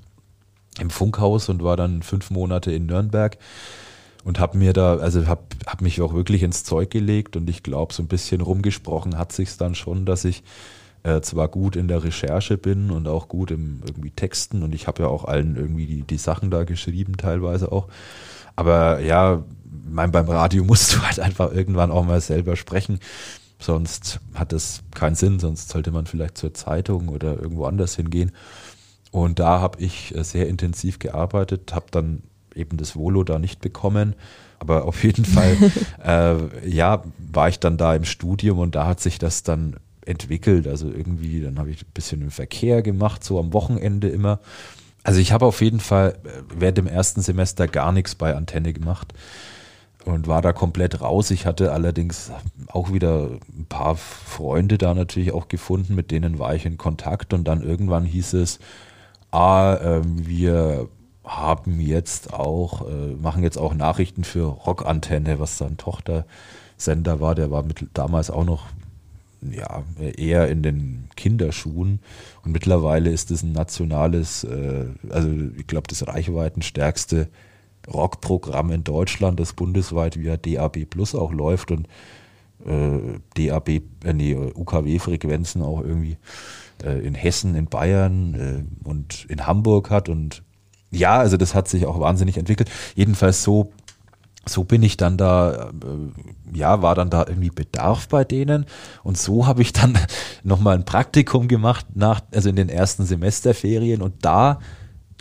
im 0.80 0.90
Funkhaus 0.90 1.50
und 1.50 1.64
war 1.64 1.76
dann 1.76 2.04
fünf 2.04 2.30
Monate 2.30 2.72
in 2.72 2.86
Nürnberg 2.86 3.38
und 4.24 4.40
habe 4.40 4.58
mir 4.58 4.74
da, 4.74 4.98
also 4.98 5.28
habe 5.28 5.42
hab 5.66 5.82
mich 5.82 6.02
auch 6.02 6.14
wirklich 6.14 6.44
ins 6.44 6.64
Zeug 6.64 6.90
gelegt 6.90 7.36
und 7.36 7.50
ich 7.50 7.64
glaube, 7.64 7.94
so 7.94 8.04
ein 8.04 8.08
bisschen 8.08 8.42
rumgesprochen 8.42 9.18
hat 9.18 9.32
sich's 9.32 9.58
dann 9.58 9.76
schon, 9.76 10.06
dass 10.06 10.24
ich 10.26 10.44
äh, 11.04 11.22
zwar 11.22 11.48
gut 11.48 11.76
in 11.76 11.88
der 11.88 12.04
Recherche 12.04 12.58
bin 12.58 12.92
und 12.92 13.08
auch 13.08 13.28
gut 13.28 13.52
im 13.52 13.82
irgendwie 13.86 14.12
Texten 14.12 14.64
und 14.64 14.76
ich 14.76 14.88
habe 14.88 15.04
ja 15.04 15.10
auch 15.10 15.26
allen 15.26 15.56
irgendwie 15.56 15.86
die, 15.86 16.02
die 16.04 16.18
Sachen 16.18 16.52
da 16.52 16.64
geschrieben, 16.64 17.18
teilweise 17.18 17.72
auch. 17.72 17.88
Aber 18.56 19.00
ja, 19.00 19.44
mein, 19.90 20.12
beim 20.12 20.28
Radio 20.28 20.64
musst 20.66 20.94
du 20.94 21.02
halt 21.02 21.20
einfach 21.20 21.52
irgendwann 21.52 21.92
auch 21.92 22.06
mal 22.06 22.22
selber 22.22 22.56
sprechen. 22.56 23.00
Sonst 23.60 24.20
hat 24.34 24.54
das 24.54 24.84
keinen 24.96 25.16
Sinn, 25.16 25.40
sonst 25.40 25.70
sollte 25.70 25.92
man 25.92 26.06
vielleicht 26.06 26.38
zur 26.38 26.54
Zeitung 26.54 27.10
oder 27.10 27.38
irgendwo 27.38 27.66
anders 27.66 27.96
hingehen. 27.96 28.32
Und 29.12 29.40
da 29.40 29.60
habe 29.60 29.82
ich 29.82 30.16
äh, 30.16 30.24
sehr 30.24 30.48
intensiv 30.48 31.00
gearbeitet, 31.00 31.74
habe 31.74 31.88
dann 31.92 32.24
eben 32.56 32.78
das 32.78 32.96
Volo 32.96 33.24
da 33.24 33.40
nicht 33.40 33.60
bekommen. 33.60 34.16
Aber 34.60 34.86
auf 34.86 35.04
jeden 35.04 35.26
Fall, 35.26 35.58
äh, 36.04 36.70
ja, 36.70 37.04
war 37.18 37.50
ich 37.50 37.60
dann 37.60 37.78
da 37.78 37.96
im 37.96 38.06
Studium 38.06 38.60
und 38.60 38.76
da 38.76 38.86
hat 38.86 39.00
sich 39.00 39.20
das 39.20 39.44
dann 39.44 39.78
entwickelt. 40.10 40.68
Also 40.68 40.90
irgendwie, 40.90 41.42
dann 41.42 41.60
habe 41.60 41.72
ich 41.72 41.84
ein 41.84 41.92
bisschen 41.94 42.22
im 42.22 42.32
Verkehr 42.32 42.82
gemacht, 42.82 43.24
so 43.24 43.40
am 43.40 43.54
Wochenende 43.54 44.10
immer. 44.10 44.40
Also 45.04 45.20
ich 45.20 45.32
habe 45.32 45.46
auf 45.46 45.62
jeden 45.62 45.80
Fall 45.80 46.18
äh, 46.24 46.42
während 46.58 46.78
dem 46.78 46.88
ersten 46.88 47.22
Semester 47.22 47.68
gar 47.68 47.92
nichts 47.92 48.16
bei 48.16 48.36
Antenne 48.36 48.74
gemacht 48.74 49.14
und 50.06 50.28
war 50.28 50.42
da 50.42 50.54
komplett 50.54 51.02
raus. 51.02 51.32
Ich 51.32 51.46
hatte 51.46 51.72
allerdings 51.72 52.32
auch 52.68 52.92
wieder 52.92 53.30
ein 53.58 53.66
paar 53.70 53.96
Freunde 53.96 54.78
da 54.78 54.94
natürlich 54.94 55.32
auch 55.32 55.48
gefunden, 55.48 55.96
mit 55.96 56.12
denen 56.12 56.40
war 56.40 56.56
ich 56.56 56.66
in 56.66 56.78
Kontakt 56.78 57.34
und 57.34 57.48
dann 57.48 57.62
irgendwann 57.62 58.06
hieß 58.06 58.34
es, 58.34 58.60
ah, 59.32 59.78
ähm, 59.82 60.28
wir 60.28 60.90
haben 61.24 61.80
jetzt 61.80 62.34
auch, 62.34 62.88
äh, 62.90 63.16
machen 63.22 63.44
jetzt 63.44 63.58
auch 63.58 63.74
Nachrichten 63.76 64.24
für 64.24 64.46
Rockantenne, 64.46 65.40
was 65.40 65.58
dann 65.58 65.78
Tochtersender 65.78 67.20
war, 67.20 67.36
der 67.36 67.52
war 67.52 67.64
mit, 67.64 67.86
damals 67.94 68.32
auch 68.32 68.46
noch 68.46 68.66
ja, 69.42 69.84
eher 70.18 70.50
in 70.50 70.64
den 70.64 71.10
Kinderschuhen 71.16 72.00
und 72.44 72.52
mittlerweile 72.52 73.10
ist 73.10 73.32
es 73.32 73.44
ein 73.44 73.54
nationales, 73.54 74.44
äh, 74.44 74.86
also 75.10 75.30
ich 75.58 75.68
glaube 75.68 75.88
das 75.88 76.08
reichweitenstärkste 76.08 77.30
Rockprogramm 77.88 78.72
in 78.72 78.84
Deutschland, 78.84 79.40
das 79.40 79.54
bundesweit 79.54 80.20
via 80.20 80.38
DAB 80.38 80.86
Plus 80.86 81.16
auch 81.16 81.32
läuft 81.32 81.72
und 81.72 81.88
äh, 82.66 83.20
DAB, 83.36 83.70
äh, 83.70 84.14
nee, 84.14 84.36
UKW-Frequenzen 84.36 85.62
auch 85.62 85.82
irgendwie 85.82 86.18
äh, 86.84 87.00
in 87.00 87.16
Hessen, 87.16 87.56
in 87.56 87.68
Bayern 87.68 88.34
äh, 88.34 88.88
und 88.88 89.26
in 89.30 89.48
Hamburg 89.48 89.90
hat 89.90 90.10
und 90.10 90.44
ja, 90.92 91.20
also 91.20 91.38
das 91.38 91.54
hat 91.54 91.68
sich 91.68 91.86
auch 91.86 92.00
wahnsinnig 92.00 92.38
entwickelt. 92.38 92.72
Jedenfalls 92.96 93.44
so 93.44 93.72
so 94.50 94.64
bin 94.64 94.84
ich 94.84 94.98
dann 94.98 95.18
da, 95.18 95.70
äh, 95.70 96.58
ja, 96.58 96.82
war 96.82 96.96
dann 96.96 97.10
da 97.10 97.26
irgendwie 97.28 97.50
Bedarf 97.50 98.08
bei 98.08 98.24
denen. 98.24 98.66
Und 99.04 99.18
so 99.18 99.48
habe 99.48 99.62
ich 99.62 99.74
dann 99.74 99.98
nochmal 100.44 100.76
ein 100.76 100.86
Praktikum 100.86 101.48
gemacht 101.48 101.86
nach, 101.96 102.22
also 102.34 102.50
in 102.50 102.56
den 102.56 102.70
ersten 102.70 103.06
Semesterferien. 103.06 104.02
Und 104.02 104.26
da 104.26 104.60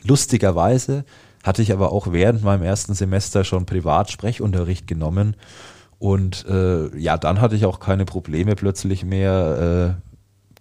lustigerweise 0.04 1.04
hatte 1.44 1.62
ich 1.62 1.72
aber 1.72 1.92
auch 1.92 2.12
während 2.12 2.42
meinem 2.42 2.62
ersten 2.62 2.94
Semester 2.94 3.44
schon 3.44 3.66
Privatsprechunterricht 3.66 4.86
genommen. 4.86 5.36
Und 5.98 6.46
äh, 6.46 6.96
ja, 6.96 7.18
dann 7.18 7.40
hatte 7.40 7.56
ich 7.56 7.66
auch 7.66 7.80
keine 7.80 8.04
Probleme 8.04 8.54
plötzlich 8.54 9.04
mehr 9.04 9.96
äh, 9.98 10.08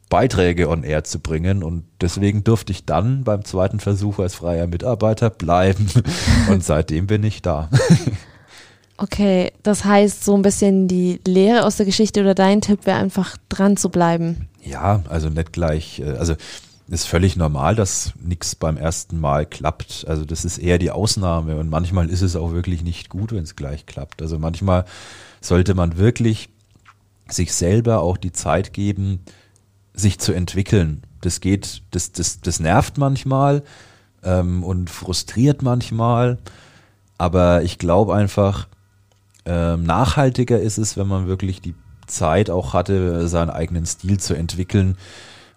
Beiträge 0.10 0.70
on 0.70 0.84
air 0.84 1.04
zu 1.04 1.20
bringen. 1.20 1.64
Und 1.64 1.86
deswegen 2.02 2.44
durfte 2.44 2.72
ich 2.72 2.86
dann 2.86 3.24
beim 3.24 3.44
zweiten 3.46 3.80
Versuch 3.80 4.20
als 4.20 4.36
freier 4.36 4.68
Mitarbeiter 4.68 5.30
bleiben. 5.30 5.90
Und 6.50 6.64
seitdem 6.64 7.08
bin 7.08 7.24
ich 7.24 7.42
da. 7.42 7.70
Okay, 8.98 9.52
das 9.62 9.86
heißt, 9.86 10.26
so 10.26 10.36
ein 10.36 10.42
bisschen 10.42 10.88
die 10.88 11.22
Lehre 11.26 11.66
aus 11.66 11.78
der 11.78 11.86
Geschichte 11.86 12.22
oder 12.22 12.34
dein 12.34 12.62
Tipp 12.62 12.86
wäre 12.86 12.98
einfach 12.98 13.38
dran 13.48 13.78
zu 13.78 13.90
bleiben. 13.90 14.50
Ja, 14.64 15.04
also 15.08 15.30
nicht 15.30 15.54
gleich, 15.54 16.00
äh, 16.00 16.18
also 16.18 16.36
ist 16.90 17.08
völlig 17.08 17.36
normal, 17.36 17.76
dass 17.76 18.14
nichts 18.20 18.56
beim 18.56 18.78
ersten 18.78 19.20
Mal 19.20 19.46
klappt. 19.46 20.06
Also 20.08 20.26
das 20.26 20.46
ist 20.46 20.58
eher 20.58 20.78
die 20.78 20.92
Ausnahme 20.92 21.58
und 21.58 21.70
manchmal 21.70 22.10
ist 22.10 22.22
es 22.22 22.36
auch 22.36 22.54
wirklich 22.54 22.82
nicht 22.82 23.10
gut, 23.10 23.34
wenn 23.34 23.44
es 23.44 23.56
gleich 23.56 23.86
klappt. 23.86 24.22
Also 24.22 24.40
manchmal 24.40 24.86
sollte 25.42 25.74
man 25.74 25.98
wirklich 25.98 26.50
sich 27.30 27.54
selber 27.54 28.02
auch 28.02 28.18
die 28.18 28.32
Zeit 28.32 28.74
geben, 28.74 29.20
sich 29.94 30.20
zu 30.20 30.32
entwickeln. 30.32 31.04
Das 31.22 31.42
geht, 31.42 31.82
das, 31.92 32.14
das, 32.14 32.40
das 32.40 32.60
nervt 32.60 32.98
manchmal 32.98 33.64
ähm, 34.24 34.64
und 34.64 34.90
frustriert 34.90 35.62
manchmal, 35.62 36.38
aber 37.18 37.64
ich 37.64 37.80
glaube 37.80 38.16
einfach, 38.16 38.68
ähm, 39.48 39.84
nachhaltiger 39.84 40.60
ist 40.60 40.78
es, 40.78 40.98
wenn 40.98 41.08
man 41.08 41.28
wirklich 41.28 41.62
die 41.62 41.74
Zeit 42.06 42.50
auch 42.50 42.74
hatte, 42.74 43.28
seinen 43.28 43.50
eigenen 43.50 43.86
Stil 43.86 44.20
zu 44.20 44.34
entwickeln 44.34 44.98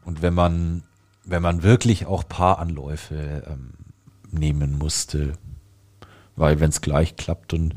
und 0.05 0.23
wenn 0.23 0.35
man, 0.35 0.83
wenn 1.25 1.43
man 1.43 1.63
wirklich 1.63 2.07
auch 2.07 2.27
Paaranläufe 2.29 3.43
ähm, 3.47 3.73
nehmen 4.33 4.79
musste, 4.79 5.35
weil 6.37 6.61
wenn 6.61 6.71
es 6.71 6.81
gleich 6.81 7.17
klappt 7.17 7.53
und 7.53 7.75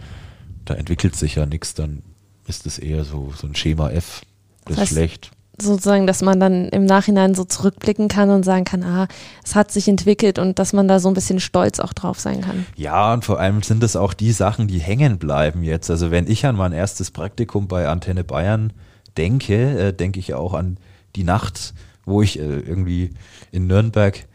da 0.66 0.76
entwickelt 0.76 1.16
sich 1.16 1.36
ja 1.36 1.46
nichts, 1.46 1.74
dann 1.74 2.04
ist 2.48 2.66
es 2.66 2.80
eher 2.80 3.04
so, 3.04 3.34
so 3.36 3.48
ein 3.48 3.56
Schema 3.56 3.90
F, 3.92 4.22
das 4.66 4.76
ist 4.78 4.82
Was- 4.82 4.90
schlecht. 4.90 5.32
Sozusagen, 5.62 6.08
dass 6.08 6.22
man 6.22 6.40
dann 6.40 6.70
im 6.70 6.86
Nachhinein 6.86 7.36
so 7.36 7.44
zurückblicken 7.44 8.08
kann 8.08 8.32
und 8.32 8.44
sagen 8.44 8.66
kann, 8.66 8.84
ah, 8.84 9.08
es 9.44 9.54
hat 9.54 9.72
sich 9.72 9.88
entwickelt 9.88 10.40
und 10.40 10.58
dass 10.58 10.74
man 10.74 10.88
da 10.88 11.00
so 11.00 11.10
ein 11.10 11.14
bisschen 11.14 11.40
stolz 11.40 11.80
auch 11.80 11.94
drauf 11.94 12.20
sein 12.20 12.42
kann. 12.42 12.66
Ja, 12.76 13.14
und 13.14 13.24
vor 13.24 13.40
allem 13.40 13.62
sind 13.62 13.84
es 13.84 13.96
auch 13.96 14.14
die 14.14 14.32
Sachen, 14.32 14.68
die 14.68 14.80
hängen 14.80 15.20
bleiben 15.20 15.64
jetzt. 15.64 15.92
Also 15.92 16.10
wenn 16.10 16.28
ich 16.28 16.46
an 16.46 16.56
mein 16.56 16.72
erstes 16.72 17.12
Praktikum 17.12 17.68
bei 17.68 17.88
Antenne 17.88 18.24
Bayern 18.24 18.74
denke, 19.16 19.80
äh, 19.80 19.94
denke 19.94 20.20
ich 20.20 20.34
auch 20.34 20.54
an 20.56 20.78
die 21.16 21.24
Nacht, 21.24 21.74
wo 22.06 22.22
ich 22.22 22.40
äh, 22.40 22.42
irgendwie 22.42 23.12
in 23.52 23.68
Nürnberg 23.68 24.26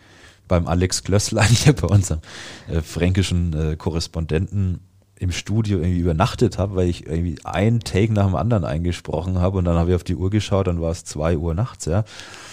beim 0.46 0.66
Alex 0.66 1.04
Glösslein 1.04 1.48
hier 1.50 1.74
bei 1.74 1.88
unserem 1.88 2.20
äh, 2.68 2.80
fränkischen 2.80 3.52
äh, 3.52 3.76
Korrespondenten 3.76 4.80
im 5.18 5.32
Studio 5.32 5.78
irgendwie 5.78 6.00
übernachtet 6.00 6.58
habe, 6.58 6.76
weil 6.76 6.88
ich 6.88 7.06
irgendwie 7.06 7.38
ein 7.44 7.80
Take 7.80 8.12
nach 8.12 8.26
dem 8.26 8.36
anderen 8.36 8.64
eingesprochen 8.64 9.40
habe 9.40 9.58
und 9.58 9.64
dann 9.64 9.76
habe 9.76 9.90
ich 9.90 9.96
auf 9.96 10.04
die 10.04 10.16
Uhr 10.16 10.30
geschaut, 10.30 10.66
dann 10.66 10.80
war 10.80 10.90
es 10.90 11.04
zwei 11.04 11.36
Uhr 11.36 11.54
nachts, 11.54 11.86
ja. 11.86 12.04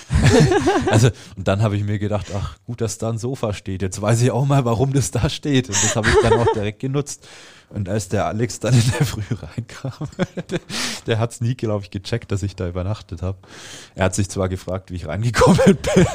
also, 0.92 1.10
und 1.36 1.48
dann 1.48 1.62
habe 1.62 1.76
ich 1.76 1.84
mir 1.84 2.00
gedacht, 2.00 2.28
ach, 2.36 2.58
gut, 2.66 2.82
dass 2.82 2.98
da 2.98 3.10
ein 3.10 3.18
Sofa 3.18 3.54
steht. 3.54 3.82
Jetzt 3.82 4.02
weiß 4.02 4.22
ich 4.22 4.32
auch 4.32 4.46
mal, 4.46 4.66
warum 4.66 4.94
das 4.94 5.12
da 5.12 5.30
steht. 5.30 5.68
Und 5.68 5.84
das 5.84 5.96
habe 5.96 6.08
ich 6.10 6.16
dann 6.22 6.34
auch 6.34 6.54
direkt 6.54 6.80
genutzt. 6.80 7.28
Und 7.70 7.90
als 7.90 8.10
der 8.10 8.26
Alex 8.28 8.60
dann 8.60 8.74
in 8.76 8.92
der 8.98 9.06
Früh 9.06 9.24
reinkam, 9.32 10.08
der 11.08 11.20
hat 11.20 11.32
es 11.32 11.42
nie, 11.42 11.56
glaube 11.56 11.84
ich, 11.84 11.92
gecheckt, 11.92 12.32
dass 12.32 12.44
ich 12.44 12.56
da 12.56 12.68
übernachtet 12.68 13.22
habe. 13.22 13.38
Er 13.96 14.06
hat 14.06 14.16
sich 14.16 14.30
zwar 14.30 14.48
gefragt, 14.48 14.92
wie 14.92 14.96
ich 14.96 15.08
reingekommen 15.08 15.60
bin. 15.66 16.06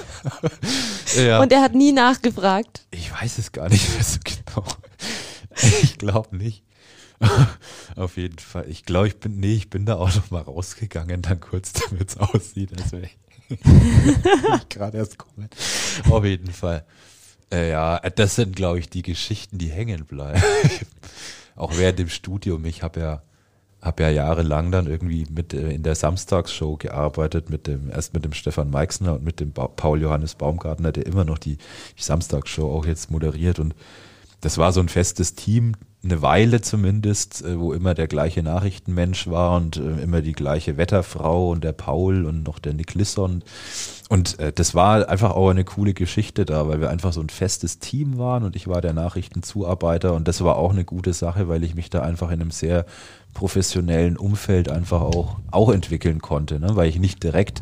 ja. 1.16 1.40
Und 1.40 1.52
er 1.52 1.62
hat 1.62 1.74
nie 1.74 1.92
nachgefragt. 1.92 2.86
Ich 2.92 3.12
weiß 3.12 3.38
es 3.38 3.50
gar 3.50 3.68
nicht 3.68 3.92
mehr 3.92 4.04
so 4.04 4.18
genau. 4.22 4.64
Ich 5.82 5.98
glaube 5.98 6.36
nicht. 6.36 6.64
Auf 7.96 8.16
jeden 8.16 8.38
Fall. 8.38 8.66
Ich 8.68 8.84
glaube, 8.84 9.08
ich 9.08 9.18
bin, 9.18 9.40
nee, 9.40 9.54
ich 9.54 9.68
bin 9.68 9.84
da 9.84 9.96
auch 9.96 10.14
noch 10.14 10.30
mal 10.30 10.42
rausgegangen, 10.42 11.22
dann 11.22 11.40
kurz, 11.40 11.72
damit 11.90 12.08
es 12.10 12.16
aussieht, 12.16 12.72
als 12.80 12.92
wäre 12.92 13.04
ich 13.04 13.18
gerade 14.68 14.98
erst 14.98 15.18
komme. 15.18 15.48
Auf 16.08 16.24
jeden 16.24 16.52
Fall. 16.52 16.84
Äh, 17.52 17.70
ja, 17.70 17.98
das 17.98 18.36
sind, 18.36 18.54
glaube 18.54 18.78
ich, 18.78 18.88
die 18.88 19.02
Geschichten, 19.02 19.58
die 19.58 19.70
hängen 19.70 20.04
bleiben. 20.04 20.40
auch 21.56 21.76
während 21.76 21.98
dem 21.98 22.08
Studium. 22.08 22.64
Ich 22.64 22.82
habe 22.82 23.00
ja, 23.00 23.22
habe 23.82 24.04
ja 24.04 24.10
jahrelang 24.10 24.70
dann 24.70 24.86
irgendwie 24.86 25.26
mit 25.30 25.52
äh, 25.52 25.70
in 25.72 25.82
der 25.82 25.96
Samstagsshow 25.96 26.76
gearbeitet, 26.76 27.50
mit 27.50 27.66
dem, 27.66 27.90
erst 27.90 28.14
mit 28.14 28.24
dem 28.24 28.32
Stefan 28.32 28.70
Meixner 28.70 29.14
und 29.14 29.24
mit 29.24 29.40
dem 29.40 29.52
ba 29.52 29.66
Paul 29.66 30.00
Johannes 30.00 30.36
Baumgartner, 30.36 30.92
der 30.92 31.06
immer 31.06 31.24
noch 31.24 31.38
die, 31.38 31.56
die 31.56 32.02
Samstagsshow 32.02 32.72
auch 32.72 32.86
jetzt 32.86 33.10
moderiert. 33.10 33.58
Und 33.58 33.74
das 34.40 34.58
war 34.58 34.72
so 34.72 34.80
ein 34.80 34.88
festes 34.88 35.34
Team, 35.34 35.74
eine 36.02 36.22
Weile 36.22 36.62
zumindest, 36.62 37.44
äh, 37.44 37.58
wo 37.58 37.74
immer 37.74 37.92
der 37.92 38.08
gleiche 38.08 38.42
Nachrichtenmensch 38.42 39.26
war 39.28 39.56
und 39.56 39.76
äh, 39.76 40.02
immer 40.02 40.22
die 40.22 40.32
gleiche 40.32 40.78
Wetterfrau 40.78 41.50
und 41.50 41.62
der 41.62 41.72
Paul 41.72 42.24
und 42.24 42.42
noch 42.42 42.58
der 42.58 42.72
Nick 42.72 42.94
Lisson. 42.94 43.42
Und 44.08 44.38
äh, 44.38 44.50
das 44.52 44.74
war 44.74 45.08
einfach 45.10 45.32
auch 45.32 45.50
eine 45.50 45.64
coole 45.64 45.92
Geschichte 45.92 46.46
da, 46.46 46.68
weil 46.68 46.80
wir 46.80 46.88
einfach 46.88 47.12
so 47.12 47.20
ein 47.20 47.28
festes 47.28 47.80
Team 47.80 48.16
waren 48.16 48.44
und 48.44 48.56
ich 48.56 48.66
war 48.66 48.80
der 48.80 48.94
Nachrichtenzuarbeiter 48.94 50.14
und 50.14 50.26
das 50.26 50.42
war 50.42 50.56
auch 50.56 50.72
eine 50.72 50.84
gute 50.84 51.12
Sache, 51.12 51.48
weil 51.48 51.62
ich 51.64 51.74
mich 51.74 51.90
da 51.90 52.00
einfach 52.00 52.30
in 52.30 52.40
einem 52.40 52.50
sehr 52.50 52.86
professionellen 53.34 54.16
Umfeld 54.16 54.70
einfach 54.70 55.02
auch, 55.02 55.36
auch 55.50 55.70
entwickeln 55.70 56.20
konnte, 56.20 56.58
ne? 56.60 56.76
weil 56.76 56.88
ich 56.88 56.98
nicht 56.98 57.22
direkt 57.22 57.60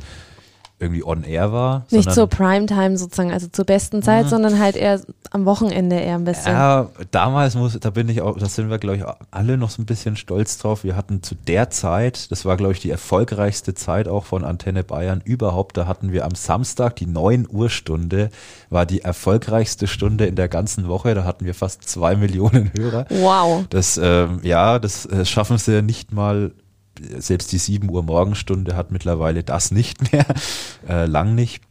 irgendwie 0.81 1.05
on 1.05 1.24
air 1.24 1.53
war. 1.53 1.87
Nicht 1.91 2.12
zur 2.12 2.29
Primetime 2.29 2.97
sozusagen, 2.97 3.33
also 3.33 3.49
zur 3.49 3.64
besten 3.64 4.03
Zeit, 4.03 4.24
ja. 4.24 4.29
sondern 4.29 4.59
halt 4.59 4.76
eher 4.76 5.01
am 5.31 5.45
Wochenende 5.45 5.97
eher 5.97 6.14
ein 6.14 6.24
bisschen. 6.24 6.53
Ja, 6.53 6.89
damals 7.11 7.55
muss, 7.55 7.79
da 7.79 7.91
bin 7.91 8.09
ich 8.09 8.22
auch, 8.22 8.39
da 8.39 8.47
sind 8.47 8.70
wir, 8.70 8.79
glaube 8.79 8.97
ich, 8.97 9.05
alle 9.31 9.57
noch 9.59 9.70
so 9.70 9.83
ein 9.83 9.87
bisschen 9.87 10.16
stolz 10.16 10.59
drauf. 10.59 10.85
Wir 10.85 10.97
hatten 10.97 11.22
zu 11.22 11.35
der 11.35 11.70
Zeit, 11.70 12.31
das 12.31 12.45
war, 12.45 12.57
glaube 12.57 12.72
ich, 12.72 12.81
die 12.81 12.91
erfolgreichste 12.91 13.74
Zeit 13.74 14.09
auch 14.09 14.24
von 14.24 14.45
Antenne 14.45 14.85
Bayern 14.85 15.20
überhaupt, 15.24 15.76
da 15.76 15.87
hatten 15.87 16.12
wir 16.12 16.24
am 16.24 16.35
Samstag 16.35 16.97
die 16.97 17.07
9 17.07 17.47
Uhr 17.51 17.70
Stunde, 17.70 18.31
war 18.70 18.87
die 18.87 19.03
erfolgreichste 19.03 19.89
Stunde 19.89 20.26
in 20.26 20.37
der 20.37 20.49
ganzen 20.49 20.87
Woche. 20.89 21.14
Da 21.14 21.24
hatten 21.24 21.45
wir 21.45 21.55
fast 21.55 21.89
zwei 21.89 22.14
Millionen 22.18 22.70
Hörer. 22.76 23.07
Wow. 23.11 23.64
Das, 23.68 24.01
ähm, 24.03 24.41
ja, 24.43 24.79
das 24.79 25.07
äh, 25.07 25.24
schaffen 25.24 25.59
sie 25.59 25.83
nicht 25.83 26.12
mal 26.12 26.53
selbst 27.18 27.53
die 27.53 27.59
7 27.59 27.90
Uhr 27.90 28.03
Morgenstunde 28.03 28.76
hat 28.76 28.90
mittlerweile 28.90 29.44
das 29.44 29.70
nicht 29.70 30.12
mehr, 30.12 30.26
äh, 30.88 31.07
lang 31.07 31.34
nicht. 31.34 31.62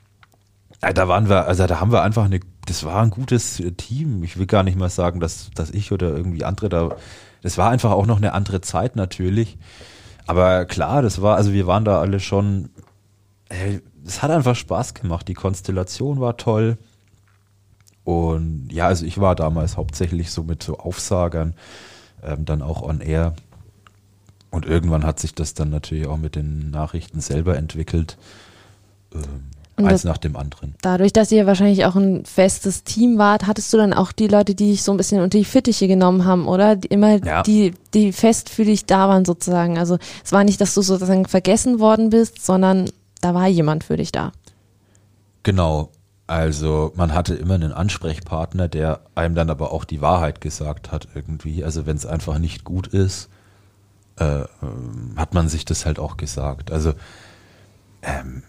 Da 0.81 1.07
waren 1.07 1.27
wir, 1.27 1.47
also 1.47 1.65
da 1.65 1.79
haben 1.79 1.91
wir 1.91 2.03
einfach 2.03 2.25
eine, 2.25 2.39
das 2.65 2.83
war 2.83 3.01
ein 3.01 3.09
gutes 3.09 3.61
Team. 3.77 4.23
Ich 4.23 4.37
will 4.37 4.45
gar 4.45 4.63
nicht 4.63 4.77
mal 4.77 4.89
sagen, 4.89 5.19
dass, 5.19 5.49
dass 5.55 5.71
ich 5.71 5.91
oder 5.91 6.15
irgendwie 6.15 6.43
andere 6.43 6.69
da, 6.69 6.95
das 7.41 7.57
war 7.57 7.71
einfach 7.71 7.91
auch 7.91 8.05
noch 8.05 8.17
eine 8.17 8.33
andere 8.33 8.61
Zeit 8.61 8.95
natürlich. 8.95 9.57
Aber 10.27 10.65
klar, 10.65 11.01
das 11.01 11.21
war, 11.21 11.37
also 11.37 11.53
wir 11.53 11.65
waren 11.65 11.85
da 11.85 11.99
alle 11.99 12.19
schon, 12.19 12.69
es 14.05 14.21
hat 14.21 14.29
einfach 14.29 14.55
Spaß 14.55 14.93
gemacht. 14.93 15.27
Die 15.27 15.33
Konstellation 15.33 16.19
war 16.19 16.37
toll. 16.37 16.77
Und 18.03 18.69
ja, 18.71 18.87
also 18.87 19.05
ich 19.05 19.19
war 19.19 19.35
damals 19.35 19.77
hauptsächlich 19.77 20.31
so 20.31 20.43
mit 20.43 20.63
so 20.63 20.77
Aufsagern, 20.77 21.55
ähm, 22.23 22.45
dann 22.45 22.61
auch 22.61 22.81
on 22.81 23.01
air. 23.01 23.33
Und 24.57 24.65
irgendwann 24.65 25.05
hat 25.05 25.19
sich 25.19 25.35
das 25.35 25.53
dann 25.53 25.69
natürlich 25.69 26.07
auch 26.07 26.17
mit 26.17 26.35
den 26.35 26.71
Nachrichten 26.71 27.21
selber 27.21 27.55
entwickelt. 27.57 28.17
Ähm, 29.13 29.85
eins 29.85 30.03
nach 30.03 30.17
dem 30.17 30.35
anderen. 30.35 30.73
Dadurch, 30.81 31.13
dass 31.13 31.31
ihr 31.31 31.45
wahrscheinlich 31.45 31.85
auch 31.85 31.95
ein 31.95 32.25
festes 32.25 32.83
Team 32.83 33.19
wart, 33.19 33.45
hattest 33.45 33.71
du 33.71 33.77
dann 33.77 33.93
auch 33.93 34.11
die 34.11 34.25
Leute, 34.25 34.55
die 34.55 34.71
dich 34.71 34.81
so 34.81 34.91
ein 34.91 34.97
bisschen 34.97 35.21
unter 35.21 35.37
die 35.37 35.45
Fittiche 35.45 35.87
genommen 35.87 36.25
haben, 36.25 36.47
oder? 36.47 36.75
Die 36.75 36.87
immer 36.87 37.23
ja. 37.23 37.43
die, 37.43 37.75
die 37.93 38.11
fest 38.11 38.49
für 38.49 38.65
dich 38.65 38.87
da 38.87 39.07
waren 39.07 39.25
sozusagen. 39.25 39.77
Also 39.77 39.99
es 40.25 40.31
war 40.31 40.43
nicht, 40.43 40.59
dass 40.59 40.73
du 40.73 40.81
sozusagen 40.81 41.27
vergessen 41.27 41.79
worden 41.79 42.09
bist, 42.09 42.43
sondern 42.43 42.89
da 43.21 43.35
war 43.35 43.47
jemand 43.47 43.83
für 43.83 43.97
dich 43.97 44.11
da. 44.11 44.31
Genau. 45.43 45.91
Also 46.25 46.93
man 46.95 47.13
hatte 47.13 47.35
immer 47.35 47.53
einen 47.53 47.73
Ansprechpartner, 47.73 48.67
der 48.67 49.01
einem 49.13 49.35
dann 49.35 49.51
aber 49.51 49.71
auch 49.71 49.85
die 49.85 50.01
Wahrheit 50.01 50.41
gesagt 50.41 50.91
hat 50.91 51.09
irgendwie. 51.13 51.63
Also 51.63 51.85
wenn 51.85 51.95
es 51.95 52.07
einfach 52.07 52.39
nicht 52.39 52.63
gut 52.63 52.87
ist, 52.87 53.29
äh, 54.17 54.43
hat 55.15 55.33
man 55.33 55.49
sich 55.49 55.65
das 55.65 55.85
halt 55.85 55.99
auch 55.99 56.17
gesagt. 56.17 56.71
Also 56.71 56.93
ähm, 58.01 58.43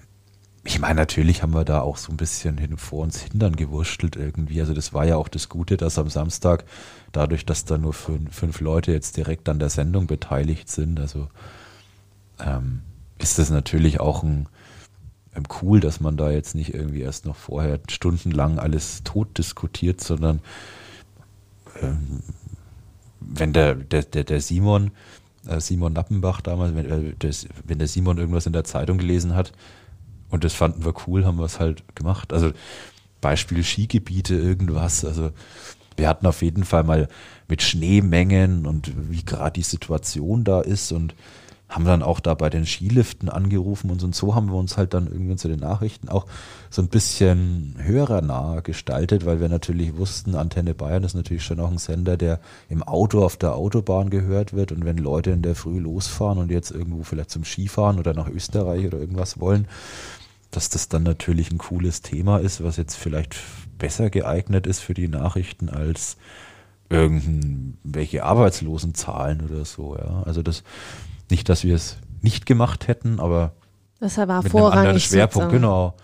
ich 0.65 0.81
meine, 0.81 0.97
natürlich 0.97 1.43
haben 1.43 1.55
wir 1.55 1.65
da 1.65 1.81
auch 1.81 1.97
so 1.97 2.13
ein 2.13 2.19
bisschen 2.19 2.59
hin 2.59 2.77
vor 2.77 3.03
uns 3.03 3.21
hindern 3.21 3.57
gewurschtelt 3.57 4.17
irgendwie. 4.17 4.61
Also 4.61 4.75
das 4.75 4.93
war 4.93 5.07
ja 5.07 5.17
auch 5.17 5.29
das 5.29 5.49
Gute, 5.49 5.77
dass 5.77 5.99
am 5.99 6.11
Samstag, 6.11 6.65
dadurch, 7.13 7.47
dass 7.47 7.65
da 7.65 7.79
nur 7.79 7.95
fünf, 7.95 8.35
fünf 8.35 8.61
Leute 8.61 8.93
jetzt 8.93 9.17
direkt 9.17 9.49
an 9.49 9.59
der 9.59 9.71
Sendung 9.71 10.07
beteiligt 10.07 10.69
sind, 10.69 11.01
also 11.01 11.29
ähm, 12.39 12.83
ist 13.19 13.39
das 13.39 13.51
natürlich 13.51 14.01
auch 14.01 14.23
ein, 14.23 14.47
ähm, 15.35 15.45
cool, 15.63 15.81
dass 15.81 16.01
man 16.01 16.17
da 16.17 16.31
jetzt 16.31 16.55
nicht 16.55 16.75
irgendwie 16.75 17.01
erst 17.01 17.25
noch 17.25 17.37
vorher 17.37 17.81
stundenlang 17.89 18.59
alles 18.59 19.03
tot 19.05 19.39
diskutiert, 19.39 20.03
sondern 20.03 20.41
ähm, 21.81 22.21
wenn 23.21 23.53
der, 23.53 23.75
der, 23.75 24.03
der, 24.03 24.25
der 24.25 24.41
Simon 24.41 24.91
Simon 25.61 25.93
Nappenbach 25.93 26.41
damals, 26.41 26.75
wenn, 26.75 26.91
äh, 26.91 27.15
das, 27.19 27.47
wenn 27.65 27.79
der 27.79 27.89
Simon 27.89 28.19
irgendwas 28.19 28.47
in 28.47 28.53
der 28.53 28.65
Zeitung 28.65 28.99
gelesen 28.99 29.35
hat 29.35 29.53
und 30.31 30.45
das 30.45 30.55
fanden 30.55 30.85
wir 30.85 30.95
cool, 31.07 31.25
haben 31.25 31.39
wir 31.39 31.45
es 31.45 31.61
halt 31.61 31.83
gemacht. 31.95 32.33
Also 32.33 32.53
Beispiel 33.21 33.65
Skigebiete, 33.65 34.35
irgendwas. 34.35 35.05
Also 35.05 35.31
wir 35.97 36.09
hatten 36.09 36.27
auf 36.27 36.43
jeden 36.43 36.65
Fall 36.65 36.85
mal 36.85 37.09
mit 37.49 37.63
Schneemengen 37.63 38.67
und 38.67 38.93
wie 39.11 39.25
gerade 39.25 39.55
die 39.55 39.63
Situation 39.63 40.45
da 40.45 40.61
ist 40.61 40.93
und 40.93 41.15
haben 41.69 41.85
dann 41.85 42.03
auch 42.03 42.21
da 42.21 42.33
bei 42.35 42.49
den 42.49 42.65
Skiliften 42.65 43.29
angerufen 43.29 43.91
und 43.91 44.01
so, 44.01 44.07
und 44.07 44.15
so 44.15 44.35
haben 44.35 44.47
wir 44.47 44.55
uns 44.55 44.79
halt 44.79 44.95
dann 44.95 45.07
irgendwie 45.07 45.37
zu 45.37 45.49
den 45.49 45.61
Nachrichten 45.61 46.09
auch 46.09 46.27
so 46.71 46.81
ein 46.81 46.89
bisschen 46.89 47.75
hörernah 47.79 48.61
gestaltet, 48.61 49.27
weil 49.27 49.41
wir 49.41 49.51
natürlich 49.51 49.97
wussten, 49.97 50.35
Antenne 50.35 50.75
Bayern 50.75 51.05
ist 51.05 51.15
natürlich 51.15 51.45
schon 51.45 51.61
auch 51.61 51.71
ein 51.71 51.79
Sender, 51.79 52.17
der 52.17 52.41
im 52.71 52.83
Auto 52.83 53.23
auf 53.23 53.37
der 53.37 53.55
Autobahn 53.55 54.09
gehört 54.09 54.55
wird 54.55 54.73
und 54.73 54.85
wenn 54.87 54.97
Leute 54.97 55.31
in 55.31 55.43
der 55.43 55.55
Früh 55.55 55.79
losfahren 55.79 56.39
und 56.39 56.51
jetzt 56.51 56.71
irgendwo 56.71 57.03
vielleicht 57.03 57.31
zum 57.31 57.45
Skifahren 57.45 57.99
oder 57.99 58.15
nach 58.15 58.29
Österreich 58.29 58.87
oder 58.87 58.99
irgendwas 58.99 59.39
wollen, 59.39 59.69
dass 60.51 60.71
das 60.71 60.89
dann 60.89 61.03
natürlich 61.03 61.51
ein 61.51 61.59
cooles 61.59 62.01
Thema 62.01 62.39
ist, 62.39 62.65
was 62.65 62.79
jetzt 62.79 62.95
vielleicht 62.95 63.37
besser 63.77 64.09
geeignet 64.09 64.67
ist 64.67 64.81
für 64.81 64.95
die 64.95 65.09
Nachrichten 65.09 65.69
als 65.69 66.17
irgendwelche 66.89 68.25
Arbeitslosenzahlen 68.25 69.43
oder 69.43 69.67
so, 69.67 69.97
ja. 69.97 70.23
Also 70.25 70.43
das 70.43 70.63
nicht, 71.31 71.49
dass 71.49 71.65
wir 71.65 71.75
es 71.75 71.97
nicht 72.21 72.47
gemacht 72.47 72.89
hätten, 72.89 73.21
aber 73.21 73.53
das 74.01 74.17
war 74.17 74.43
mit 74.43 74.55
einem 74.55 74.65
anderen 74.67 75.01
Schwerpunkt, 75.01 75.51
sozusagen. 75.51 75.53
genau. 75.53 75.95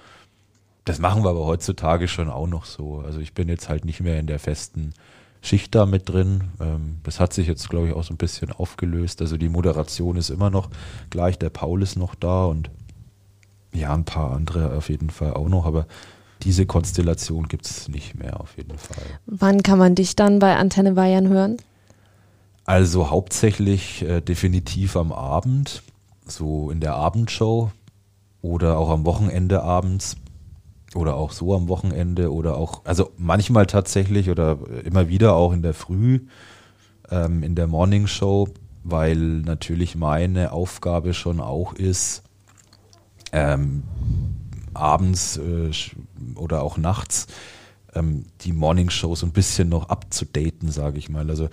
Das 0.84 0.98
machen 0.98 1.24
wir 1.24 1.30
aber 1.30 1.46
heutzutage 1.46 2.08
schon 2.08 2.28
auch 2.28 2.46
noch 2.46 2.66
so. 2.66 2.98
Also 2.98 3.20
ich 3.20 3.32
bin 3.32 3.48
jetzt 3.48 3.68
halt 3.68 3.84
nicht 3.84 4.00
mehr 4.00 4.18
in 4.18 4.26
der 4.26 4.38
festen 4.38 4.92
Schicht 5.40 5.74
da 5.74 5.86
mit 5.86 6.08
drin. 6.08 6.44
Ähm, 6.60 6.98
das 7.04 7.20
hat 7.20 7.32
sich 7.32 7.46
jetzt, 7.46 7.70
glaube 7.70 7.88
ich, 7.88 7.94
auch 7.94 8.04
so 8.04 8.12
ein 8.12 8.18
bisschen 8.18 8.52
aufgelöst. 8.52 9.22
Also 9.22 9.36
die 9.36 9.48
Moderation 9.48 10.16
ist 10.16 10.30
immer 10.30 10.50
noch 10.50 10.68
gleich, 11.10 11.38
der 11.38 11.50
Paul 11.50 11.82
ist 11.82 11.96
noch 11.96 12.14
da 12.14 12.46
und 12.46 12.70
ja, 13.72 13.92
ein 13.92 14.04
paar 14.04 14.32
andere 14.32 14.76
auf 14.76 14.88
jeden 14.88 15.10
Fall 15.10 15.34
auch 15.34 15.48
noch, 15.48 15.66
aber 15.66 15.86
diese 16.42 16.66
Konstellation 16.66 17.48
gibt 17.48 17.66
es 17.66 17.88
nicht 17.88 18.14
mehr 18.14 18.40
auf 18.40 18.56
jeden 18.56 18.78
Fall. 18.78 19.04
Wann 19.26 19.62
kann 19.62 19.78
man 19.78 19.94
dich 19.94 20.16
dann 20.16 20.38
bei 20.38 20.56
Antenne 20.56 20.92
Bayern 20.92 21.28
hören? 21.28 21.56
Also 22.64 23.10
hauptsächlich 23.10 24.02
äh, 24.02 24.20
definitiv 24.20 24.96
am 24.96 25.12
Abend, 25.12 25.82
so 26.24 26.70
in 26.70 26.80
der 26.80 26.94
Abendshow 26.94 27.70
oder 28.40 28.78
auch 28.78 28.90
am 28.90 29.04
Wochenende 29.04 29.62
abends 29.62 30.16
oder 30.94 31.16
auch 31.16 31.32
so 31.32 31.54
am 31.54 31.68
Wochenende 31.68 32.32
oder 32.32 32.56
auch, 32.56 32.84
also 32.84 33.10
manchmal 33.18 33.66
tatsächlich 33.66 34.30
oder 34.30 34.58
immer 34.84 35.08
wieder 35.08 35.34
auch 35.34 35.52
in 35.52 35.62
der 35.62 35.74
Früh, 35.74 36.20
ähm, 37.10 37.42
in 37.42 37.54
der 37.54 37.66
Morning 37.66 38.06
Show, 38.06 38.48
weil 38.82 39.16
natürlich 39.16 39.94
meine 39.94 40.52
Aufgabe 40.52 41.12
schon 41.12 41.40
auch 41.40 41.74
ist, 41.74 42.22
ähm, 43.32 43.82
abends 44.72 45.36
äh, 45.36 45.70
oder 46.36 46.62
auch 46.62 46.78
nachts 46.78 47.26
ähm, 47.94 48.26
die 48.42 48.52
Morningshow 48.52 49.14
so 49.14 49.26
ein 49.26 49.32
bisschen 49.32 49.68
noch 49.68 49.88
abzudaten, 49.88 50.70
sage 50.70 50.98
ich 50.98 51.08
mal. 51.08 51.28
Also 51.30 51.48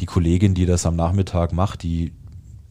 die 0.00 0.06
Kollegin, 0.06 0.54
die 0.54 0.66
das 0.66 0.86
am 0.86 0.96
Nachmittag 0.96 1.52
macht, 1.52 1.82
die 1.82 2.12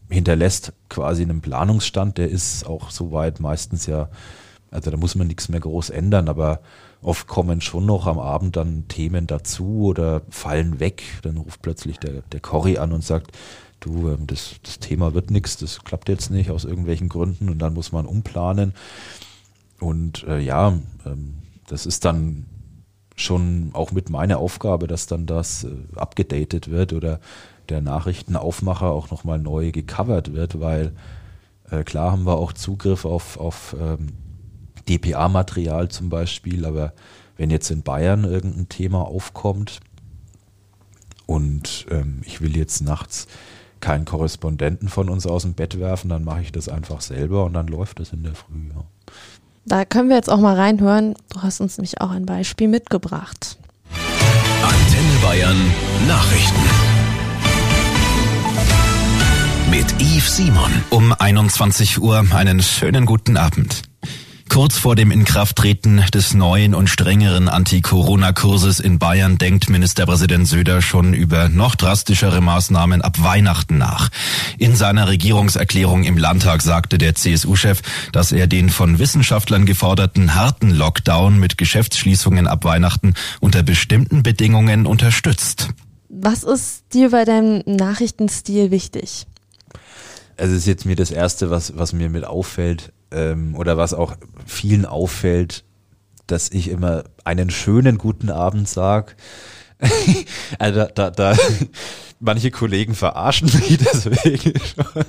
hinterlässt 0.10 0.74
quasi 0.90 1.24
einen 1.24 1.42
Planungsstand, 1.42 2.18
der 2.18 2.30
ist 2.30 2.66
auch 2.66 2.92
soweit 2.92 3.40
meistens 3.40 3.86
ja, 3.86 4.10
also 4.70 4.92
da 4.92 4.98
muss 4.98 5.16
man 5.16 5.28
nichts 5.28 5.50
mehr 5.50 5.60
groß 5.60 5.90
ändern, 5.90 6.28
aber 6.28 6.62
oft 7.02 7.28
kommen 7.28 7.62
schon 7.62 7.86
noch 7.86 8.08
am 8.08 8.20
Abend 8.20 8.56
dann 8.56 8.88
Themen 8.88 9.28
dazu 9.28 9.86
oder 9.86 10.22
fallen 10.30 10.80
weg. 10.80 11.04
Dann 11.24 11.38
ruft 11.38 11.62
plötzlich 11.62 11.98
der, 11.98 12.22
der 12.32 12.40
Cory 12.40 12.78
an 12.78 12.92
und 12.92 13.04
sagt, 13.04 13.38
du, 13.80 14.10
ähm, 14.10 14.28
das, 14.28 14.56
das 14.64 14.80
Thema 14.80 15.14
wird 15.14 15.32
nichts, 15.32 15.58
das 15.58 15.84
klappt 15.84 16.10
jetzt 16.10 16.30
nicht 16.30 16.52
aus 16.52 16.66
irgendwelchen 16.66 17.10
Gründen 17.10 17.50
und 17.50 17.60
dann 17.60 17.74
muss 17.74 17.92
man 17.92 18.06
umplanen. 18.06 18.74
Und 19.80 20.24
äh, 20.24 20.40
ja, 20.40 20.78
ähm, 21.06 21.40
das 21.68 21.86
ist 21.86 22.06
dann 22.06 22.46
schon 23.22 23.72
auch 23.74 23.92
mit 23.92 24.10
meiner 24.10 24.38
Aufgabe, 24.40 24.88
dass 24.88 25.08
dann 25.08 25.26
das 25.26 25.64
äh, 25.64 25.70
abgedatet 25.96 26.70
wird 26.70 26.94
oder 26.94 27.20
der 27.70 27.82
Nachrichtenaufmacher 27.82 28.92
auch 28.92 29.12
nochmal 29.12 29.40
neu 29.40 29.72
gecovert 29.72 30.34
wird, 30.34 30.60
weil 30.60 30.94
äh, 31.70 31.84
klar 31.84 32.12
haben 32.12 32.26
wir 32.26 32.38
auch 32.38 32.54
Zugriff 32.54 33.06
auf, 33.06 33.40
auf 33.40 33.76
ähm, 33.80 34.10
DPA-Material 34.88 35.90
zum 35.90 36.10
Beispiel, 36.10 36.66
aber 36.66 36.94
wenn 37.38 37.50
jetzt 37.50 37.72
in 37.72 37.82
Bayern 37.82 38.24
irgendein 38.24 38.70
Thema 38.70 39.08
aufkommt 39.08 39.80
und 41.26 41.86
ähm, 41.90 42.22
ich 42.26 42.42
will 42.42 42.56
jetzt 42.58 42.82
nachts 42.82 43.28
keinen 43.80 44.06
Korrespondenten 44.06 44.90
von 44.90 45.10
uns 45.10 45.26
aus 45.26 45.42
dem 45.42 45.54
Bett 45.54 45.80
werfen, 45.80 46.10
dann 46.10 46.24
mache 46.24 46.42
ich 46.42 46.52
das 46.52 46.70
einfach 46.70 47.02
selber 47.02 47.46
und 47.46 47.54
dann 47.54 47.68
läuft 47.68 48.00
das 48.00 48.14
in 48.14 48.24
der 48.24 48.36
Früh. 48.36 48.70
Ja. 48.76 48.84
Da 49.66 49.86
können 49.86 50.10
wir 50.10 50.16
jetzt 50.16 50.30
auch 50.30 50.40
mal 50.40 50.56
reinhören. 50.56 51.16
Du 51.30 51.42
hast 51.42 51.62
uns 51.62 51.78
nämlich 51.78 52.02
auch 52.02 52.12
ein 52.12 52.26
Beispiel 52.26 52.68
mitgebracht. 52.68 53.58
Antenne 54.64 55.20
Bayern 55.22 55.58
Nachrichten. 56.08 56.62
Mit 59.70 59.86
Yves 60.02 60.38
Simon. 60.38 60.72
Um 60.90 61.14
21 61.14 62.02
Uhr 62.02 62.26
einen 62.34 62.62
schönen 62.62 63.06
guten 63.06 63.38
Abend. 63.38 63.84
Kurz 64.52 64.78
vor 64.78 64.98
dem 64.98 65.12
Inkrafttreten 65.12 66.04
des 66.14 66.34
neuen 66.34 66.76
und 66.76 66.90
strengeren 66.90 67.48
Anti-Corona-Kurses 67.48 68.82
in 68.82 69.00
Bayern 69.00 69.38
denkt 69.38 69.70
Ministerpräsident 69.70 70.46
Söder 70.46 70.82
schon 70.82 71.14
über 71.14 71.48
noch 71.48 71.76
drastischere 71.76 72.42
Maßnahmen 72.42 73.02
ab 73.02 73.24
Weihnachten 73.24 73.78
nach. 73.78 74.10
In 74.58 74.76
seiner 74.76 75.08
Regierungserklärung 75.08 76.04
im 76.04 76.18
Landtag 76.18 76.64
sagte 76.64 76.98
der 76.98 77.16
CSU-Chef, 77.16 77.82
dass 78.12 78.34
er 78.34 78.48
den 78.48 78.70
von 78.70 79.00
Wissenschaftlern 79.00 79.66
geforderten 79.66 80.36
harten 80.36 80.72
Lockdown 80.72 81.40
mit 81.40 81.58
Geschäftsschließungen 81.58 82.46
ab 82.46 82.66
Weihnachten 82.66 83.14
unter 83.40 83.64
bestimmten 83.64 84.22
Bedingungen 84.22 84.86
unterstützt. 84.86 85.70
Was 86.10 86.44
ist 86.44 86.94
dir 86.94 87.12
bei 87.12 87.24
deinem 87.24 87.64
Nachrichtenstil 87.66 88.70
wichtig? 88.70 89.28
Also 90.36 90.56
es 90.56 90.64
ist 90.64 90.68
jetzt 90.68 90.86
mir 90.86 90.98
das 90.98 91.12
Erste, 91.12 91.50
was, 91.50 91.78
was 91.78 91.94
mir 91.94 92.10
mit 92.10 92.26
auffällt, 92.26 92.92
ähm, 93.12 93.56
oder 93.56 93.78
was 93.78 93.94
auch 93.94 94.16
vielen 94.46 94.86
auffällt, 94.86 95.64
dass 96.28 96.50
ich 96.50 96.70
immer 96.70 97.04
einen 97.24 97.50
schönen 97.50 97.98
guten 97.98 98.30
Abend 98.30 98.68
sag. 98.68 99.16
also 100.60 100.86
da, 100.94 101.10
da, 101.10 101.12
da 101.12 101.38
manche 102.20 102.52
Kollegen 102.52 102.94
verarschen 102.96 103.48
mich 103.48 103.78
deswegen 103.94 104.60
schon. 104.60 105.06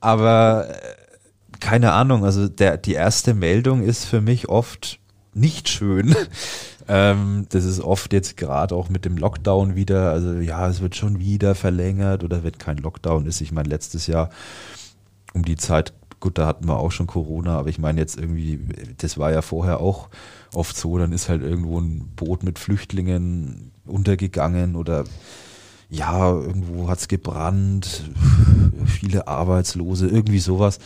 Aber 0.00 0.68
äh, 0.68 1.58
keine 1.60 1.92
Ahnung, 1.92 2.24
also 2.24 2.48
der, 2.48 2.76
die 2.76 2.94
erste 2.94 3.34
Meldung 3.34 3.82
ist 3.82 4.04
für 4.04 4.20
mich 4.20 4.48
oft 4.48 4.98
nicht 5.34 5.68
schön. 5.68 6.14
Ähm, 6.88 7.46
das 7.50 7.64
ist 7.64 7.80
oft 7.80 8.12
jetzt 8.12 8.36
gerade 8.36 8.74
auch 8.74 8.88
mit 8.88 9.04
dem 9.04 9.16
Lockdown 9.16 9.76
wieder, 9.76 10.10
also 10.10 10.34
ja, 10.34 10.68
es 10.68 10.80
wird 10.80 10.96
schon 10.96 11.20
wieder 11.20 11.54
verlängert 11.54 12.24
oder 12.24 12.42
wird 12.42 12.58
kein 12.58 12.78
Lockdown 12.78 13.26
ist. 13.26 13.40
Ich 13.40 13.52
meine, 13.52 13.68
letztes 13.68 14.06
Jahr 14.06 14.30
um 15.34 15.44
die 15.44 15.56
Zeit 15.56 15.92
gut, 16.20 16.38
da 16.38 16.46
hatten 16.46 16.66
wir 16.66 16.78
auch 16.78 16.92
schon 16.92 17.06
Corona, 17.06 17.58
aber 17.58 17.68
ich 17.68 17.78
meine 17.78 18.00
jetzt 18.00 18.18
irgendwie, 18.18 18.60
das 18.98 19.18
war 19.18 19.32
ja 19.32 19.42
vorher 19.42 19.80
auch 19.80 20.08
oft 20.52 20.76
so, 20.76 20.98
dann 20.98 21.12
ist 21.12 21.28
halt 21.28 21.42
irgendwo 21.42 21.80
ein 21.80 22.12
Boot 22.16 22.42
mit 22.42 22.58
Flüchtlingen 22.58 23.72
untergegangen 23.86 24.76
oder 24.76 25.04
ja, 25.90 26.30
irgendwo 26.30 26.88
hat 26.88 26.98
es 26.98 27.08
gebrannt, 27.08 28.10
viele 28.86 29.26
Arbeitslose, 29.26 30.06
irgendwie 30.08 30.38
sowas. 30.38 30.78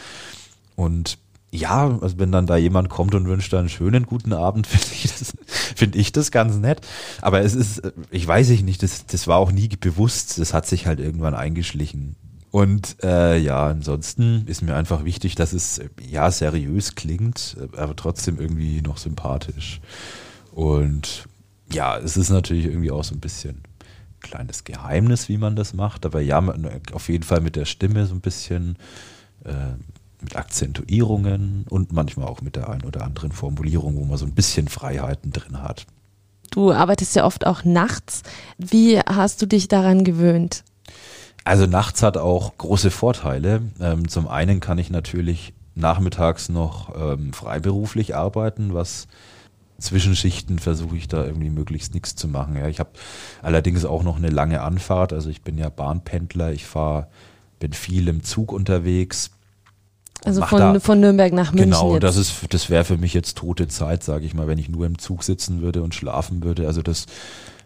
Und 0.76 1.18
ja, 1.50 1.98
also 2.00 2.18
wenn 2.18 2.32
dann 2.32 2.46
da 2.46 2.56
jemand 2.56 2.88
kommt 2.88 3.14
und 3.14 3.26
wünscht 3.26 3.52
einen 3.52 3.68
schönen 3.68 4.06
guten 4.06 4.32
Abend, 4.32 4.66
finde 4.68 4.94
ich 4.94 5.02
das, 5.02 5.34
finde 5.76 5.98
ich 5.98 6.12
das 6.12 6.30
ganz 6.30 6.56
nett. 6.56 6.80
Aber 7.20 7.40
es 7.42 7.54
ist, 7.54 7.82
ich 8.10 8.26
weiß 8.26 8.50
ich 8.50 8.62
nicht, 8.62 8.82
das, 8.82 9.06
das 9.06 9.26
war 9.26 9.38
auch 9.38 9.52
nie 9.52 9.68
bewusst, 9.68 10.38
das 10.38 10.54
hat 10.54 10.66
sich 10.66 10.86
halt 10.86 11.00
irgendwann 11.00 11.34
eingeschlichen. 11.34 12.16
Und 12.52 13.02
äh, 13.02 13.38
ja, 13.38 13.66
ansonsten 13.66 14.44
ist 14.46 14.60
mir 14.60 14.76
einfach 14.76 15.04
wichtig, 15.04 15.34
dass 15.34 15.54
es 15.54 15.80
ja 15.98 16.30
seriös 16.30 16.94
klingt, 16.94 17.56
aber 17.74 17.96
trotzdem 17.96 18.38
irgendwie 18.38 18.82
noch 18.82 18.98
sympathisch. 18.98 19.80
Und 20.52 21.24
ja, 21.72 21.96
es 21.96 22.18
ist 22.18 22.28
natürlich 22.28 22.66
irgendwie 22.66 22.90
auch 22.90 23.04
so 23.04 23.14
ein 23.14 23.20
bisschen 23.20 23.62
kleines 24.20 24.64
Geheimnis, 24.64 25.30
wie 25.30 25.38
man 25.38 25.56
das 25.56 25.72
macht, 25.72 26.04
aber 26.04 26.20
ja, 26.20 26.44
auf 26.92 27.08
jeden 27.08 27.24
Fall 27.24 27.40
mit 27.40 27.56
der 27.56 27.64
Stimme 27.64 28.04
so 28.04 28.14
ein 28.14 28.20
bisschen, 28.20 28.76
äh, 29.44 29.72
mit 30.20 30.36
Akzentuierungen 30.36 31.64
und 31.70 31.92
manchmal 31.92 32.28
auch 32.28 32.42
mit 32.42 32.56
der 32.56 32.68
einen 32.68 32.84
oder 32.84 33.02
anderen 33.02 33.32
Formulierung, 33.32 33.96
wo 33.96 34.04
man 34.04 34.18
so 34.18 34.26
ein 34.26 34.34
bisschen 34.34 34.68
Freiheiten 34.68 35.32
drin 35.32 35.62
hat. 35.62 35.86
Du 36.50 36.70
arbeitest 36.70 37.16
ja 37.16 37.24
oft 37.24 37.46
auch 37.46 37.64
nachts. 37.64 38.22
Wie 38.58 39.00
hast 39.00 39.40
du 39.40 39.46
dich 39.46 39.68
daran 39.68 40.04
gewöhnt? 40.04 40.64
Also 41.44 41.66
nachts 41.66 42.02
hat 42.02 42.16
auch 42.16 42.56
große 42.56 42.90
Vorteile. 42.90 43.62
Ähm, 43.80 44.08
zum 44.08 44.28
einen 44.28 44.60
kann 44.60 44.78
ich 44.78 44.90
natürlich 44.90 45.52
nachmittags 45.74 46.48
noch 46.48 46.94
ähm, 46.96 47.32
freiberuflich 47.32 48.14
arbeiten, 48.14 48.74
was 48.74 49.08
Zwischenschichten 49.78 50.58
versuche 50.58 50.96
ich 50.96 51.08
da 51.08 51.24
irgendwie 51.24 51.50
möglichst 51.50 51.92
nichts 51.94 52.14
zu 52.14 52.28
machen. 52.28 52.56
Ja, 52.56 52.68
ich 52.68 52.78
habe 52.78 52.90
allerdings 53.42 53.84
auch 53.84 54.04
noch 54.04 54.16
eine 54.16 54.30
lange 54.30 54.60
Anfahrt. 54.62 55.12
Also 55.12 55.28
ich 55.28 55.42
bin 55.42 55.58
ja 55.58 55.68
Bahnpendler, 55.68 56.52
ich 56.52 56.66
fahre, 56.66 57.08
bin 57.58 57.72
viel 57.72 58.06
im 58.08 58.22
Zug 58.22 58.52
unterwegs. 58.52 59.32
Also 60.24 60.42
von, 60.42 60.58
da, 60.58 60.80
von 60.80 61.00
Nürnberg 61.00 61.32
nach 61.32 61.52
München. 61.52 61.72
Genau, 61.72 61.94
jetzt. 61.94 62.04
das 62.04 62.16
ist, 62.16 62.54
das 62.54 62.70
wäre 62.70 62.84
für 62.84 62.96
mich 62.96 63.12
jetzt 63.12 63.36
tote 63.36 63.66
Zeit, 63.66 64.04
sage 64.04 64.24
ich 64.24 64.34
mal, 64.34 64.46
wenn 64.46 64.58
ich 64.58 64.68
nur 64.68 64.86
im 64.86 64.98
Zug 64.98 65.24
sitzen 65.24 65.62
würde 65.62 65.82
und 65.82 65.96
schlafen 65.96 66.44
würde. 66.44 66.68
Also 66.68 66.82
das 66.82 67.06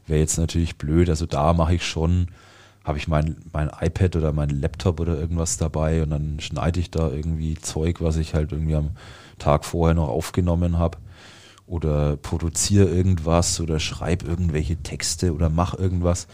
wäre 0.07 0.21
jetzt 0.21 0.39
natürlich 0.39 0.79
blöd. 0.79 1.11
Also 1.11 1.27
da 1.27 1.53
mache 1.53 1.75
ich 1.75 1.85
schon 1.85 2.29
habe 2.87 2.99
ich 2.99 3.09
mein, 3.09 3.37
mein 3.53 3.69
iPad 3.81 4.15
oder 4.15 4.33
mein 4.33 4.49
Laptop 4.49 5.01
oder 5.01 5.19
irgendwas 5.19 5.57
dabei 5.57 6.05
und 6.05 6.11
dann 6.11 6.39
schneide 6.39 6.79
ich 6.79 6.93
da 6.93 7.11
irgendwie 7.11 7.57
Zeug, 7.57 8.01
was 8.01 8.17
ich 8.17 8.35
halt 8.35 8.53
irgendwie 8.53 8.77
am 8.77 8.91
Tag 9.39 9.65
vorher 9.65 9.95
noch 9.95 10.09
aufgenommen 10.09 10.79
habe 10.79 10.99
oder 11.67 12.17
produziere 12.17 12.87
irgendwas 12.87 13.61
oder 13.61 13.81
schreibe 13.81 14.27
irgendwelche 14.27 14.77
Texte 14.77 15.35
oder 15.35 15.51
mache 15.51 15.77
irgendwas. 15.77 16.29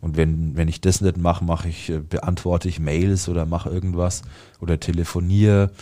Und 0.00 0.16
wenn, 0.16 0.56
wenn 0.56 0.68
ich 0.68 0.80
das 0.80 1.00
nicht 1.00 1.16
mache, 1.16 1.44
mache 1.44 1.68
ich, 1.68 1.90
äh, 1.90 1.98
beantworte 1.98 2.68
ich 2.68 2.78
Mails 2.78 3.28
oder 3.28 3.44
mache 3.44 3.68
irgendwas 3.68 4.22
oder 4.60 4.78
telefoniere. 4.78 5.72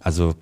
Also 0.00 0.34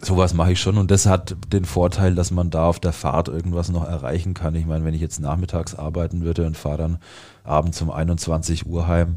sowas 0.00 0.32
mache 0.34 0.52
ich 0.52 0.60
schon 0.60 0.78
und 0.78 0.90
das 0.90 1.06
hat 1.06 1.36
den 1.52 1.64
Vorteil, 1.64 2.14
dass 2.14 2.30
man 2.30 2.50
da 2.50 2.66
auf 2.66 2.78
der 2.78 2.92
Fahrt 2.92 3.28
irgendwas 3.28 3.68
noch 3.68 3.84
erreichen 3.84 4.34
kann. 4.34 4.54
Ich 4.54 4.66
meine, 4.66 4.84
wenn 4.84 4.94
ich 4.94 5.00
jetzt 5.00 5.20
nachmittags 5.20 5.74
arbeiten 5.74 6.22
würde 6.22 6.46
und 6.46 6.56
fahre 6.56 6.78
dann 6.78 6.98
abends 7.44 7.82
um 7.82 7.90
21 7.90 8.66
Uhr 8.66 8.86
heim, 8.86 9.16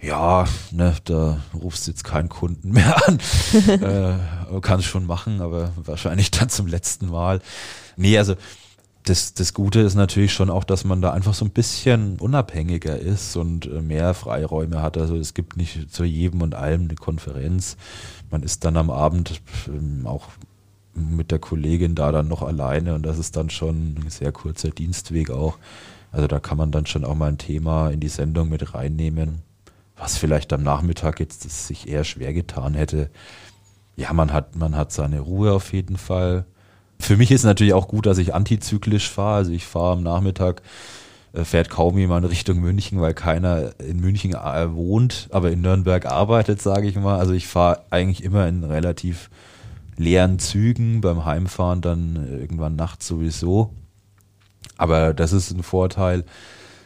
ja, 0.00 0.46
ne, 0.72 0.96
da 1.04 1.38
rufst 1.54 1.86
du 1.86 1.92
jetzt 1.92 2.02
keinen 2.02 2.28
Kunden 2.28 2.70
mehr 2.72 2.96
an. 3.06 3.18
äh, 3.68 4.60
kannst 4.60 4.86
schon 4.86 5.06
machen, 5.06 5.40
aber 5.40 5.72
wahrscheinlich 5.76 6.30
dann 6.30 6.48
zum 6.48 6.66
letzten 6.66 7.08
Mal. 7.08 7.40
Nee, 7.96 8.18
also 8.18 8.34
das, 9.04 9.34
das 9.34 9.52
Gute 9.54 9.80
ist 9.80 9.94
natürlich 9.94 10.32
schon 10.32 10.50
auch, 10.50 10.64
dass 10.64 10.84
man 10.84 11.02
da 11.02 11.12
einfach 11.12 11.34
so 11.34 11.44
ein 11.44 11.50
bisschen 11.50 12.18
unabhängiger 12.18 12.98
ist 12.98 13.36
und 13.36 13.66
äh, 13.66 13.80
mehr 13.80 14.14
Freiräume 14.14 14.82
hat. 14.82 14.96
Also 14.96 15.16
es 15.16 15.34
gibt 15.34 15.56
nicht 15.56 15.92
zu 15.92 16.04
jedem 16.04 16.42
und 16.42 16.54
allem 16.54 16.82
eine 16.82 16.94
Konferenz. 16.94 17.76
Man 18.30 18.42
ist 18.42 18.64
dann 18.64 18.76
am 18.76 18.90
Abend 18.90 19.40
ähm, 19.66 20.06
auch 20.06 20.28
mit 20.94 21.30
der 21.30 21.38
Kollegin 21.38 21.94
da 21.94 22.12
dann 22.12 22.28
noch 22.28 22.42
alleine 22.42 22.94
und 22.94 23.04
das 23.04 23.18
ist 23.18 23.36
dann 23.36 23.50
schon 23.50 23.94
ein 23.94 24.10
sehr 24.10 24.30
kurzer 24.30 24.70
Dienstweg 24.70 25.30
auch. 25.30 25.58
Also 26.12 26.26
da 26.28 26.38
kann 26.38 26.58
man 26.58 26.70
dann 26.70 26.86
schon 26.86 27.04
auch 27.04 27.14
mal 27.14 27.28
ein 27.28 27.38
Thema 27.38 27.90
in 27.90 28.00
die 28.00 28.08
Sendung 28.08 28.50
mit 28.50 28.74
reinnehmen, 28.74 29.40
was 29.96 30.18
vielleicht 30.18 30.52
am 30.52 30.62
Nachmittag 30.62 31.18
jetzt 31.18 31.42
sich 31.42 31.88
eher 31.88 32.04
schwer 32.04 32.34
getan 32.34 32.74
hätte. 32.74 33.10
Ja, 33.96 34.12
man 34.12 34.32
hat, 34.32 34.54
man 34.54 34.76
hat 34.76 34.92
seine 34.92 35.20
Ruhe 35.20 35.52
auf 35.52 35.72
jeden 35.72 35.96
Fall 35.96 36.44
für 37.02 37.16
mich 37.16 37.30
ist 37.30 37.44
natürlich 37.44 37.74
auch 37.74 37.88
gut, 37.88 38.06
dass 38.06 38.18
ich 38.18 38.34
antizyklisch 38.34 39.10
fahre. 39.10 39.36
Also 39.36 39.52
ich 39.52 39.66
fahre 39.66 39.94
am 39.94 40.02
Nachmittag, 40.02 40.62
äh, 41.32 41.44
fährt 41.44 41.68
kaum 41.68 41.98
jemand 41.98 42.28
Richtung 42.28 42.60
München, 42.60 43.00
weil 43.00 43.14
keiner 43.14 43.72
in 43.80 44.00
München 44.00 44.34
äh, 44.34 44.72
wohnt, 44.72 45.28
aber 45.30 45.50
in 45.50 45.62
Nürnberg 45.62 46.06
arbeitet, 46.06 46.62
sage 46.62 46.86
ich 46.86 46.96
mal. 46.96 47.18
Also 47.18 47.32
ich 47.32 47.48
fahre 47.48 47.82
eigentlich 47.90 48.22
immer 48.22 48.46
in 48.46 48.64
relativ 48.64 49.30
leeren 49.96 50.38
Zügen, 50.38 51.00
beim 51.00 51.24
Heimfahren 51.24 51.80
dann 51.80 52.28
irgendwann 52.30 52.76
nachts 52.76 53.06
sowieso. 53.06 53.74
Aber 54.78 55.12
das 55.12 55.32
ist 55.32 55.50
ein 55.50 55.62
Vorteil. 55.62 56.24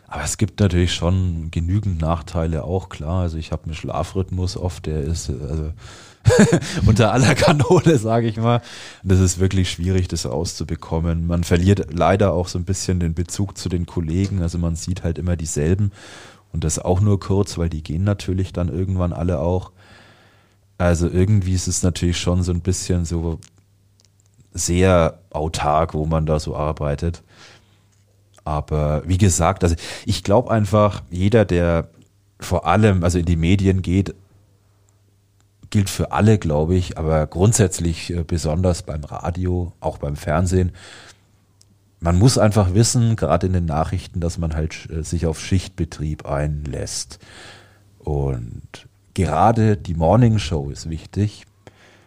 Aber 0.09 0.23
es 0.23 0.39
gibt 0.39 0.61
natürlich 0.61 0.95
schon 0.95 1.51
genügend 1.51 2.01
Nachteile 2.01 2.65
auch, 2.65 2.89
klar. 2.89 3.23
Also 3.23 3.39
ich 3.39 3.53
habe 3.53 3.65
einen 3.65 3.75
Schlafrhythmus 3.75 4.57
oft, 4.57 4.87
der 4.87 5.01
ist 5.01 5.29
also 5.29 5.73
unter 6.87 7.13
aller 7.13 7.35
Kanone, 7.35 7.99
sage 7.99 8.29
ich 8.29 8.37
mal. 8.37 8.61
Das 9.03 9.21
ist 9.21 9.39
wirklich 9.39 9.71
schwierig, 9.71 10.09
das 10.09 10.27
rauszubekommen. 10.27 11.27
Man 11.27 11.45
verliert 11.45 11.93
leider 11.93 12.33
auch 12.33 12.49
so 12.49 12.59
ein 12.59 12.65
bisschen 12.65 13.01
den 13.01 13.15
Bezug 13.15 13.57
zu 13.57 13.69
den 13.69 13.87
Kollegen. 13.87 14.43
Also 14.43 14.59
man 14.59 14.77
sieht 14.77 15.03
halt 15.03 15.19
immer 15.19 15.37
dieselben 15.37 15.93
und 16.53 16.65
das 16.65 16.79
auch 16.79 17.01
nur 17.01 17.21
kurz, 17.21 17.59
weil 17.59 17.69
die 17.69 17.83
gehen 17.83 18.05
natürlich 18.05 18.53
dann 18.53 18.69
irgendwann 18.69 19.13
alle 19.13 19.41
auch. 19.41 19.73
Also 20.79 21.09
irgendwie 21.09 21.55
ist 21.55 21.69
es 21.69 21.83
natürlich 21.83 22.19
schon 22.19 22.43
so 22.43 22.53
ein 22.53 22.61
bisschen 22.61 23.05
so 23.05 23.41
sehr 24.53 25.21
autark, 25.31 25.95
wo 25.95 26.07
man 26.07 26.27
da 26.27 26.39
so 26.39 26.57
arbeitet. 26.57 27.23
Aber 28.45 29.03
wie 29.07 29.19
gesagt, 29.19 29.65
also 29.65 29.75
ich 30.05 30.23
glaube 30.23 30.51
einfach, 30.51 31.03
jeder, 31.11 31.45
der 31.45 31.89
vor 32.39 32.67
allem 32.67 33.03
also 33.03 33.19
in 33.19 33.25
die 33.25 33.37
Medien 33.37 33.83
geht, 33.83 34.15
gilt 35.77 35.91
für 35.91 36.11
alle, 36.11 36.39
glaube 36.39 36.75
ich, 36.75 36.97
aber 36.97 37.27
grundsätzlich 37.27 38.11
äh, 38.11 38.25
besonders 38.25 38.83
beim 38.83 39.05
Radio, 39.05 39.75
auch 39.79 39.99
beim 39.99 40.17
Fernsehen. 40.17 40.73
Man 42.01 42.19
muss 42.19 42.39
einfach 42.39 42.73
wissen, 42.73 43.15
gerade 43.15 43.47
in 43.47 43.53
den 43.53 43.67
Nachrichten, 43.67 44.21
dass 44.21 44.39
man 44.39 44.55
halt 44.55 44.89
äh, 44.89 45.03
sich 45.03 45.27
auf 45.27 45.39
Schichtbetrieb 45.39 46.25
einlässt. 46.25 47.19
Und 47.99 48.89
gerade 49.13 49.77
die 49.77 49.93
Morning 49.93 50.39
Show 50.39 50.71
ist 50.71 50.89
wichtig, 50.89 51.45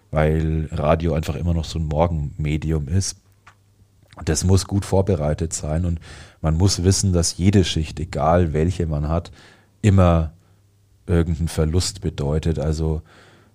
weil 0.09 0.67
Radio 0.71 1.13
einfach 1.13 1.35
immer 1.35 1.53
noch 1.53 1.65
so 1.65 1.77
ein 1.77 1.85
Morgenmedium 1.85 2.87
ist. 2.87 3.17
Das 4.25 4.45
muss 4.45 4.65
gut 4.65 4.83
vorbereitet 4.83 5.53
sein 5.53 5.85
und 5.85 5.99
man 6.41 6.57
muss 6.57 6.83
wissen, 6.83 7.13
dass 7.13 7.37
jede 7.37 7.63
Schicht, 7.63 7.99
egal 7.99 8.51
welche 8.51 8.87
man 8.87 9.09
hat, 9.09 9.31
immer 9.83 10.33
irgendeinen 11.05 11.49
Verlust 11.49 12.01
bedeutet. 12.01 12.57
Also 12.57 13.03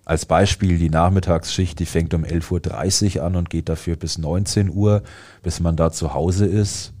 als 0.05 0.27
Beispiel 0.27 0.77
die 0.77 0.91
Nachmittagsschicht, 0.91 1.79
die 1.79 1.87
fängt 1.87 2.13
um 2.13 2.23
11.30 2.23 3.17
Uhr 3.17 3.23
an 3.23 3.35
und 3.35 3.49
geht 3.49 3.69
dafür 3.69 3.95
bis 3.95 4.19
19 4.19 4.69
Uhr, 4.69 5.01
bis 5.41 5.59
man 5.59 5.75
da 5.75 5.91
zu 5.91 6.13
Hause 6.13 6.45
ist. 6.45 6.93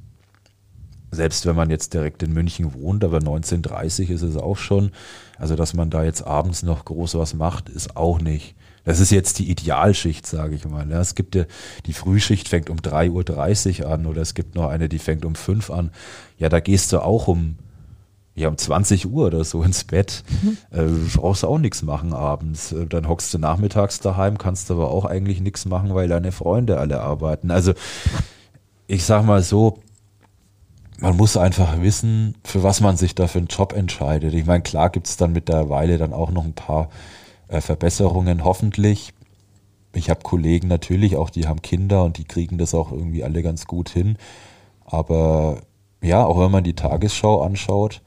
Selbst 1.11 1.45
wenn 1.45 1.55
man 1.55 1.69
jetzt 1.69 1.93
direkt 1.93 2.23
in 2.23 2.33
München 2.33 2.73
wohnt, 2.73 3.03
aber 3.03 3.19
19.30 3.19 4.05
Uhr 4.05 4.09
ist 4.15 4.21
es 4.23 4.35
auch 4.35 4.57
schon. 4.57 4.91
Also, 5.37 5.55
dass 5.55 5.75
man 5.75 5.91
da 5.91 6.03
jetzt 6.03 6.25
abends 6.25 6.63
noch 6.63 6.83
groß 6.83 7.15
was 7.15 7.35
macht, 7.35 7.69
ist 7.69 7.95
auch 7.95 8.19
nicht. 8.19 8.55
Das 8.83 8.99
ist 8.99 9.11
jetzt 9.11 9.39
die 9.39 9.49
Idealschicht, 9.49 10.25
sage 10.25 10.55
ich 10.55 10.65
mal. 10.65 10.91
Es 10.91 11.15
gibt 11.15 11.35
ja, 11.35 11.45
die 11.85 11.93
Frühschicht 11.93 12.49
fängt 12.49 12.69
um 12.69 12.77
3.30 12.77 13.83
Uhr 13.83 13.91
an 13.91 14.07
oder 14.07 14.21
es 14.21 14.33
gibt 14.33 14.55
noch 14.55 14.67
eine, 14.67 14.89
die 14.89 14.99
fängt 14.99 15.25
um 15.25 15.35
5 15.35 15.69
an. 15.69 15.91
Ja, 16.37 16.49
da 16.49 16.59
gehst 16.59 16.91
du 16.91 16.99
auch 16.99 17.27
um 17.27 17.57
ja, 18.35 18.49
um 18.49 18.57
20 18.57 19.09
Uhr 19.09 19.27
oder 19.27 19.43
so 19.45 19.63
ins 19.63 19.85
Bett. 19.85 20.23
Mhm. 20.41 20.57
Äh, 20.71 20.85
brauchst 21.15 21.43
du 21.43 21.47
auch 21.47 21.57
nichts 21.57 21.81
machen 21.83 22.13
abends. 22.13 22.73
Äh, 22.73 22.85
dann 22.85 23.07
hockst 23.07 23.33
du 23.33 23.37
nachmittags 23.37 24.01
daheim, 24.01 24.37
kannst 24.37 24.69
aber 24.71 24.91
auch 24.91 25.05
eigentlich 25.05 25.39
nichts 25.39 25.65
machen, 25.65 25.95
weil 25.95 26.09
deine 26.09 26.33
Freunde 26.33 26.77
alle 26.77 27.01
arbeiten. 27.01 27.49
Also 27.49 27.73
ich 28.87 29.05
sag 29.05 29.25
mal 29.25 29.41
so, 29.41 29.79
man 30.99 31.15
muss 31.15 31.37
einfach 31.37 31.81
wissen, 31.81 32.35
für 32.43 32.61
was 32.61 32.81
man 32.81 32.97
sich 32.97 33.15
da 33.15 33.27
für 33.27 33.39
einen 33.39 33.47
Job 33.47 33.73
entscheidet. 33.73 34.33
Ich 34.33 34.45
meine, 34.45 34.63
klar 34.63 34.89
gibt's 34.89 35.17
dann 35.17 35.31
mit 35.31 35.49
der 35.49 35.69
Weile 35.69 35.97
dann 35.97 36.13
auch 36.13 36.31
noch 36.31 36.43
ein 36.43 36.53
paar 36.53 36.89
äh, 37.47 37.61
Verbesserungen, 37.61 38.43
hoffentlich. 38.43 39.13
Ich 39.93 40.09
habe 40.09 40.21
Kollegen 40.23 40.67
natürlich 40.67 41.15
auch, 41.15 41.29
die 41.29 41.47
haben 41.47 41.61
Kinder 41.61 42.03
und 42.03 42.17
die 42.17 42.25
kriegen 42.25 42.57
das 42.57 42.73
auch 42.73 42.91
irgendwie 42.91 43.23
alle 43.23 43.41
ganz 43.41 43.65
gut 43.65 43.89
hin. 43.89 44.17
Aber 44.85 45.61
ja, 46.01 46.25
auch 46.25 46.39
wenn 46.39 46.51
man 46.51 46.65
die 46.65 46.75
Tagesschau 46.75 47.41
anschaut, 47.41 48.01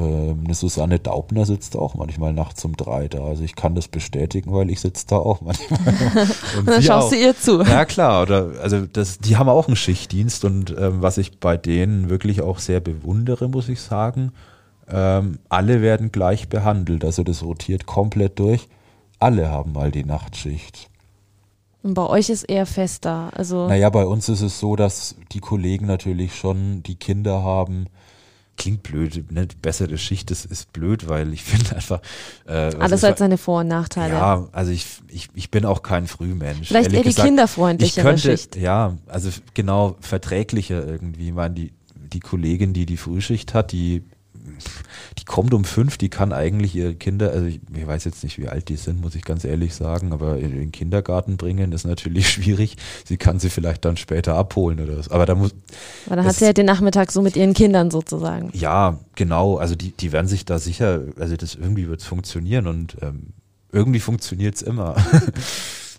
eine 0.00 0.54
Susanne 0.54 0.98
Daubner 0.98 1.44
sitzt 1.44 1.76
auch 1.76 1.94
manchmal 1.94 2.32
nachts 2.32 2.64
um 2.64 2.76
drei 2.76 3.08
da. 3.08 3.24
Also 3.24 3.44
ich 3.44 3.54
kann 3.54 3.74
das 3.74 3.88
bestätigen, 3.88 4.52
weil 4.52 4.70
ich 4.70 4.80
sitze 4.80 5.06
da 5.08 5.16
auch 5.16 5.40
manchmal. 5.40 5.80
und 6.58 6.66
dann 6.66 6.82
schaust 6.82 7.08
auch. 7.08 7.10
du 7.10 7.16
ihr 7.16 7.36
zu. 7.36 7.62
Ja 7.62 7.84
klar, 7.84 8.22
oder 8.22 8.52
also 8.62 8.86
das, 8.86 9.18
die 9.18 9.36
haben 9.36 9.48
auch 9.48 9.66
einen 9.66 9.76
Schichtdienst 9.76 10.44
und 10.44 10.74
ähm, 10.78 11.02
was 11.02 11.18
ich 11.18 11.38
bei 11.40 11.56
denen 11.56 12.08
wirklich 12.08 12.40
auch 12.40 12.58
sehr 12.58 12.80
bewundere, 12.80 13.48
muss 13.48 13.68
ich 13.68 13.80
sagen, 13.80 14.32
ähm, 14.88 15.38
alle 15.48 15.82
werden 15.82 16.10
gleich 16.12 16.48
behandelt. 16.48 17.04
Also 17.04 17.22
das 17.22 17.42
rotiert 17.42 17.86
komplett 17.86 18.38
durch. 18.38 18.68
Alle 19.18 19.50
haben 19.50 19.72
mal 19.72 19.90
die 19.90 20.04
Nachtschicht. 20.04 20.88
Und 21.82 21.94
bei 21.94 22.06
euch 22.06 22.30
ist 22.30 22.44
eher 22.44 22.66
fester. 22.66 23.30
Also 23.34 23.68
naja, 23.68 23.90
bei 23.90 24.06
uns 24.06 24.28
ist 24.28 24.40
es 24.40 24.58
so, 24.58 24.76
dass 24.76 25.16
die 25.32 25.40
Kollegen 25.40 25.86
natürlich 25.86 26.36
schon 26.36 26.82
die 26.82 26.94
Kinder 26.94 27.42
haben, 27.42 27.86
klingt 28.62 28.84
blöd, 28.84 29.32
ne? 29.32 29.48
bessere 29.60 29.98
Schicht 29.98 30.30
ist, 30.30 30.44
ist 30.44 30.72
blöd, 30.72 31.08
weil 31.08 31.32
ich 31.32 31.42
finde 31.42 31.74
einfach. 31.74 32.00
Äh, 32.46 32.74
Alles 32.78 33.02
hat 33.02 33.18
seine 33.18 33.36
Vor- 33.36 33.60
und 33.60 33.68
Nachteile. 33.68 34.14
Ja, 34.14 34.48
also 34.52 34.70
ich, 34.70 34.86
ich, 35.08 35.28
ich 35.34 35.50
bin 35.50 35.64
auch 35.64 35.82
kein 35.82 36.06
Frühmensch. 36.06 36.68
Vielleicht 36.68 36.92
eher 36.92 37.02
die 37.02 37.08
gesagt, 37.08 37.26
kinderfreundlichere 37.26 38.04
könnte, 38.04 38.20
Schicht. 38.22 38.56
Ja, 38.56 38.96
also 39.08 39.30
genau 39.54 39.96
verträglicher 40.00 40.86
irgendwie. 40.86 41.28
Ich 41.28 41.34
meine, 41.34 41.54
die, 41.54 41.72
die 41.94 42.20
Kollegin, 42.20 42.72
die 42.72 42.86
die 42.86 42.96
Frühschicht 42.96 43.52
hat, 43.52 43.72
die 43.72 44.04
die 45.18 45.24
kommt 45.24 45.54
um 45.54 45.64
fünf, 45.64 45.98
die 45.98 46.08
kann 46.08 46.32
eigentlich 46.32 46.74
ihre 46.74 46.94
Kinder, 46.94 47.30
also 47.30 47.46
ich, 47.46 47.60
ich, 47.74 47.86
weiß 47.86 48.04
jetzt 48.04 48.24
nicht, 48.24 48.38
wie 48.38 48.48
alt 48.48 48.68
die 48.68 48.76
sind, 48.76 49.00
muss 49.00 49.14
ich 49.14 49.24
ganz 49.24 49.44
ehrlich 49.44 49.74
sagen, 49.74 50.12
aber 50.12 50.38
in 50.38 50.52
den 50.52 50.72
Kindergarten 50.72 51.36
bringen 51.36 51.72
ist 51.72 51.84
natürlich 51.84 52.28
schwierig. 52.30 52.76
Sie 53.04 53.16
kann 53.16 53.38
sie 53.38 53.50
vielleicht 53.50 53.84
dann 53.84 53.96
später 53.96 54.34
abholen 54.34 54.80
oder 54.80 55.02
so. 55.02 55.10
Aber 55.10 55.26
da 55.26 55.34
muss. 55.34 55.54
Aber 56.06 56.16
dann 56.16 56.24
hat 56.24 56.34
sie 56.34 56.42
ja 56.42 56.46
halt 56.48 56.58
den 56.58 56.66
Nachmittag 56.66 57.12
so 57.12 57.22
mit 57.22 57.36
ihren 57.36 57.54
Kindern 57.54 57.90
sozusagen. 57.90 58.50
Ja, 58.52 58.98
genau. 59.14 59.56
Also 59.56 59.74
die, 59.74 59.92
die 59.92 60.12
werden 60.12 60.28
sich 60.28 60.44
da 60.44 60.58
sicher, 60.58 61.02
also 61.18 61.36
das 61.36 61.54
irgendwie 61.54 61.88
wird 61.88 62.02
funktionieren 62.02 62.66
und 62.66 62.96
ähm, 63.02 63.34
irgendwie 63.72 64.00
funktioniert 64.00 64.56
es 64.56 64.62
immer. 64.62 64.96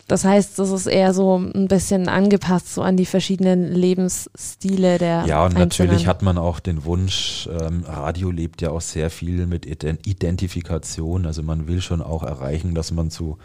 Das 0.08 0.26
heißt, 0.26 0.60
das 0.60 0.70
ist 0.72 0.86
eher 0.86 1.14
so 1.14 1.38
ein 1.38 1.68
bisschen 1.68 2.10
angepasst 2.10 2.74
so 2.74 2.82
an 2.82 2.98
die 2.98 3.06
verschiedenen 3.06 3.72
Lebensstile 3.72 4.98
der 4.98 5.26
Ja, 5.26 5.46
und 5.46 5.56
Einzelnen. 5.56 5.70
natürlich 5.70 6.08
hat 6.08 6.22
man 6.22 6.38
auch 6.38 6.60
den 6.60 6.84
Wunsch, 6.84 7.48
ähm, 7.50 7.86
Radio 7.88 8.30
lebt 8.30 8.62
ja 8.62 8.72
auch 8.72 8.82
sehr 8.82 9.10
viel 9.10 9.48
mit 9.48 9.66
Identifikation. 9.66 11.26
Also 11.26 11.42
man 11.42 11.68
will 11.68 11.82
schon 11.82 12.02
auch 12.02 12.24
erreichen, 12.24 12.76
dass 12.76 12.92
man 12.92 13.12
zu 13.12 13.38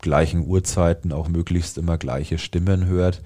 gleichen 0.00 0.46
Uhrzeiten 0.46 1.12
auch 1.12 1.28
möglichst 1.28 1.78
immer 1.78 1.98
gleiche 1.98 2.38
Stimmen 2.38 2.86
hört. 2.86 3.20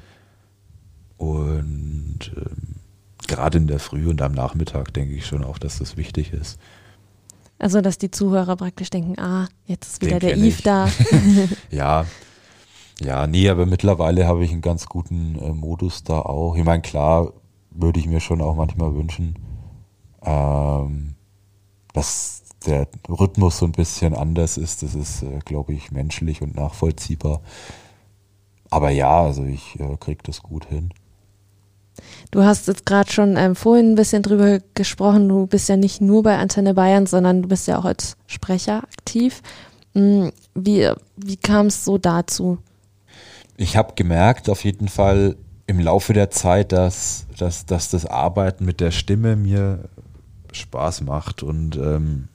Und 1.19 2.33
ähm, 2.37 2.77
gerade 3.29 3.59
in 3.59 3.67
der 3.67 3.79
Früh 3.79 4.09
und 4.09 4.23
am 4.23 4.33
Nachmittag 4.33 4.93
denke 4.95 5.15
ich 5.15 5.27
schon 5.27 5.45
auch, 5.45 5.59
dass 5.59 5.79
das 5.79 5.97
wichtig 5.97 6.33
ist. 6.33 6.59
Also, 7.59 7.81
dass 7.81 7.99
die 7.99 8.11
Zuhörer 8.11 8.57
praktisch 8.57 8.91
denken, 8.91 9.19
ah, 9.19 9.49
jetzt 9.67 9.87
ist 9.87 10.03
wieder 10.03 10.19
Den 10.19 10.39
der 10.41 10.49
Eve 10.49 10.63
da. 10.63 10.89
ja. 11.71 12.07
Ja, 13.01 13.27
nee, 13.27 13.49
aber 13.49 13.67
mittlerweile 13.67 14.27
habe 14.27 14.45
ich 14.45 14.53
einen 14.53 14.61
ganz 14.61 14.87
guten 14.87 15.37
äh, 15.41 15.53
Modus 15.53 16.05
da 16.05 16.21
auch. 16.21 16.57
Ich 16.57 16.65
meine, 16.65 16.83
klar, 16.83 17.33
würde 17.71 17.99
ich 17.99 18.07
mir 18.07 18.21
schon 18.21 18.41
auch 18.41 18.55
manchmal 18.55 18.95
wünschen, 18.95 19.39
ähm, 20.23 21.15
dass 21.93 22.45
der 22.67 22.89
Rhythmus 23.09 23.59
so 23.59 23.67
ein 23.67 23.73
bisschen 23.73 24.15
anders 24.15 24.57
ist. 24.57 24.83
Das 24.83 24.95
ist, 24.95 25.23
äh, 25.23 25.41
glaube 25.45 25.75
ich, 25.75 25.91
menschlich 25.91 26.41
und 26.41 26.55
nachvollziehbar. 26.55 27.41
Aber 28.71 28.91
ja, 28.91 29.23
also 29.23 29.45
ich 29.45 29.79
äh, 29.81 29.97
kriege 29.99 30.23
das 30.23 30.43
gut 30.43 30.67
hin. 30.67 30.93
Du 32.31 32.43
hast 32.43 32.67
jetzt 32.67 32.87
gerade 32.87 33.11
schon 33.13 33.37
ähm, 33.37 33.55
vorhin 33.55 33.93
ein 33.93 33.95
bisschen 33.95 34.23
drüber 34.23 34.59
gesprochen. 34.75 35.29
Du 35.29 35.47
bist 35.47 35.69
ja 35.69 35.77
nicht 35.77 36.01
nur 36.01 36.23
bei 36.23 36.37
Antenne 36.37 36.75
Bayern, 36.75 37.07
sondern 37.07 37.43
du 37.43 37.49
bist 37.49 37.69
ja 37.69 37.79
auch 37.79 37.85
als 37.85 38.17
Sprecher 38.27 38.79
aktiv. 38.79 39.43
Hm, 39.95 40.33
wie, 40.55 40.91
wie 41.17 41.37
kam 41.37 41.67
es 41.67 41.85
so 41.85 41.99
dazu? 41.99 42.59
Ich 43.57 43.77
habe 43.77 43.95
gemerkt, 43.95 44.49
auf 44.49 44.65
jeden 44.65 44.89
Fall 44.89 45.37
im 45.67 45.79
Laufe 45.79 46.13
der 46.13 46.31
Zeit, 46.31 46.73
dass, 46.73 47.27
dass, 47.39 47.67
dass 47.67 47.91
das 47.91 48.05
Arbeiten 48.07 48.65
mit 48.65 48.81
der 48.81 48.91
Stimme 48.91 49.37
mir 49.37 49.89
Spaß 50.53 51.03
macht 51.03 51.43
und 51.43 51.77
ähm, 51.77 52.29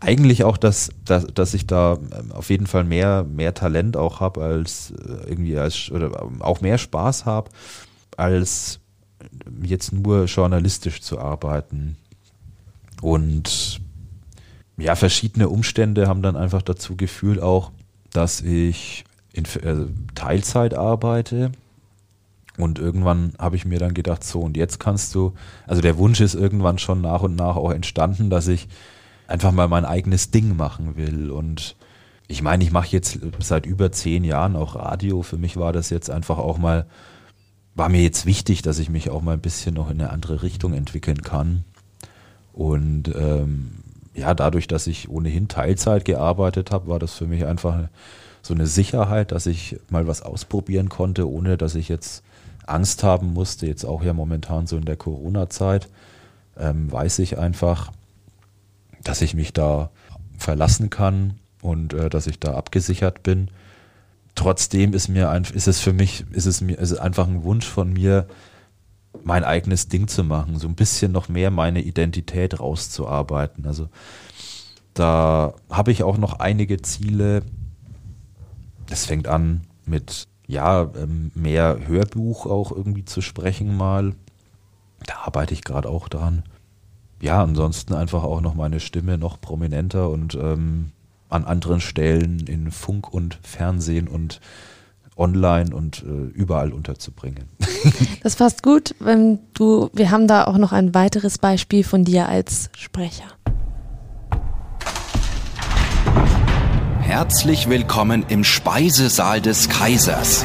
eigentlich 0.00 0.44
auch, 0.44 0.56
dass, 0.56 0.90
dass, 1.04 1.26
dass 1.26 1.54
ich 1.54 1.66
da 1.66 1.98
ähm, 2.18 2.32
auf 2.32 2.50
jeden 2.50 2.66
Fall 2.66 2.84
mehr, 2.84 3.24
mehr 3.24 3.54
Talent 3.54 3.96
auch 3.96 4.20
habe 4.20 4.42
als 4.42 4.92
äh, 4.92 5.28
irgendwie 5.28 5.58
als 5.58 5.90
oder 5.90 6.28
auch 6.40 6.60
mehr 6.60 6.78
Spaß 6.78 7.24
habe 7.24 7.50
als 8.16 8.80
jetzt 9.62 9.92
nur 9.92 10.24
journalistisch 10.24 11.00
zu 11.00 11.18
arbeiten. 11.18 11.96
Und 13.02 13.80
ja, 14.78 14.94
verschiedene 14.94 15.48
Umstände 15.48 16.08
haben 16.08 16.22
dann 16.22 16.36
einfach 16.36 16.62
dazu 16.62 16.96
geführt 16.96 17.40
auch, 17.40 17.72
dass 18.12 18.40
ich 18.40 19.04
in 19.32 19.44
äh, 19.44 19.86
Teilzeit 20.14 20.74
arbeite. 20.74 21.52
Und 22.58 22.78
irgendwann 22.78 23.34
habe 23.38 23.56
ich 23.56 23.66
mir 23.66 23.78
dann 23.78 23.92
gedacht, 23.92 24.24
so 24.24 24.40
und 24.40 24.56
jetzt 24.56 24.80
kannst 24.80 25.14
du, 25.14 25.34
also 25.66 25.82
der 25.82 25.98
Wunsch 25.98 26.20
ist 26.20 26.34
irgendwann 26.34 26.78
schon 26.78 27.02
nach 27.02 27.22
und 27.22 27.36
nach 27.36 27.56
auch 27.56 27.70
entstanden, 27.70 28.30
dass 28.30 28.48
ich 28.48 28.68
einfach 29.26 29.52
mal 29.52 29.68
mein 29.68 29.84
eigenes 29.84 30.30
Ding 30.30 30.56
machen 30.56 30.96
will. 30.96 31.30
Und 31.30 31.76
ich 32.28 32.42
meine, 32.42 32.64
ich 32.64 32.72
mache 32.72 32.88
jetzt 32.88 33.18
seit 33.40 33.66
über 33.66 33.92
zehn 33.92 34.24
Jahren 34.24 34.56
auch 34.56 34.74
Radio. 34.74 35.22
Für 35.22 35.36
mich 35.36 35.56
war 35.56 35.72
das 35.72 35.90
jetzt 35.90 36.10
einfach 36.10 36.38
auch 36.38 36.56
mal, 36.56 36.86
war 37.76 37.90
mir 37.90 38.02
jetzt 38.02 38.26
wichtig, 38.26 38.62
dass 38.62 38.78
ich 38.78 38.88
mich 38.88 39.10
auch 39.10 39.22
mal 39.22 39.34
ein 39.34 39.40
bisschen 39.40 39.74
noch 39.74 39.90
in 39.90 40.00
eine 40.00 40.10
andere 40.10 40.42
Richtung 40.42 40.72
entwickeln 40.72 41.22
kann. 41.22 41.64
Und 42.52 43.14
ähm, 43.14 43.72
ja, 44.14 44.34
dadurch, 44.34 44.66
dass 44.66 44.86
ich 44.86 45.10
ohnehin 45.10 45.46
Teilzeit 45.46 46.06
gearbeitet 46.06 46.70
habe, 46.70 46.88
war 46.88 46.98
das 46.98 47.12
für 47.12 47.26
mich 47.26 47.44
einfach 47.44 47.88
so 48.40 48.54
eine 48.54 48.66
Sicherheit, 48.66 49.30
dass 49.30 49.44
ich 49.46 49.78
mal 49.90 50.06
was 50.06 50.22
ausprobieren 50.22 50.88
konnte, 50.88 51.30
ohne 51.30 51.58
dass 51.58 51.74
ich 51.74 51.88
jetzt 51.88 52.22
Angst 52.64 53.04
haben 53.04 53.34
musste. 53.34 53.66
Jetzt 53.66 53.84
auch 53.84 54.02
ja 54.02 54.14
momentan 54.14 54.66
so 54.66 54.78
in 54.78 54.86
der 54.86 54.96
Corona-Zeit 54.96 55.88
ähm, 56.58 56.90
weiß 56.90 57.18
ich 57.18 57.38
einfach, 57.38 57.92
dass 59.04 59.20
ich 59.20 59.34
mich 59.34 59.52
da 59.52 59.90
verlassen 60.38 60.88
kann 60.88 61.34
und 61.60 61.92
äh, 61.92 62.08
dass 62.08 62.26
ich 62.26 62.40
da 62.40 62.54
abgesichert 62.54 63.22
bin. 63.22 63.48
Trotzdem 64.36 64.92
ist 64.92 65.08
mir 65.08 65.30
ein, 65.30 65.44
ist 65.44 65.66
es 65.66 65.80
für 65.80 65.92
mich, 65.92 66.24
ist 66.30 66.46
es 66.46 66.60
mir, 66.60 66.78
ist 66.78 66.92
es 66.92 66.98
einfach 66.98 67.26
ein 67.26 67.42
Wunsch 67.42 67.66
von 67.66 67.92
mir, 67.92 68.28
mein 69.24 69.42
eigenes 69.44 69.88
Ding 69.88 70.06
zu 70.06 70.22
machen, 70.22 70.58
so 70.58 70.68
ein 70.68 70.76
bisschen 70.76 71.10
noch 71.10 71.28
mehr 71.28 71.50
meine 71.50 71.82
Identität 71.82 72.60
rauszuarbeiten. 72.60 73.66
Also 73.66 73.88
da 74.94 75.54
habe 75.70 75.90
ich 75.90 76.02
auch 76.02 76.18
noch 76.18 76.38
einige 76.38 76.80
Ziele. 76.82 77.42
Es 78.90 79.06
fängt 79.06 79.26
an 79.26 79.62
mit 79.84 80.28
ja 80.46 80.90
ähm, 80.96 81.32
mehr 81.34 81.78
Hörbuch 81.86 82.46
auch 82.46 82.70
irgendwie 82.70 83.04
zu 83.04 83.20
sprechen 83.20 83.76
mal. 83.76 84.14
Da 85.06 85.14
arbeite 85.24 85.54
ich 85.54 85.64
gerade 85.64 85.88
auch 85.88 86.08
dran. 86.08 86.44
Ja, 87.20 87.42
ansonsten 87.42 87.94
einfach 87.94 88.22
auch 88.22 88.40
noch 88.40 88.54
meine 88.54 88.80
Stimme 88.80 89.18
noch 89.18 89.40
prominenter 89.40 90.10
und 90.10 90.34
ähm, 90.34 90.92
an 91.28 91.44
anderen 91.44 91.80
Stellen 91.80 92.46
in 92.46 92.70
Funk 92.70 93.12
und 93.12 93.38
Fernsehen 93.42 94.08
und 94.08 94.40
online 95.16 95.74
und 95.74 96.02
äh, 96.02 96.30
überall 96.34 96.72
unterzubringen. 96.72 97.48
Das 98.22 98.34
passt 98.34 98.64
gut, 98.64 98.96
wenn 98.98 99.38
du, 99.54 99.88
wir 99.92 100.10
haben 100.10 100.26
da 100.26 100.44
auch 100.48 100.58
noch 100.58 100.72
ein 100.72 100.94
weiteres 100.94 101.38
Beispiel 101.38 101.84
von 101.84 102.04
dir 102.04 102.28
als 102.28 102.70
Sprecher. 102.76 103.24
Herzlich 107.00 107.68
willkommen 107.68 108.24
im 108.28 108.42
Speisesaal 108.42 109.40
des 109.40 109.68
Kaisers. 109.68 110.44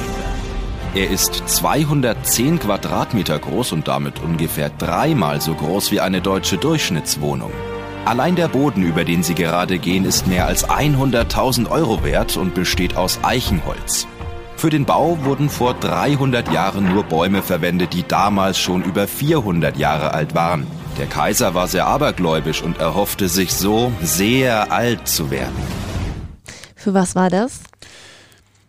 Er 0.94 1.10
ist 1.10 1.42
210 1.48 2.60
Quadratmeter 2.60 3.40
groß 3.40 3.72
und 3.72 3.88
damit 3.88 4.20
ungefähr 4.20 4.70
dreimal 4.70 5.42
so 5.42 5.56
groß 5.56 5.92
wie 5.92 6.02
eine 6.02 6.22
deutsche 6.22 6.58
Durchschnittswohnung. 6.58 7.52
Allein 8.04 8.36
der 8.36 8.48
Boden, 8.48 8.82
über 8.82 9.06
den 9.06 9.22
Sie 9.22 9.36
gerade 9.36 9.78
gehen, 9.78 10.06
ist 10.06 10.26
mehr 10.26 10.48
als 10.48 10.68
100.000 10.68 11.70
Euro 11.70 12.04
wert 12.04 12.36
und 12.36 12.56
besteht 12.56 12.98
aus 12.98 13.20
Eichenholz. 13.22 14.08
Für 14.58 14.72
den 14.72 14.86
Bau 14.86 15.24
wurden 15.24 15.50
vor 15.50 15.76
300 15.76 16.52
Jahren 16.52 16.94
nur 16.94 17.04
Bäume 17.04 17.44
verwendet, 17.44 17.94
die 17.94 18.08
damals 18.08 18.58
schon 18.58 18.84
über 18.84 19.08
400 19.08 19.78
Jahre 19.78 20.16
alt 20.16 20.34
waren. 20.34 20.66
Der 20.98 21.06
Kaiser 21.06 21.54
war 21.54 21.68
sehr 21.68 21.86
abergläubisch 21.86 22.64
und 22.64 22.80
erhoffte 22.80 23.30
sich 23.30 23.54
so, 23.54 23.92
sehr 24.02 24.72
alt 24.72 25.08
zu 25.08 25.30
werden. 25.30 25.56
Für 26.76 26.96
was 26.96 27.14
war 27.14 27.30
das? 27.30 27.60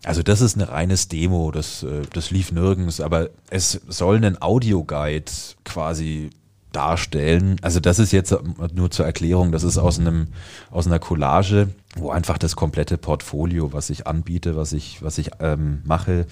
Also 0.05 0.23
das 0.23 0.43
ist 0.43 0.57
eine 0.57 0.69
reines 0.69 1.09
Demo, 1.09 1.51
das, 1.53 1.83
äh, 1.85 2.03
das 2.13 2.31
lief 2.31 2.53
nirgends, 2.53 3.01
aber 3.01 3.31
es 3.49 3.81
soll 3.89 4.17
einen 4.17 4.41
Audioguide 4.43 5.31
quasi 5.65 6.31
darstellen. 6.73 7.57
Also 7.63 7.81
das 7.81 7.99
ist 7.99 8.13
jetzt 8.13 8.35
nur 8.75 8.91
zur 8.91 9.07
Erklärung, 9.07 9.53
das 9.53 9.63
ist 9.63 9.79
aus 9.79 9.99
einem 9.99 10.29
aus 10.71 10.87
einer 10.87 10.99
Collage, 10.99 11.69
wo 11.97 12.11
einfach 12.11 12.39
das 12.39 12.57
komplette 12.57 12.99
Portfolio, 12.99 13.73
was 13.73 13.91
ich 13.91 14.07
anbiete, 14.07 14.57
was 14.57 14.73
ich 14.73 15.03
was 15.03 15.19
ich 15.19 15.31
ähm, 15.41 15.83
mache, 15.85 16.27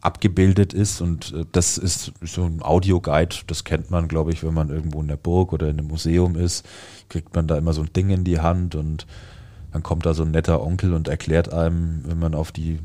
abgebildet 0.00 0.72
ist 0.72 1.00
und 1.00 1.32
äh, 1.32 1.44
das 1.52 1.78
ist 1.78 2.12
so 2.22 2.44
ein 2.44 2.62
Audioguide, 2.62 3.36
das 3.46 3.64
kennt 3.64 3.90
man, 3.90 4.08
glaube 4.08 4.32
ich, 4.32 4.42
wenn 4.42 4.54
man 4.54 4.70
irgendwo 4.70 5.00
in 5.00 5.08
der 5.08 5.16
Burg 5.16 5.52
oder 5.52 5.68
in 5.68 5.78
einem 5.78 5.88
Museum 5.88 6.36
ist, 6.36 6.66
kriegt 7.08 7.34
man 7.34 7.46
da 7.46 7.58
immer 7.58 7.72
so 7.72 7.82
ein 7.82 7.92
Ding 7.92 8.10
in 8.10 8.24
die 8.24 8.40
Hand 8.40 8.74
und 8.74 9.06
dann 9.72 9.82
kommt 9.82 10.06
da 10.06 10.14
so 10.14 10.22
ein 10.22 10.30
netter 10.30 10.62
Onkel 10.62 10.94
und 10.94 11.08
erklärt 11.08 11.52
einem, 11.52 12.02
wenn 12.04 12.18
man 12.18 12.34
auf 12.34 12.50
die 12.50 12.80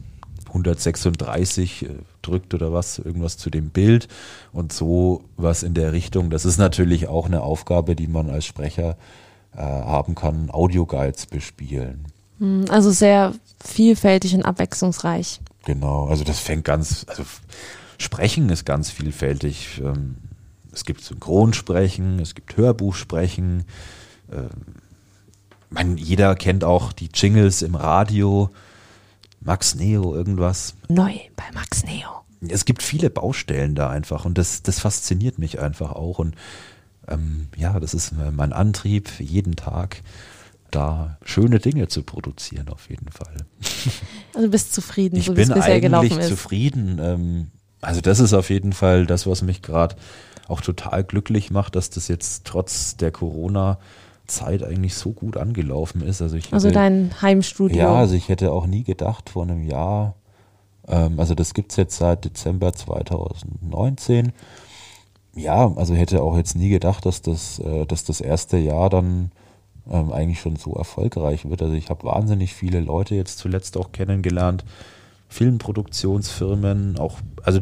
136 0.55 1.83
äh, 1.83 1.89
drückt 2.21 2.53
oder 2.53 2.73
was, 2.73 2.97
irgendwas 2.97 3.37
zu 3.37 3.49
dem 3.49 3.69
Bild 3.69 4.07
und 4.51 4.73
so 4.73 5.23
was 5.37 5.63
in 5.63 5.73
der 5.73 5.93
Richtung. 5.93 6.29
Das 6.29 6.45
ist 6.45 6.57
natürlich 6.57 7.07
auch 7.07 7.25
eine 7.25 7.41
Aufgabe, 7.41 7.95
die 7.95 8.07
man 8.07 8.29
als 8.29 8.45
Sprecher 8.45 8.97
äh, 9.55 9.61
haben 9.61 10.15
kann, 10.15 10.49
Audioguides 10.49 11.27
bespielen. 11.27 12.05
Hm, 12.39 12.65
also 12.69 12.91
sehr 12.91 13.33
vielfältig 13.63 14.33
und 14.33 14.43
abwechslungsreich. 14.43 15.41
Genau, 15.65 16.07
also 16.07 16.23
das 16.23 16.39
fängt 16.39 16.63
ganz, 16.63 17.05
also 17.09 17.23
Sprechen 17.97 18.49
ist 18.49 18.65
ganz 18.65 18.89
vielfältig. 18.89 19.81
Ähm, 19.83 20.15
es 20.71 20.85
gibt 20.85 21.01
Synchronsprechen, 21.01 22.19
es 22.19 22.35
gibt 22.35 22.57
Hörbuchsprechen. 22.57 23.63
Ähm, 24.31 24.49
man, 25.69 25.97
jeder 25.97 26.35
kennt 26.35 26.63
auch 26.63 26.93
die 26.93 27.09
Jingles 27.13 27.61
im 27.61 27.75
Radio. 27.75 28.49
Max 29.45 29.75
Neo 29.75 30.15
irgendwas. 30.15 30.75
Neu 30.89 31.13
bei 31.35 31.43
Max 31.53 31.85
Neo. 31.85 32.23
Es 32.47 32.65
gibt 32.65 32.83
viele 32.83 33.09
Baustellen 33.09 33.75
da 33.75 33.89
einfach 33.89 34.25
und 34.25 34.37
das, 34.37 34.63
das 34.63 34.79
fasziniert 34.79 35.39
mich 35.39 35.59
einfach 35.59 35.91
auch. 35.91 36.19
Und 36.19 36.35
ähm, 37.07 37.47
ja, 37.55 37.79
das 37.79 37.93
ist 37.93 38.13
mein 38.31 38.53
Antrieb, 38.53 39.19
jeden 39.19 39.55
Tag 39.55 40.01
da 40.71 41.17
schöne 41.23 41.59
Dinge 41.59 41.87
zu 41.87 42.03
produzieren, 42.03 42.69
auf 42.69 42.89
jeden 42.89 43.09
Fall. 43.09 43.37
Also 44.33 44.47
du 44.47 44.51
bist 44.51 44.73
zufrieden, 44.73 45.15
ich 45.15 45.27
so 45.27 45.37
wie 45.37 45.41
es 45.43 45.47
bisher 45.47 45.63
eigentlich 45.63 45.81
gelaufen 45.83 46.19
ist. 46.19 46.27
zufrieden. 46.27 46.99
Ähm, 47.01 47.51
also 47.79 48.01
das 48.01 48.19
ist 48.19 48.33
auf 48.33 48.49
jeden 48.49 48.73
Fall 48.73 49.05
das, 49.05 49.25
was 49.25 49.41
mich 49.43 49.61
gerade 49.61 49.95
auch 50.49 50.59
total 50.59 51.05
glücklich 51.05 51.51
macht, 51.51 51.77
dass 51.77 51.89
das 51.89 52.09
jetzt 52.09 52.43
trotz 52.43 52.97
der 52.97 53.11
Corona 53.11 53.79
Zeit 54.27 54.63
eigentlich 54.63 54.95
so 54.95 55.11
gut 55.11 55.37
angelaufen 55.37 56.01
ist. 56.01 56.21
Also, 56.21 56.35
ich 56.37 56.53
Also 56.53 56.67
hätte- 56.67 56.75
dein 56.79 57.21
Heimstudio. 57.21 57.77
Ja, 57.77 57.93
also 57.95 58.15
ich 58.15 58.29
hätte 58.29 58.51
auch 58.51 58.67
nie 58.67 58.83
gedacht 58.83 59.29
vor 59.29 59.43
einem 59.43 59.63
Jahr, 59.63 60.15
ähm, 60.87 61.19
also 61.19 61.35
das 61.35 61.53
gibt's 61.53 61.75
jetzt 61.75 61.97
seit 61.97 62.25
Dezember 62.25 62.73
2019. 62.73 64.31
Ja, 65.35 65.71
also 65.75 65.93
hätte 65.95 66.21
auch 66.23 66.37
jetzt 66.37 66.55
nie 66.55 66.69
gedacht, 66.69 67.05
dass 67.05 67.21
das, 67.21 67.59
äh, 67.59 67.85
dass 67.85 68.03
das 68.05 68.21
erste 68.21 68.57
Jahr 68.57 68.89
dann 68.89 69.31
ähm, 69.91 70.11
eigentlich 70.11 70.39
schon 70.39 70.55
so 70.55 70.73
erfolgreich 70.73 71.47
wird. 71.47 71.61
Also 71.61 71.75
ich 71.75 71.89
habe 71.89 72.05
wahnsinnig 72.05 72.53
viele 72.53 72.79
Leute 72.79 73.13
jetzt 73.15 73.37
zuletzt 73.37 73.77
auch 73.77 73.91
kennengelernt, 73.91 74.63
Filmproduktionsfirmen, 75.75 76.97
auch, 76.97 77.19
also 77.43 77.59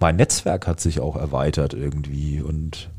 mein 0.00 0.16
Netzwerk 0.16 0.66
hat 0.66 0.80
sich 0.80 1.00
auch 1.00 1.16
erweitert 1.16 1.74
irgendwie 1.74 2.40
und 2.40 2.90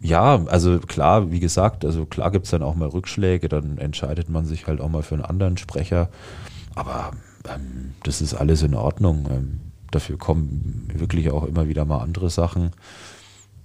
ja, 0.00 0.44
also 0.46 0.78
klar, 0.78 1.30
wie 1.30 1.40
gesagt, 1.40 1.84
also 1.84 2.06
klar 2.06 2.30
gibt's 2.30 2.50
dann 2.50 2.62
auch 2.62 2.74
mal 2.74 2.88
Rückschläge, 2.88 3.48
dann 3.48 3.76
entscheidet 3.78 4.30
man 4.30 4.46
sich 4.46 4.66
halt 4.66 4.80
auch 4.80 4.88
mal 4.88 5.02
für 5.02 5.14
einen 5.14 5.24
anderen 5.24 5.58
Sprecher. 5.58 6.08
Aber 6.74 7.12
ähm, 7.48 7.94
das 8.02 8.22
ist 8.22 8.34
alles 8.34 8.62
in 8.62 8.74
Ordnung. 8.74 9.28
Ähm, 9.30 9.60
dafür 9.90 10.16
kommen 10.16 10.88
wirklich 10.94 11.30
auch 11.30 11.44
immer 11.44 11.68
wieder 11.68 11.84
mal 11.84 11.98
andere 11.98 12.30
Sachen, 12.30 12.70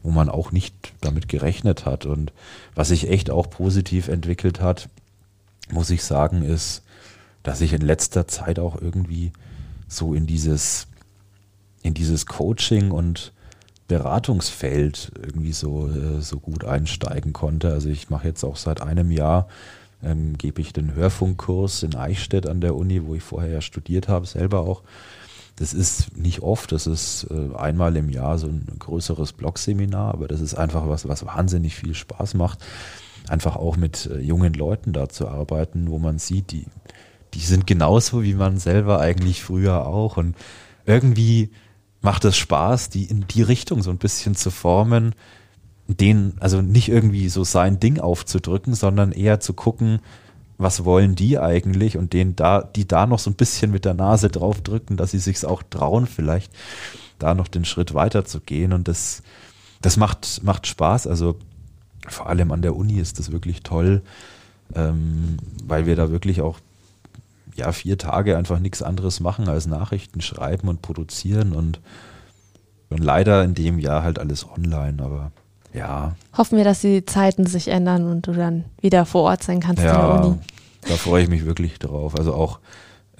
wo 0.04 0.12
man 0.12 0.30
auch 0.30 0.52
nicht 0.52 0.94
damit 1.00 1.30
gerechnet 1.30 1.86
hat. 1.86 2.06
Und 2.06 2.34
was 2.76 2.90
sich 2.90 3.10
echt 3.10 3.30
auch 3.30 3.50
positiv 3.50 4.10
entwickelt 4.10 4.60
hat, 4.60 4.90
muss 5.72 5.90
ich 5.90 6.04
sagen, 6.04 6.42
ist, 6.44 6.84
dass 7.44 7.62
ich 7.62 7.72
in 7.72 7.82
letzter 7.82 8.28
Zeit 8.28 8.60
auch 8.60 8.82
irgendwie 8.82 9.32
so 9.88 10.14
in 10.14 10.28
dieses, 10.28 10.88
in 11.82 11.94
dieses 11.94 12.26
Coaching 12.26 12.92
und 12.92 13.32
Beratungsfeld 13.88 15.12
irgendwie 15.22 15.54
so, 15.54 15.88
äh, 15.88 16.22
so 16.22 16.40
gut 16.40 16.66
einsteigen 16.66 17.34
konnte. 17.34 17.72
Also 17.72 17.90
ich 17.90 18.10
mache 18.10 18.28
jetzt 18.28 18.44
auch 18.44 18.56
seit 18.56 18.82
einem 18.82 19.12
Jahr, 19.12 19.48
ähm, 20.04 20.38
gebe 20.38 20.62
ich 20.62 20.74
den 20.74 20.96
Hörfunkkurs 20.96 21.84
in 21.84 21.96
Eichstätt 21.96 22.48
an 22.48 22.62
der 22.62 22.76
Uni, 22.76 23.06
wo 23.06 23.16
ich 23.16 23.24
vorher 23.24 23.52
ja 23.52 23.62
studiert 23.62 24.08
habe, 24.08 24.26
selber 24.26 24.62
auch. 24.62 24.82
Das 25.58 25.74
ist 25.74 26.18
nicht 26.18 26.42
oft, 26.42 26.72
das 26.72 26.86
ist 26.86 27.28
äh, 27.30 27.56
einmal 27.56 27.96
im 27.96 28.10
Jahr 28.10 28.38
so 28.38 28.48
ein 28.48 28.66
größeres 28.78 29.34
Blogseminar, 29.34 30.14
aber 30.14 30.28
das 30.28 30.42
ist 30.42 30.56
einfach 30.56 30.90
was, 30.90 31.08
was 31.08 31.26
wahnsinnig 31.26 31.76
viel 31.76 31.94
Spaß 31.94 32.34
macht. 32.34 32.66
Einfach 33.30 33.56
auch 33.56 33.78
mit 33.78 34.08
äh, 34.08 34.20
jungen 34.20 34.54
Leuten 34.54 34.94
da 34.94 35.08
zu 35.08 35.28
arbeiten, 35.28 35.90
wo 35.90 35.98
man 35.98 36.20
sieht, 36.20 36.52
die, 36.52 36.66
die 37.34 37.40
sind 37.40 37.68
genauso 37.68 38.24
wie 38.24 38.34
man 38.34 38.58
selber 38.58 39.00
eigentlich 39.00 39.44
früher 39.44 39.88
auch. 39.88 40.18
Und 40.18 40.36
irgendwie 40.86 41.52
macht 42.06 42.24
es 42.24 42.38
Spaß, 42.38 42.90
die 42.90 43.06
in 43.06 43.26
die 43.28 43.42
Richtung 43.42 43.82
so 43.82 43.90
ein 43.90 43.98
bisschen 43.98 44.36
zu 44.36 44.52
formen, 44.52 45.16
den, 45.88 46.36
also 46.40 46.62
nicht 46.62 46.88
irgendwie 46.88 47.28
so 47.30 47.44
sein 47.44 47.80
Ding 47.80 48.00
aufzudrücken, 48.00 48.76
sondern 48.76 49.12
eher 49.12 49.40
zu 49.40 49.54
gucken, 49.54 50.00
was 50.58 50.86
wollen 50.86 51.16
die 51.16 51.38
eigentlich 51.40 51.98
und 51.98 52.14
denen 52.14 52.36
da, 52.36 52.62
die 52.62 52.88
da 52.88 53.08
noch 53.08 53.20
so 53.20 53.30
ein 53.30 53.36
bisschen 53.36 53.72
mit 53.72 53.86
der 53.86 53.96
Nase 53.96 54.30
drauf 54.30 54.62
drücken, 54.62 54.98
dass 54.98 55.12
sie 55.12 55.20
sich's 55.20 55.44
auch 55.44 55.64
trauen, 55.64 56.06
vielleicht 56.06 56.54
da 57.20 57.34
noch 57.34 57.48
den 57.48 57.66
Schritt 57.66 57.94
weiter 57.96 58.24
zu 58.24 58.40
gehen. 58.40 58.72
Und 58.72 58.88
das, 58.88 59.24
das 59.82 59.98
macht, 59.98 60.44
macht 60.44 60.68
Spaß. 60.68 61.08
Also 61.08 61.38
vor 62.08 62.30
allem 62.30 62.52
an 62.52 62.62
der 62.62 62.76
Uni 62.76 63.00
ist 63.00 63.18
das 63.18 63.32
wirklich 63.32 63.64
toll, 63.64 64.04
ähm, 64.76 65.38
weil 65.66 65.88
wir 65.88 65.96
da 65.96 66.12
wirklich 66.12 66.42
auch 66.42 66.60
ja 67.56 67.72
vier 67.72 67.98
Tage 67.98 68.38
einfach 68.38 68.60
nichts 68.60 68.82
anderes 68.82 69.20
machen 69.20 69.48
als 69.48 69.66
Nachrichten 69.66 70.22
schreiben 70.22 70.68
und 70.68 70.82
produzieren 70.82 71.54
und, 71.54 71.80
und 72.90 73.04
leider 73.04 73.44
in 73.44 73.56
dem 73.56 73.80
Jahr 73.80 74.04
halt 74.04 74.20
alles 74.20 74.46
online, 74.48 75.02
aber 75.04 75.32
ja. 75.74 76.16
Hoffen 76.38 76.58
wir, 76.58 76.64
dass 76.64 76.82
die 76.82 77.06
Zeiten 77.06 77.46
sich 77.46 77.68
ändern 77.68 78.06
und 78.06 78.28
du 78.28 78.32
dann 78.32 78.64
wieder 78.80 79.06
vor 79.06 79.24
Ort 79.24 79.44
sein 79.44 79.60
kannst 79.60 79.84
ja, 79.84 79.92
in 79.92 80.22
der 80.22 80.26
Uni. 80.26 80.40
Da 80.88 80.96
freue 80.96 81.24
ich 81.24 81.30
mich 81.30 81.46
wirklich 81.46 81.80
drauf. 81.80 82.16
Also 82.18 82.34
auch 82.34 82.60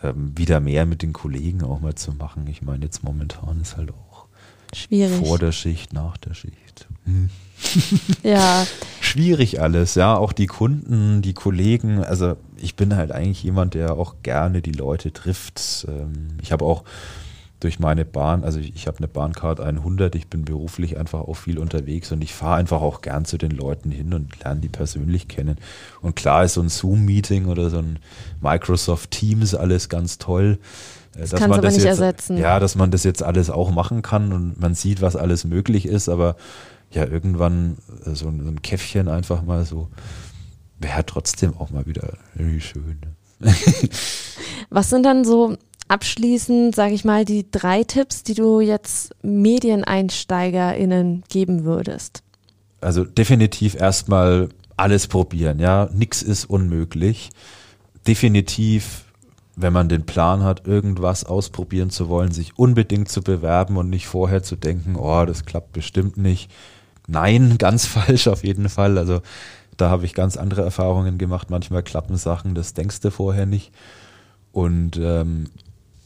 ähm, 0.04 0.34
wieder 0.38 0.60
mehr 0.60 0.86
mit 0.86 1.02
den 1.02 1.14
Kollegen 1.14 1.64
auch 1.64 1.82
mal 1.82 1.96
zu 1.96 2.14
machen. 2.14 2.48
Ich 2.48 2.62
meine, 2.62 2.86
jetzt 2.86 3.04
momentan 3.04 3.60
ist 3.62 3.76
halt 3.76 3.92
auch 3.92 4.28
schwierig. 4.74 5.26
Vor 5.26 5.38
der 5.38 5.52
Schicht, 5.52 5.94
nach 5.94 6.18
der 6.18 6.34
Schicht. 6.34 6.88
Hm. 7.06 7.30
ja. 8.24 8.66
Schwierig 9.02 9.62
alles, 9.62 9.96
ja. 9.96 10.18
Auch 10.18 10.34
die 10.34 10.48
Kunden, 10.48 11.22
die 11.22 11.34
Kollegen. 11.34 12.04
Also 12.04 12.36
ich 12.58 12.76
bin 12.76 12.96
halt 12.96 13.12
eigentlich 13.12 13.44
jemand, 13.44 13.74
der 13.74 13.94
auch 13.94 14.16
gerne 14.24 14.62
die 14.62 14.72
Leute 14.72 15.14
trifft. 15.14 15.86
Ähm, 15.88 16.38
ich 16.42 16.52
habe 16.52 16.66
auch 16.66 16.84
durch 17.60 17.80
meine 17.80 18.06
Bahn, 18.06 18.44
also 18.44 18.60
ich, 18.60 18.86
habe 18.86 18.98
eine 19.00 19.08
Bahncard 19.08 19.60
100, 19.60 20.14
ich 20.16 20.28
bin 20.28 20.46
beruflich 20.46 20.98
einfach 20.98 21.22
auch 21.22 21.36
viel 21.36 21.58
unterwegs 21.58 22.12
und 22.12 22.22
ich 22.22 22.34
fahre 22.34 22.58
einfach 22.58 22.82
auch 22.82 23.02
gern 23.02 23.26
zu 23.26 23.38
den 23.38 23.52
Leuten 23.52 23.92
hin 23.92 24.14
und 24.14 24.44
lerne 24.44 24.60
die 24.60 24.70
persönlich 24.70 25.28
kennen. 25.28 25.58
Und 26.02 26.16
klar 26.16 26.44
ist 26.44 26.56
so 26.56 26.62
ein 26.62 26.70
Zoom-Meeting 26.70 27.48
oder 27.48 27.70
so 27.70 27.80
ein 27.80 28.00
Microsoft 28.42 29.12
Teams 29.12 29.56
alles 29.56 29.90
ganz 29.90 30.18
toll. 30.18 30.60
Äh, 31.16 31.22
das 31.22 31.32
dass 31.32 31.48
man 31.48 31.62
das 31.62 31.78
jetzt, 31.78 31.86
ersetzen. 31.86 32.38
Ja, 32.38 32.60
dass 32.60 32.76
man 32.76 32.92
das 32.92 33.04
jetzt 33.04 33.24
alles 33.24 33.50
auch 33.50 33.72
machen 33.72 34.02
kann 34.02 34.34
und 34.34 34.60
man 34.60 34.76
sieht, 34.76 35.02
was 35.02 35.16
alles 35.16 35.46
möglich 35.46 35.88
ist, 35.88 36.10
aber 36.10 36.36
ja, 36.96 37.06
irgendwann 37.06 37.78
äh, 38.06 38.16
so 38.16 38.28
ein, 38.28 38.42
so 38.42 38.50
ein 38.50 38.62
Käffchen 38.62 39.08
einfach 39.08 39.44
mal 39.44 39.66
so 39.66 39.90
wäre 40.80 41.06
trotzdem 41.06 41.56
auch 41.58 41.70
mal 41.70 41.86
wieder 41.86 42.14
irgendwie 42.36 42.62
schön. 42.62 43.00
Was 44.70 44.90
sind 44.90 45.04
dann 45.04 45.26
so 45.26 45.58
abschließend, 45.88 46.76
sage 46.76 46.94
ich 46.94 47.06
mal, 47.06 47.26
die 47.26 47.50
drei 47.50 47.84
Tipps, 47.84 48.24
die 48.24 48.34
du 48.34 48.60
jetzt 48.60 49.16
MedieneinsteigerInnen 49.24 51.24
geben 51.30 51.64
würdest? 51.64 52.24
Also 52.82 53.04
definitiv 53.04 53.76
erstmal 53.76 54.50
alles 54.78 55.08
probieren, 55.08 55.60
ja. 55.60 55.90
Nix 55.94 56.22
ist 56.22 56.46
unmöglich. 56.46 57.30
Definitiv, 58.08 59.06
wenn 59.56 59.74
man 59.74 59.90
den 59.90 60.06
Plan 60.06 60.44
hat, 60.44 60.68
irgendwas 60.68 61.24
ausprobieren 61.24 61.90
zu 61.90 62.10
wollen, 62.10 62.32
sich 62.32 62.60
unbedingt 62.60 63.10
zu 63.10 63.22
bewerben 63.22 63.78
und 63.78 63.90
nicht 63.90 64.08
vorher 64.08 64.44
zu 64.44 64.56
denken, 64.56 64.96
oh, 64.98 65.26
das 65.26 65.46
klappt 65.46 65.72
bestimmt 65.72 66.18
nicht. 66.18 66.52
Nein, 67.08 67.58
ganz 67.60 67.86
falsch 67.86 68.28
auf 68.28 68.44
jeden 68.44 68.70
Fall. 68.70 68.98
Also 68.98 69.22
da 69.78 69.90
habe 69.90 70.06
ich 70.06 70.14
ganz 70.14 70.38
andere 70.38 70.62
Erfahrungen 70.62 71.18
gemacht. 71.18 71.50
Manchmal 71.50 71.84
klappen 71.84 72.18
Sachen, 72.18 72.56
das 72.56 72.74
denkst 72.74 73.02
du 73.02 73.12
vorher 73.12 73.46
nicht. 73.46 73.72
Und 74.52 74.98
ähm, 74.98 75.48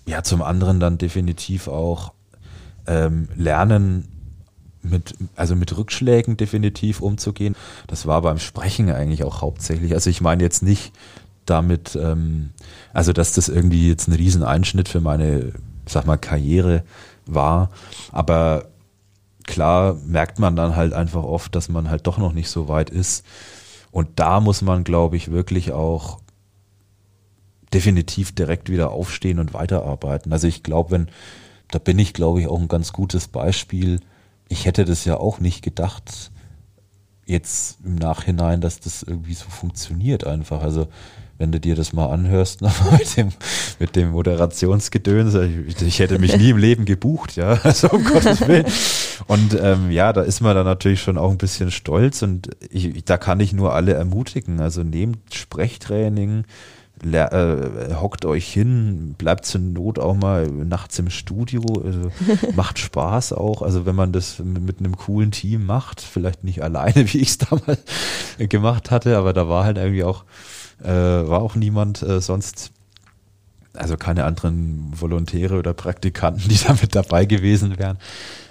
ja, 0.05 0.23
zum 0.23 0.41
anderen 0.41 0.79
dann 0.79 0.97
definitiv 0.97 1.67
auch 1.67 2.13
ähm, 2.87 3.29
lernen, 3.35 4.07
mit, 4.81 5.15
also 5.35 5.55
mit 5.55 5.77
Rückschlägen 5.77 6.37
definitiv 6.37 7.01
umzugehen. 7.01 7.55
Das 7.87 8.05
war 8.05 8.21
beim 8.21 8.39
Sprechen 8.39 8.89
eigentlich 8.89 9.23
auch 9.23 9.41
hauptsächlich. 9.41 9.93
Also 9.93 10.09
ich 10.09 10.21
meine 10.21 10.41
jetzt 10.41 10.63
nicht 10.63 10.93
damit, 11.45 11.95
ähm, 11.95 12.51
also 12.93 13.13
dass 13.13 13.33
das 13.33 13.49
irgendwie 13.49 13.89
jetzt 13.89 14.07
ein 14.07 14.13
Rieseneinschnitt 14.13 14.87
für 14.87 15.01
meine, 15.01 15.53
sag 15.85 16.05
mal, 16.05 16.17
Karriere 16.17 16.83
war. 17.25 17.69
Aber 18.11 18.68
klar 19.49 19.95
merkt 20.05 20.37
man 20.37 20.55
dann 20.55 20.75
halt 20.75 20.93
einfach 20.93 21.23
oft, 21.23 21.55
dass 21.55 21.69
man 21.69 21.89
halt 21.89 22.05
doch 22.05 22.19
noch 22.19 22.33
nicht 22.33 22.49
so 22.49 22.67
weit 22.67 22.91
ist. 22.91 23.25
Und 23.91 24.19
da 24.19 24.39
muss 24.39 24.61
man, 24.61 24.83
glaube 24.83 25.17
ich, 25.17 25.31
wirklich 25.31 25.71
auch 25.71 26.19
definitiv 27.73 28.33
direkt 28.33 28.69
wieder 28.69 28.91
aufstehen 28.91 29.39
und 29.39 29.55
weiterarbeiten. 29.55 30.31
Also 30.31 30.47
ich 30.47 30.61
glaube, 30.61 30.91
wenn, 30.91 31.07
da 31.71 31.79
bin 31.79 31.97
ich, 31.97 32.13
glaube 32.13 32.41
ich, 32.41 32.47
auch 32.47 32.59
ein 32.59 32.67
ganz 32.67 32.93
gutes 32.93 33.27
Beispiel. 33.27 33.99
Ich 34.49 34.65
hätte 34.65 34.85
das 34.85 35.03
ja 35.05 35.17
auch 35.17 35.39
nicht 35.39 35.63
gedacht, 35.63 36.31
jetzt 37.25 37.79
im 37.83 37.95
Nachhinein, 37.95 38.61
dass 38.61 38.79
das 38.79 39.01
irgendwie 39.01 39.33
so 39.33 39.49
funktioniert 39.49 40.27
einfach. 40.27 40.61
Also 40.61 40.87
wenn 41.39 41.53
du 41.53 41.59
dir 41.59 41.75
das 41.75 41.93
mal 41.93 42.07
anhörst, 42.07 42.61
ne, 42.61 42.71
mit 42.91 43.17
dem, 43.17 43.29
mit 43.79 43.95
dem 43.95 44.11
Moderationsgedöns, 44.11 45.33
ich, 45.67 45.81
ich, 45.81 45.99
hätte 45.99 46.19
mich 46.19 46.37
nie 46.37 46.49
im 46.49 46.57
Leben 46.57 46.85
gebucht, 46.85 47.37
ja, 47.37 47.53
also 47.63 47.89
um 47.89 48.03
Gottes 48.03 48.47
Willen. 48.47 48.65
Und 49.27 49.57
ähm, 49.59 49.89
ja, 49.89 50.13
da 50.13 50.21
ist 50.21 50.41
man 50.41 50.53
dann 50.53 50.65
natürlich 50.65 51.01
schon 51.01 51.17
auch 51.17 51.31
ein 51.31 51.37
bisschen 51.37 51.71
stolz 51.71 52.21
und 52.21 52.49
ich, 52.69 53.05
da 53.05 53.17
kann 53.17 53.39
ich 53.39 53.53
nur 53.53 53.73
alle 53.73 53.93
ermutigen. 53.93 54.59
Also 54.59 54.83
nehmt 54.83 55.33
Sprechtraining, 55.33 56.43
äh, 57.09 57.95
hockt 57.95 58.25
euch 58.25 58.51
hin, 58.51 59.15
bleibt 59.17 59.45
zur 59.45 59.61
Not 59.61 59.97
auch 59.97 60.15
mal 60.15 60.47
nachts 60.47 60.99
im 60.99 61.09
Studio, 61.09 61.61
also 61.85 62.11
macht 62.55 62.79
Spaß 62.79 63.31
auch. 63.31 63.61
Also 63.61 63.85
wenn 63.85 63.95
man 63.95 64.11
das 64.11 64.39
mit 64.39 64.79
einem 64.79 64.97
coolen 64.97 65.31
Team 65.31 65.65
macht, 65.65 66.01
vielleicht 66.01 66.43
nicht 66.43 66.63
alleine, 66.63 67.13
wie 67.13 67.19
ich 67.19 67.29
es 67.29 67.37
damals 67.37 67.79
gemacht 68.37 68.91
hatte, 68.91 69.17
aber 69.17 69.31
da 69.31 69.47
war 69.47 69.63
halt 69.63 69.77
irgendwie 69.77 70.03
auch, 70.03 70.25
äh, 70.83 70.87
war 70.87 71.41
auch 71.41 71.55
niemand 71.55 72.01
äh, 72.01 72.21
sonst, 72.21 72.71
also 73.73 73.97
keine 73.97 74.25
anderen 74.25 74.91
Volontäre 74.93 75.57
oder 75.57 75.73
Praktikanten, 75.73 76.43
die 76.49 76.57
da 76.57 76.73
mit 76.73 76.95
dabei 76.95 77.25
gewesen 77.25 77.77
wären. 77.77 77.97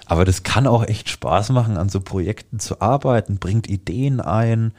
Aber 0.05 0.25
das 0.25 0.43
kann 0.43 0.65
auch 0.65 0.83
echt 0.83 1.09
Spaß 1.09 1.49
machen, 1.49 1.77
an 1.77 1.89
so 1.89 1.99
Projekten 1.99 2.59
zu 2.59 2.81
arbeiten, 2.81 3.37
bringt 3.37 3.69
Ideen 3.69 4.19
ein, 4.19 4.73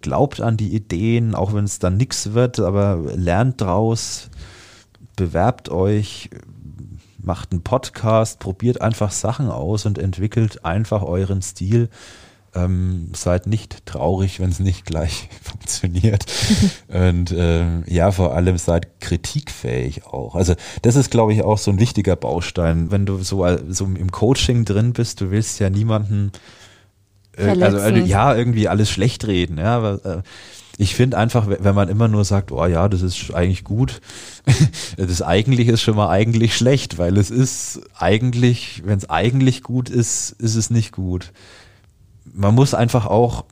glaubt 0.00 0.40
an 0.40 0.56
die 0.56 0.74
Ideen, 0.74 1.34
auch 1.34 1.52
wenn 1.52 1.64
es 1.64 1.78
dann 1.78 1.98
nichts 1.98 2.32
wird, 2.32 2.58
aber 2.60 2.98
lernt 3.14 3.60
draus, 3.60 4.30
bewerbt 5.16 5.68
euch, 5.68 6.30
macht 7.22 7.52
einen 7.52 7.62
Podcast, 7.62 8.38
probiert 8.38 8.80
einfach 8.80 9.10
Sachen 9.10 9.50
aus 9.50 9.84
und 9.84 9.98
entwickelt 9.98 10.64
einfach 10.64 11.02
euren 11.02 11.42
Stil. 11.42 11.90
Ähm, 12.54 13.10
seid 13.14 13.46
nicht 13.46 13.86
traurig, 13.86 14.40
wenn 14.40 14.50
es 14.50 14.58
nicht 14.58 14.84
gleich 14.84 15.28
funktioniert. 15.42 16.26
und 16.88 17.32
ähm, 17.36 17.84
ja, 17.86 18.10
vor 18.10 18.34
allem 18.34 18.58
seid 18.58 19.00
kritikfähig 19.00 20.04
auch. 20.06 20.34
Also 20.34 20.54
das 20.82 20.96
ist, 20.96 21.10
glaube 21.10 21.32
ich, 21.32 21.42
auch 21.42 21.58
so 21.58 21.70
ein 21.70 21.78
wichtiger 21.78 22.16
Baustein. 22.16 22.90
Wenn 22.90 23.06
du 23.06 23.18
so, 23.18 23.46
so 23.68 23.84
im 23.84 24.10
Coaching 24.10 24.64
drin 24.64 24.92
bist, 24.92 25.20
du 25.20 25.30
willst 25.30 25.60
ja 25.60 25.70
niemanden 25.70 26.32
äh, 27.36 27.48
also, 27.48 27.78
also, 27.78 28.04
ja, 28.04 28.34
irgendwie 28.34 28.68
alles 28.68 28.90
schlecht 28.90 29.26
reden. 29.26 29.58
Ja, 29.58 29.76
aber, 29.76 30.04
äh, 30.04 30.22
ich 30.78 30.94
finde 30.94 31.18
einfach, 31.18 31.46
wenn 31.46 31.74
man 31.74 31.90
immer 31.90 32.08
nur 32.08 32.24
sagt, 32.24 32.52
oh 32.52 32.64
ja, 32.64 32.88
das 32.88 33.02
ist 33.02 33.34
eigentlich 33.34 33.64
gut, 33.64 34.00
das 34.96 35.20
eigentlich 35.20 35.68
ist 35.68 35.82
schon 35.82 35.94
mal 35.94 36.08
eigentlich 36.08 36.56
schlecht, 36.56 36.96
weil 36.96 37.18
es 37.18 37.30
ist 37.30 37.80
eigentlich, 37.98 38.80
wenn 38.86 38.96
es 38.96 39.10
eigentlich 39.10 39.62
gut 39.62 39.90
ist, 39.90 40.30
ist 40.38 40.54
es 40.54 40.70
nicht 40.70 40.92
gut. 40.92 41.32
Man 42.32 42.54
muss 42.54 42.74
einfach 42.74 43.06
auch 43.06 43.44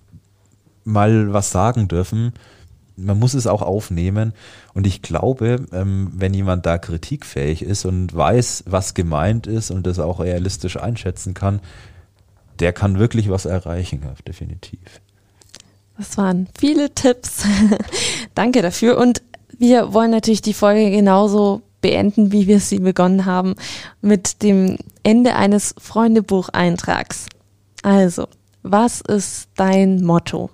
mal 0.85 1.33
was 1.33 1.51
sagen 1.51 1.89
dürfen. 1.89 2.33
Man 2.97 3.19
muss 3.19 3.35
es 3.35 3.47
auch 3.47 3.63
aufnehmen. 3.63 4.33
Und 4.75 4.87
ich 4.87 5.03
glaube, 5.03 5.67
ähm, 5.73 6.11
wenn 6.15 6.35
jemand 6.35 6.67
da 6.67 6.79
kritikfähig 6.79 7.63
ist 7.63 7.85
und 7.85 8.15
weiß, 8.15 8.65
was 8.67 8.95
gemeint 8.95 9.47
ist 9.47 9.71
und 9.71 9.87
das 9.87 9.99
auch 9.99 10.21
realistisch 10.21 10.77
einschätzen 10.77 11.35
kann, 11.35 11.61
der 12.59 12.73
kann 12.73 12.99
wirklich 12.99 13.31
was 13.31 13.45
erreichen, 13.45 14.03
definitiv. 14.27 14.81
Das 15.97 16.17
waren 16.17 16.49
viele 16.59 16.95
Tipps. 16.95 17.45
Danke 18.35 18.63
dafür. 18.63 18.99
Und 18.99 19.23
wir 19.59 19.93
wollen 19.93 20.11
natürlich 20.11 20.43
die 20.43 20.55
Folge 20.55 20.91
genauso 20.91 21.63
beenden, 21.81 22.33
wie 22.33 22.47
wir 22.47 22.61
sie 22.61 22.79
begonnen 22.79 23.25
haben, 23.25 23.55
mit 24.01 24.43
dem 24.43 24.79
Ende 25.03 25.35
eines 25.35 25.75
Freundebucheintrags. 25.79 27.27
Also, 27.83 28.27
was 28.63 29.01
ist 29.01 29.49
dein 29.57 30.03
Motto? 30.03 30.51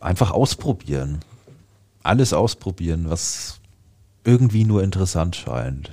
Einfach 0.00 0.30
ausprobieren. 0.30 1.20
Alles 2.02 2.32
ausprobieren, 2.32 3.06
was 3.08 3.60
irgendwie 4.24 4.64
nur 4.64 4.82
interessant 4.82 5.36
scheint. 5.36 5.90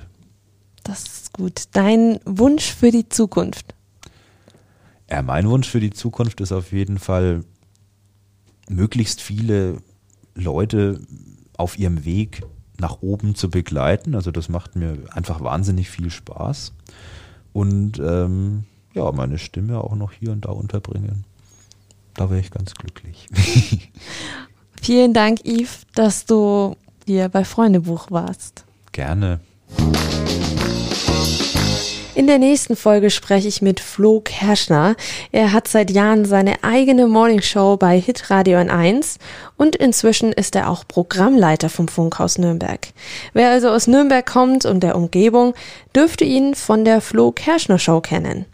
Das 0.84 1.02
ist 1.02 1.32
gut. 1.32 1.64
Dein 1.72 2.18
Wunsch 2.24 2.72
für 2.72 2.90
die 2.90 3.08
Zukunft? 3.08 3.74
Ja, 5.10 5.22
mein 5.22 5.48
Wunsch 5.48 5.68
für 5.68 5.80
die 5.80 5.90
Zukunft 5.90 6.40
ist 6.40 6.52
auf 6.52 6.72
jeden 6.72 6.98
Fall, 6.98 7.44
möglichst 8.68 9.20
viele 9.20 9.78
Leute 10.34 11.00
auf 11.56 11.78
ihrem 11.78 12.04
Weg 12.04 12.42
nach 12.78 13.02
oben 13.02 13.34
zu 13.34 13.50
begleiten. 13.50 14.14
Also 14.14 14.30
das 14.30 14.48
macht 14.48 14.76
mir 14.76 14.98
einfach 15.10 15.40
wahnsinnig 15.42 15.90
viel 15.90 16.10
Spaß. 16.10 16.72
Und 17.52 17.98
ähm, 17.98 18.64
ja, 18.94 19.10
meine 19.12 19.38
Stimme 19.38 19.80
auch 19.82 19.94
noch 19.94 20.12
hier 20.12 20.32
und 20.32 20.44
da 20.44 20.50
unterbringen. 20.50 21.24
Da 22.18 22.28
wäre 22.30 22.40
ich 22.40 22.50
ganz 22.50 22.74
glücklich. 22.74 23.28
Vielen 24.82 25.14
Dank, 25.14 25.46
Yves, 25.46 25.82
dass 25.94 26.26
du 26.26 26.76
hier 27.06 27.28
bei 27.28 27.44
Freundebuch 27.44 28.10
warst. 28.10 28.64
Gerne. 28.90 29.38
In 32.16 32.26
der 32.26 32.38
nächsten 32.38 32.74
Folge 32.74 33.10
spreche 33.10 33.46
ich 33.46 33.62
mit 33.62 33.78
Flo 33.78 34.20
Kerschner. 34.20 34.96
Er 35.30 35.52
hat 35.52 35.68
seit 35.68 35.92
Jahren 35.92 36.24
seine 36.24 36.64
eigene 36.64 37.06
Morningshow 37.06 37.76
bei 37.76 38.00
Hitradio 38.00 38.58
N1 38.58 39.18
und 39.56 39.76
inzwischen 39.76 40.32
ist 40.32 40.56
er 40.56 40.70
auch 40.70 40.88
Programmleiter 40.88 41.68
vom 41.68 41.86
Funkhaus 41.86 42.36
Nürnberg. 42.36 42.88
Wer 43.32 43.50
also 43.50 43.68
aus 43.68 43.86
Nürnberg 43.86 44.26
kommt 44.26 44.64
und 44.64 44.80
der 44.80 44.96
Umgebung, 44.96 45.54
dürfte 45.94 46.24
ihn 46.24 46.56
von 46.56 46.84
der 46.84 47.00
Flo 47.00 47.30
Kerschner 47.30 47.78
Show 47.78 48.00
kennen. 48.00 48.46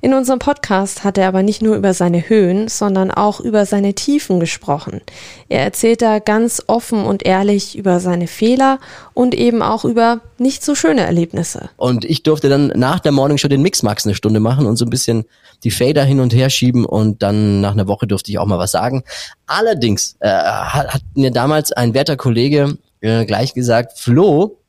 In 0.00 0.14
unserem 0.14 0.38
Podcast 0.38 1.04
hat 1.04 1.18
er 1.18 1.28
aber 1.28 1.42
nicht 1.42 1.60
nur 1.62 1.76
über 1.76 1.92
seine 1.92 2.28
Höhen, 2.28 2.68
sondern 2.68 3.10
auch 3.10 3.40
über 3.40 3.66
seine 3.66 3.94
Tiefen 3.94 4.40
gesprochen. 4.40 5.02
Er 5.48 5.62
erzählt 5.62 6.00
da 6.00 6.18
ganz 6.18 6.62
offen 6.66 7.04
und 7.04 7.26
ehrlich 7.26 7.76
über 7.76 8.00
seine 8.00 8.26
Fehler 8.26 8.78
und 9.12 9.34
eben 9.34 9.62
auch 9.62 9.84
über 9.84 10.20
nicht 10.38 10.64
so 10.64 10.74
schöne 10.74 11.02
Erlebnisse. 11.02 11.70
Und 11.76 12.04
ich 12.04 12.22
durfte 12.22 12.48
dann 12.48 12.68
nach 12.74 13.00
der 13.00 13.12
Morning 13.12 13.36
Show 13.36 13.48
den 13.48 13.62
Mixmax 13.62 14.06
eine 14.06 14.14
Stunde 14.14 14.40
machen 14.40 14.66
und 14.66 14.76
so 14.76 14.86
ein 14.86 14.90
bisschen 14.90 15.24
die 15.64 15.70
Fader 15.70 16.04
hin 16.04 16.20
und 16.20 16.32
her 16.32 16.48
schieben 16.48 16.86
und 16.86 17.22
dann 17.22 17.60
nach 17.60 17.72
einer 17.72 17.86
Woche 17.86 18.06
durfte 18.06 18.30
ich 18.30 18.38
auch 18.38 18.46
mal 18.46 18.58
was 18.58 18.72
sagen. 18.72 19.02
Allerdings 19.46 20.16
äh, 20.20 20.28
hat, 20.28 20.94
hat 20.94 21.02
mir 21.14 21.30
damals 21.30 21.72
ein 21.72 21.92
werter 21.92 22.16
Kollege 22.16 22.78
äh, 23.00 23.24
gleich 23.26 23.54
gesagt, 23.54 23.98
Flo, 23.98 24.59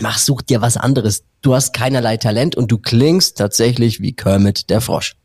mach, 0.00 0.18
such 0.18 0.42
dir 0.42 0.60
was 0.60 0.76
anderes. 0.76 1.24
Du 1.42 1.54
hast 1.54 1.72
keinerlei 1.72 2.16
Talent 2.16 2.56
und 2.56 2.70
du 2.70 2.78
klingst 2.78 3.38
tatsächlich 3.38 4.00
wie 4.00 4.12
Kermit 4.12 4.70
der 4.70 4.80
Frosch. 4.80 5.16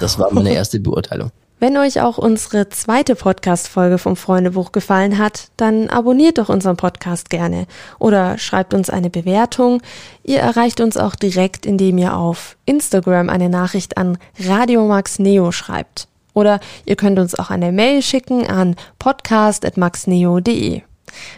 Das 0.00 0.18
war 0.18 0.32
meine 0.32 0.52
erste 0.52 0.80
Beurteilung. 0.80 1.30
Wenn 1.62 1.76
euch 1.76 2.00
auch 2.00 2.18
unsere 2.18 2.70
zweite 2.70 3.14
Podcast-Folge 3.14 3.98
vom 3.98 4.16
Freundebuch 4.16 4.72
gefallen 4.72 5.16
hat, 5.16 5.46
dann 5.56 5.90
abonniert 5.90 6.38
doch 6.38 6.48
unseren 6.48 6.76
Podcast 6.76 7.30
gerne 7.30 7.66
oder 8.00 8.36
schreibt 8.36 8.74
uns 8.74 8.90
eine 8.90 9.10
Bewertung. 9.10 9.80
Ihr 10.24 10.40
erreicht 10.40 10.80
uns 10.80 10.96
auch 10.96 11.14
direkt, 11.14 11.64
indem 11.64 11.98
ihr 11.98 12.16
auf 12.16 12.56
Instagram 12.64 13.28
eine 13.28 13.48
Nachricht 13.48 13.96
an 13.96 14.18
Radio 14.40 14.88
Max 14.88 15.20
Neo 15.20 15.52
schreibt. 15.52 16.08
Oder 16.34 16.58
ihr 16.84 16.96
könnt 16.96 17.20
uns 17.20 17.36
auch 17.36 17.50
eine 17.50 17.70
Mail 17.70 18.02
schicken 18.02 18.44
an 18.44 18.74
podcast.maxneo.de. 18.98 20.82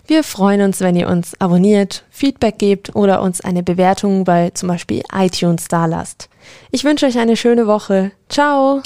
Wir 0.06 0.24
freuen 0.24 0.60
uns, 0.60 0.80
wenn 0.80 0.96
ihr 0.96 1.08
uns 1.08 1.40
abonniert, 1.40 2.04
Feedback 2.10 2.58
gebt 2.58 2.94
oder 2.94 3.22
uns 3.22 3.40
eine 3.40 3.62
Bewertung 3.62 4.24
bei 4.24 4.50
zum 4.50 4.68
Beispiel 4.68 5.02
iTunes 5.12 5.68
dalasst. 5.68 6.28
Ich 6.70 6.84
wünsche 6.84 7.06
euch 7.06 7.18
eine 7.18 7.36
schöne 7.36 7.66
Woche. 7.66 8.12
Ciao! 8.28 8.82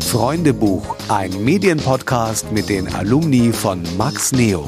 Freundebuch, 0.00 0.96
ein 1.08 1.44
Medienpodcast 1.44 2.50
mit 2.50 2.68
den 2.68 2.92
Alumni 2.94 3.52
von 3.52 3.82
Max 3.96 4.32
Neo. 4.32 4.64